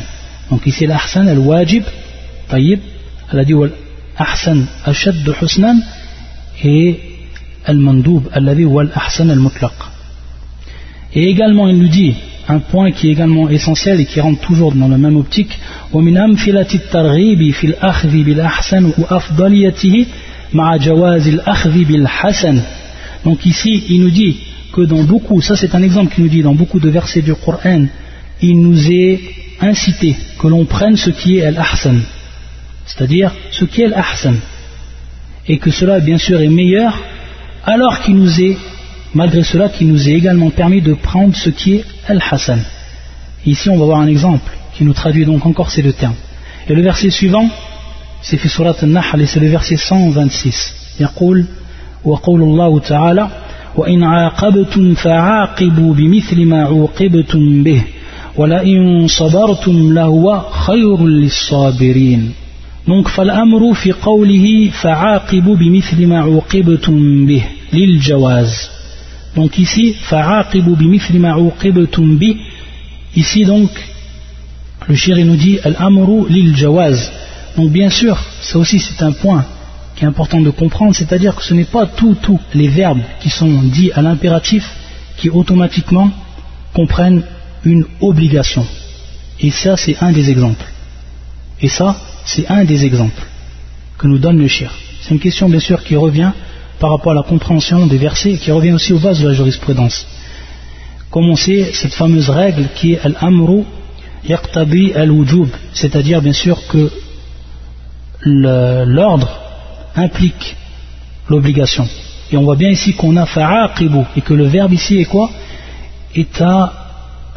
donc 0.51 0.67
ici 0.67 0.87
l'ahsan 0.87 1.29
al-wajib 1.29 1.83
طيب 2.51 2.81
الذي 3.35 3.53
هو 3.55 3.65
الأحسن 3.69 4.65
أشد 4.87 5.29
ashad 5.29 5.43
husnan 5.43 5.77
et 6.65 7.01
al-mandoub 7.67 8.23
alladhi 8.33 8.65
wal 8.65 8.91
ahsan 8.95 9.31
et 11.15 11.25
également 11.27 11.69
il 11.69 11.79
nous 11.79 11.89
dit 12.03 12.15
un 12.49 12.59
point 12.61 12.91
qui 12.93 13.09
est 13.09 13.13
également 13.13 13.49
essentiel 13.51 14.01
et 14.01 14.07
qui 14.07 14.21
rentre 14.21 14.41
toujours 14.41 14.73
dans 14.75 14.89
la 14.89 14.97
même 14.99 15.17
optique 15.19 15.59
donc 15.93 16.07
ici 23.45 23.85
il 23.91 24.01
nous 24.01 24.11
dit 24.11 24.37
que 24.73 24.81
dans 24.83 25.03
beaucoup 25.05 25.41
ça 25.43 25.55
c'est 25.57 25.75
un 25.75 25.83
exemple 25.83 26.15
qui 26.15 26.23
nous 26.23 26.29
dit 26.29 26.41
dans 26.43 26.55
beaucoup 26.55 26.81
de 26.81 26.89
versets 26.89 27.21
du 27.23 27.35
Coran 27.35 27.85
il 28.41 28.61
nous 28.61 28.91
est 28.91 29.21
incité 29.61 30.17
que 30.39 30.47
l'on 30.49 30.65
prenne 30.65 30.97
ce 30.97 31.11
qui 31.11 31.37
est 31.39 31.51
l'Ahsan 31.51 31.99
cest 32.87 32.99
c'est-à-dire 32.99 33.31
ce 33.51 33.65
qui 33.67 33.83
est 33.83 33.89
l'Ahsan 33.89 34.35
et 35.47 35.59
que 35.59 35.71
cela 35.71 36.01
bien 36.01 36.17
sûr 36.19 36.41
est 36.41 36.49
meilleur 36.49 36.97
alors 37.67 38.01
qu'il 38.01 38.15
nous 38.17 38.41
est 38.41 38.57
malgré 39.15 39.43
cela 39.43 39.69
qu'il 39.69 39.89
nous 39.89 40.09
est 40.09 40.13
également 40.13 40.51
permis 40.51 40.83
de 40.83 40.95
prendre 40.95 41.35
ce 41.35 41.51
qui 41.51 41.75
est 41.77 41.85
Al-Hassan. 42.09 42.61
Ici, 43.47 43.69
on 43.71 43.79
va 43.79 43.85
voir 43.87 44.01
un 44.01 44.07
exemple 44.07 44.43
qui 44.77 44.85
nous 44.85 44.93
traduit 44.93 45.25
donc 45.25 45.47
encore 45.47 45.71
ces 45.71 45.83
deux 45.83 45.93
termes. 45.93 46.15
Et 46.69 46.75
le 46.75 46.83
verset 46.83 47.11
suivant, 47.11 47.49
c'est 48.21 48.37
fi 48.37 48.49
sourate 48.49 48.83
An-Nahl 48.83 49.21
et 49.23 49.27
c'est 49.27 49.41
le 49.41 49.49
verset 49.49 49.77
126. 49.77 50.97
Il 51.01 51.09
يقول 51.09 51.45
وقول 52.05 52.43
الله 52.43 52.79
تعالى 52.81 53.29
وإن 53.77 54.03
عاقبتم 54.05 54.95
fa'aqibu 54.95 55.95
بمثل 55.97 56.45
ما 56.47 56.63
عوقبتم 56.65 57.63
به 57.65 57.83
ولئن 58.37 59.07
صبرتم 59.07 59.95
لهو 59.95 60.41
خير 60.51 61.29
sabirin. 61.29 62.31
Donc, 62.89 63.09
فالأمر 63.09 63.75
في 63.75 63.93
قوله 63.93 64.71
فعاقبوا 64.71 65.57
بمثل 65.57 66.07
ما 66.07 66.43
bih, 67.27 67.43
lil-jawaz. 67.73 68.78
Donc 69.39 69.57
ici, 69.57 69.95
Ici 73.23 73.45
donc, 73.45 73.71
le 74.89 74.95
shir 74.97 75.17
nous 75.25 75.37
dit 75.37 75.59
al 75.63 75.77
lil 76.29 76.57
jawaz. 76.57 77.13
Donc 77.57 77.71
bien 77.71 77.89
sûr, 77.89 78.19
ça 78.43 78.59
aussi 78.59 78.81
c'est 78.81 79.01
un 79.05 79.13
point 79.13 79.45
qui 79.95 80.03
est 80.03 80.09
important 80.09 80.41
de 80.41 80.51
comprendre, 80.51 80.93
c'est-à-dire 80.93 81.37
que 81.37 81.45
ce 81.45 81.55
n'est 81.55 81.67
pas 81.77 81.87
tous 81.87 82.15
tout 82.17 82.41
les 82.53 82.67
verbes 82.67 83.01
qui 83.21 83.31
sont 83.31 83.63
dits 83.63 83.93
à 83.95 84.03
l'impératif 84.03 84.69
qui 85.19 85.31
automatiquement 85.31 86.11
comprennent 86.75 87.23
une 87.65 87.85
obligation. 88.01 88.67
Et 89.39 89.53
ça, 89.53 89.77
c'est 89.77 89.99
un 90.03 90.11
des 90.11 90.31
exemples. 90.31 90.67
Et 91.63 91.69
ça, 91.69 91.95
c'est 92.25 92.49
un 92.51 92.65
des 92.65 92.85
exemples 92.85 93.23
que 93.99 94.09
nous 94.09 94.19
donne 94.19 94.39
le 94.39 94.49
shir. 94.49 94.73
C'est 95.01 95.15
une 95.15 95.21
question 95.21 95.49
bien 95.49 95.61
sûr 95.61 95.85
qui 95.85 95.95
revient 95.95 96.33
par 96.81 96.91
rapport 96.91 97.13
à 97.13 97.15
la 97.15 97.23
compréhension 97.23 97.87
des 97.87 97.99
versets 97.99 98.37
qui 98.39 98.53
revient 98.53 98.73
aussi 98.73 98.93
aux 98.93 98.99
bases 98.99 99.21
de 99.21 99.29
la 99.29 99.35
jurisprudence. 99.35 100.07
Comme 101.11 101.35
sait, 101.37 101.71
cette 101.73 101.95
fameuse 101.95 102.31
règle 102.31 102.69
qui 102.75 102.93
est 102.95 103.01
Al-Amru 103.05 103.65
Yaqtabi 104.25 104.93
Al-Wujub, 104.95 105.49
c'est-à-dire 105.73 106.21
bien 106.23 106.33
sûr 106.33 106.59
que 106.69 106.91
l'ordre 108.21 109.29
implique 109.97 110.57
l'obligation. 111.29 111.87
Et 112.31 112.37
on 112.37 112.43
voit 112.43 112.57
bien 112.57 112.71
ici 112.71 112.95
qu'on 112.95 113.17
a 113.17 113.27
Fa'aqibu 113.27 114.01
et 114.17 114.21
que 114.21 114.35
le 114.35 114.45
verbe 114.47 114.73
ici 114.75 114.99
est 114.99 115.05
quoi 115.07 115.31
Est 116.15 116.41
à 116.41 116.73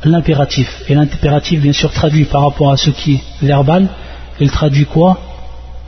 l'impératif. 0.04 0.84
Et 0.90 0.96
l'impératif 0.96 1.62
bien 1.62 1.74
sûr 1.74 1.92
traduit 1.92 2.26
par 2.26 2.42
rapport 2.44 2.72
à 2.72 2.78
ce 2.78 2.90
qui 2.90 3.16
est 3.16 3.24
verbal, 3.46 3.88
il 4.40 4.52
traduit 4.52 4.86
quoi 4.86 5.18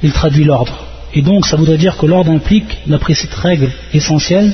Il 0.04 0.14
traduit 0.14 0.46
l'ordre. 0.46 0.74
Et 1.16 1.22
donc 1.22 1.46
ça 1.46 1.56
voudrait 1.58 1.78
dire 1.78 1.98
que 1.98 2.06
l'ordre 2.06 2.32
implique, 2.32 2.80
d'après 2.88 3.14
cette 3.14 3.34
règle 3.34 3.70
essentielle 3.94 4.52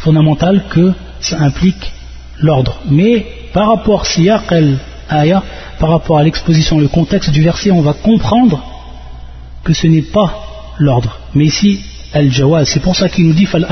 fondamentale, 0.00 0.64
que 0.70 0.92
ça 1.20 1.40
implique 1.40 1.92
l'ordre. 2.40 2.78
Mais 2.88 3.26
par 3.52 3.68
rapport 3.68 4.04
par 5.78 5.88
rapport 5.90 6.18
à 6.18 6.22
l'exposition, 6.22 6.78
le 6.78 6.88
contexte 6.88 7.30
du 7.30 7.42
verset, 7.42 7.70
on 7.70 7.80
va 7.80 7.92
comprendre 7.92 8.62
que 9.64 9.72
ce 9.72 9.86
n'est 9.86 10.02
pas 10.02 10.42
l'ordre. 10.78 11.18
Mais 11.34 11.46
ici, 11.46 11.80
al-jawaz. 12.12 12.68
C'est 12.72 12.80
pour 12.80 12.94
ça 12.96 13.08
qu'il 13.08 13.26
nous 13.26 13.32
dit 13.34 13.46
fal 13.46 13.66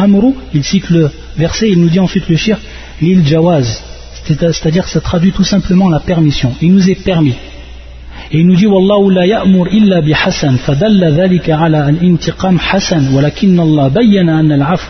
il 0.54 0.64
cite 0.64 0.90
le 0.90 1.10
verset, 1.36 1.70
il 1.70 1.80
nous 1.80 1.88
dit 1.88 2.00
ensuite 2.00 2.28
le 2.28 2.36
shir, 2.36 2.58
l'il 3.00 3.26
jawaz. 3.26 3.80
C'est-à-dire 4.24 4.84
que 4.84 4.90
ça 4.90 5.00
traduit 5.00 5.30
tout 5.32 5.44
simplement 5.44 5.88
la 5.88 6.00
permission. 6.00 6.52
Il 6.60 6.72
nous 6.72 6.90
est 6.90 6.94
permis. 6.96 7.34
Et 8.32 8.38
il 8.38 8.46
nous 8.46 8.56
dit 8.56 8.66
Wallahu 8.66 9.10
la 9.14 9.26
ya'mur 9.26 9.68
illa 9.72 10.00
bi 10.02 10.12
hasan 10.12 10.58
fadalla 10.58 11.10
dhalika 11.12 11.58
ala 11.58 11.84
al-intiqam 11.86 12.58
hasan 12.58 13.14
walakin 13.14 13.56
Allah 13.58 13.88
bayyana 13.90 14.38
anna 14.38 14.54
al-'afw 14.54 14.88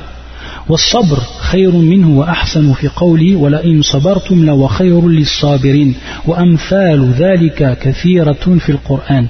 والصبر 0.69 1.19
خير 1.41 1.71
منه 1.73 2.19
وأحسن 2.19 2.73
في 2.73 2.89
قولي 2.89 3.35
ولئن 3.35 3.83
صبرتم 3.83 4.45
لو 4.47 4.67
خير 4.67 5.09
للصابرين 5.09 5.95
وأمثال 6.27 7.11
ذلك 7.19 7.79
كثيرة 7.83 8.57
في 8.59 8.71
القرآن 8.73 9.27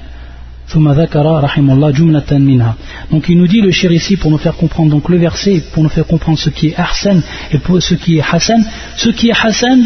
ثم 0.67 0.89
ذكر 0.91 1.41
رحمه 1.43 1.73
الله 1.73 1.91
جملة 1.91 2.31
منها 2.31 2.73
donc 3.11 3.29
il 3.29 3.37
nous 3.37 3.47
dit 3.47 3.61
le 3.61 3.69
shir 3.71 3.91
ici 3.91 4.17
pour 4.17 4.31
nous 4.31 4.39
faire 4.39 4.55
comprendre 4.57 4.89
donc 4.89 5.09
le 5.09 5.17
verset 5.17 5.61
pour 5.73 5.83
nous 5.83 5.89
faire 5.89 6.07
comprendre 6.07 6.39
ce 6.39 6.49
qui 6.49 6.67
est 6.69 6.75
Ahsan 6.75 7.21
et 7.51 7.59
pour 7.59 7.81
ce 7.83 7.93
qui 7.93 8.17
est 8.17 8.23
hasan 8.33 8.61
ce 8.95 9.09
qui 9.09 9.29
est 9.29 9.45
hasan 9.45 9.77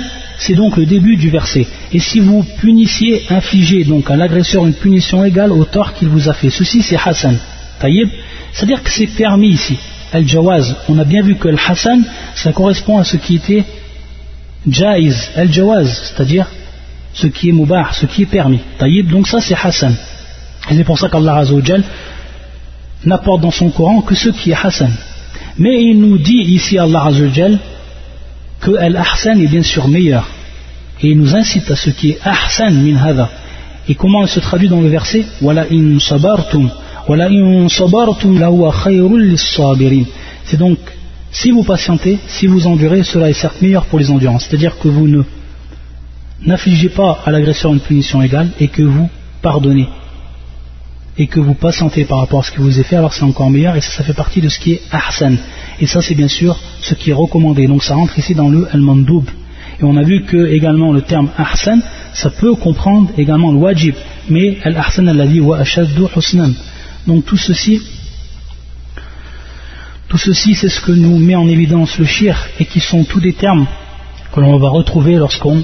C'est 0.44 0.56
donc 0.56 0.76
le 0.76 0.88
début 0.88 1.18
du 1.18 1.30
verset. 1.30 1.68
Et 1.94 2.00
si 2.00 2.20
vous 2.20 2.42
punissiez, 2.44 3.22
infligez 3.30 3.84
donc 3.84 4.10
à 4.10 4.16
l'agresseur 4.16 4.66
une 4.66 4.74
punition 4.74 5.24
égale 5.24 5.52
au 5.52 5.66
tort 5.66 5.94
qu'il 5.94 6.08
vous 6.08 6.30
a 6.30 6.34
fait. 6.34 6.50
Ceci 6.50 6.82
c'est 6.82 6.98
Hassan. 6.98 7.38
Taïb. 7.80 8.10
C'est-à-dire 8.52 8.82
que 8.82 8.90
c'est 8.90 9.06
permis 9.06 9.50
ici. 9.50 9.78
Al-Jawaz. 10.12 10.76
On 10.90 10.98
a 10.98 11.04
bien 11.04 11.22
vu 11.22 11.36
que 11.36 11.48
le 11.48 11.58
hassan 11.64 12.02
ça 12.34 12.52
correspond 12.54 12.98
à 12.98 13.04
ce 13.04 13.18
qui 13.18 13.36
était 13.36 13.64
Jaiz. 14.68 15.30
Al-Jawaz. 15.36 16.10
C'est-à-dire 16.14 16.48
ce 17.14 17.28
qui 17.28 17.50
est 17.50 17.52
Mubah, 17.52 17.92
ce 17.94 18.08
qui 18.08 18.24
est 18.24 18.32
permis. 18.38 18.62
Taïb. 18.80 19.10
Donc 19.12 19.28
ça 19.28 19.42
c'est 19.42 19.54
Hassan. 19.56 19.94
Et 20.72 20.76
c'est 20.76 20.84
pour 20.84 20.98
ça 20.98 21.08
qu'Allah 21.08 21.36
Azzawajal 21.36 21.84
n'apporte 23.06 23.42
dans 23.42 23.52
son 23.52 23.70
Coran 23.70 24.02
que 24.02 24.16
ce 24.16 24.30
qui 24.30 24.50
est 24.50 24.56
Hassan. 24.60 24.92
Mais 25.60 25.84
il 25.84 26.00
nous 26.00 26.18
dit 26.18 26.42
ici 26.56 26.80
Allah 26.80 27.06
Azzawajal 27.06 27.60
que 28.62 28.76
al 28.78 28.96
est 28.96 29.48
bien 29.48 29.64
sûr 29.64 29.88
meilleur. 29.88 30.28
Et 31.02 31.08
il 31.08 31.18
nous 31.18 31.36
incite 31.36 31.70
à 31.72 31.76
ce 31.76 31.90
qui 31.90 32.12
est 32.12 32.20
Ahsan 32.24 32.74
minhada. 32.84 33.30
Et 33.90 33.96
comment 33.96 34.22
il 34.22 34.28
se 34.28 34.40
traduit 34.40 34.70
dans 34.70 34.80
le 34.82 34.88
verset 34.90 35.26
C'est 40.46 40.58
donc, 40.58 40.78
si 41.32 41.52
vous 41.52 41.64
patientez, 41.64 42.20
si 42.28 42.46
vous 42.46 42.68
endurez, 42.68 43.02
cela 43.04 43.32
est 43.32 43.42
certes 43.42 43.62
meilleur 43.62 43.86
pour 43.86 43.98
les 43.98 44.12
endurants. 44.12 44.38
C'est-à-dire 44.40 44.78
que 44.78 44.88
vous 44.90 45.08
ne 45.08 45.24
n'affligez 46.46 46.90
pas 46.90 47.20
à 47.26 47.32
l'agresseur 47.32 47.74
une 47.74 47.80
punition 47.80 48.22
égale 48.22 48.50
et 48.60 48.68
que 48.68 48.84
vous 48.84 49.10
pardonnez 49.42 49.88
et 51.18 51.28
que 51.28 51.40
vous 51.40 51.54
patientez 51.54 52.06
par 52.06 52.20
rapport 52.20 52.40
à 52.40 52.44
ce 52.44 52.52
que 52.52 52.62
vous 52.62 52.74
avez 52.76 52.84
fait, 52.84 52.96
alors 52.96 53.14
c'est 53.14 53.24
encore 53.24 53.50
meilleur 53.50 53.76
et 53.76 53.82
ça, 53.82 54.04
fait 54.04 54.14
partie 54.14 54.42
de 54.42 54.50
ce 54.50 54.60
qui 54.60 54.74
est 54.74 54.82
ahsan. 54.92 55.38
Et 55.80 55.88
ça, 55.88 56.02
c'est 56.02 56.16
bien 56.16 56.28
sûr 56.28 56.58
ce 56.82 56.94
qui 56.94 57.10
est 57.10 57.14
recommandé. 57.14 57.68
Donc 57.68 57.84
ça 57.84 57.96
rentre 57.96 58.18
ici 58.18 58.34
dans 58.34 58.48
le 58.50 58.68
al-mandoub. 58.72 59.24
Et 59.80 59.84
on 59.84 59.98
a 59.98 60.04
vu 60.04 60.24
que 60.26 60.48
également 60.48 60.92
le 60.94 61.02
terme 61.02 61.30
ahsan, 61.38 61.82
ça 62.14 62.30
peut 62.30 62.56
comprendre 62.56 63.10
également 63.18 63.52
le 63.52 63.58
wajib. 63.58 63.96
Mais 64.30 64.58
al-ahsan 64.64 65.08
al 65.10 65.28
dit 65.30 65.42
wa 65.42 65.64
Donc 67.08 67.26
tout 67.26 67.38
ceci, 67.38 67.82
tout 70.08 70.18
ceci, 70.18 70.56
c'est 70.56 70.70
ce 70.70 70.80
que 70.82 70.92
nous 70.92 71.18
met 71.18 71.36
en 71.36 71.48
évidence 71.48 71.98
le 71.98 72.06
shir 72.06 72.48
et 72.60 72.66
qui 72.66 72.80
sont 72.80 73.04
tous 73.04 73.20
des 73.20 73.34
termes 73.34 73.66
que 74.34 74.40
l'on 74.40 74.58
va 74.60 74.70
retrouver 74.70 75.16
lorsqu'on 75.16 75.62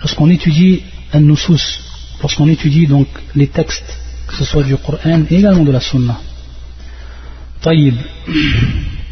lorsqu'on 0.00 0.30
étudie 0.30 0.82
al-nusus, 1.12 1.80
lorsqu'on 2.20 2.48
étudie 2.48 2.86
donc 2.86 3.06
les 3.34 3.46
textes 3.48 3.84
que 4.32 4.38
ce 4.38 4.44
soit 4.44 4.64
du 4.64 4.76
Coran 4.76 5.22
et 5.28 5.34
également 5.36 5.62
de 5.64 5.70
la 5.70 5.80
Sunna. 5.80 6.16
Taïb. 7.60 7.96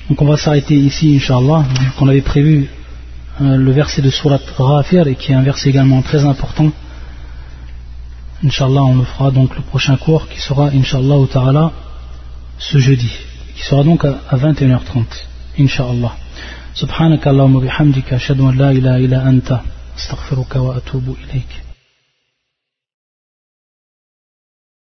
Donc 0.08 0.20
on 0.20 0.24
va 0.26 0.36
s'arrêter 0.36 0.74
ici, 0.74 1.16
Inch'Allah. 1.16 1.64
On 2.00 2.08
avait 2.08 2.22
prévu 2.22 2.68
euh, 3.40 3.56
le 3.56 3.70
verset 3.70 4.00
de 4.02 4.08
Surat 4.10 4.40
Rafir 4.56 5.06
et 5.06 5.14
qui 5.16 5.32
est 5.32 5.34
un 5.34 5.42
verset 5.42 5.68
également 5.68 6.00
très 6.02 6.24
important. 6.24 6.70
Inch'Allah, 8.42 8.82
on 8.82 8.96
le 8.96 9.04
fera 9.04 9.30
donc 9.30 9.54
le 9.54 9.62
prochain 9.62 9.96
cours 9.98 10.26
qui 10.28 10.40
sera, 10.40 10.68
Inch'Allah, 10.68 11.70
ce 12.58 12.78
jeudi, 12.78 13.12
qui 13.54 13.62
sera 13.62 13.84
donc 13.84 14.04
à 14.04 14.36
21h30, 14.36 15.04
Inch'Allah. 15.58 16.16
سبحانك 16.74 17.28
اللهم 17.28 17.56
وبحمدك 17.56 18.08
an 19.26 19.42
la 21.34 21.69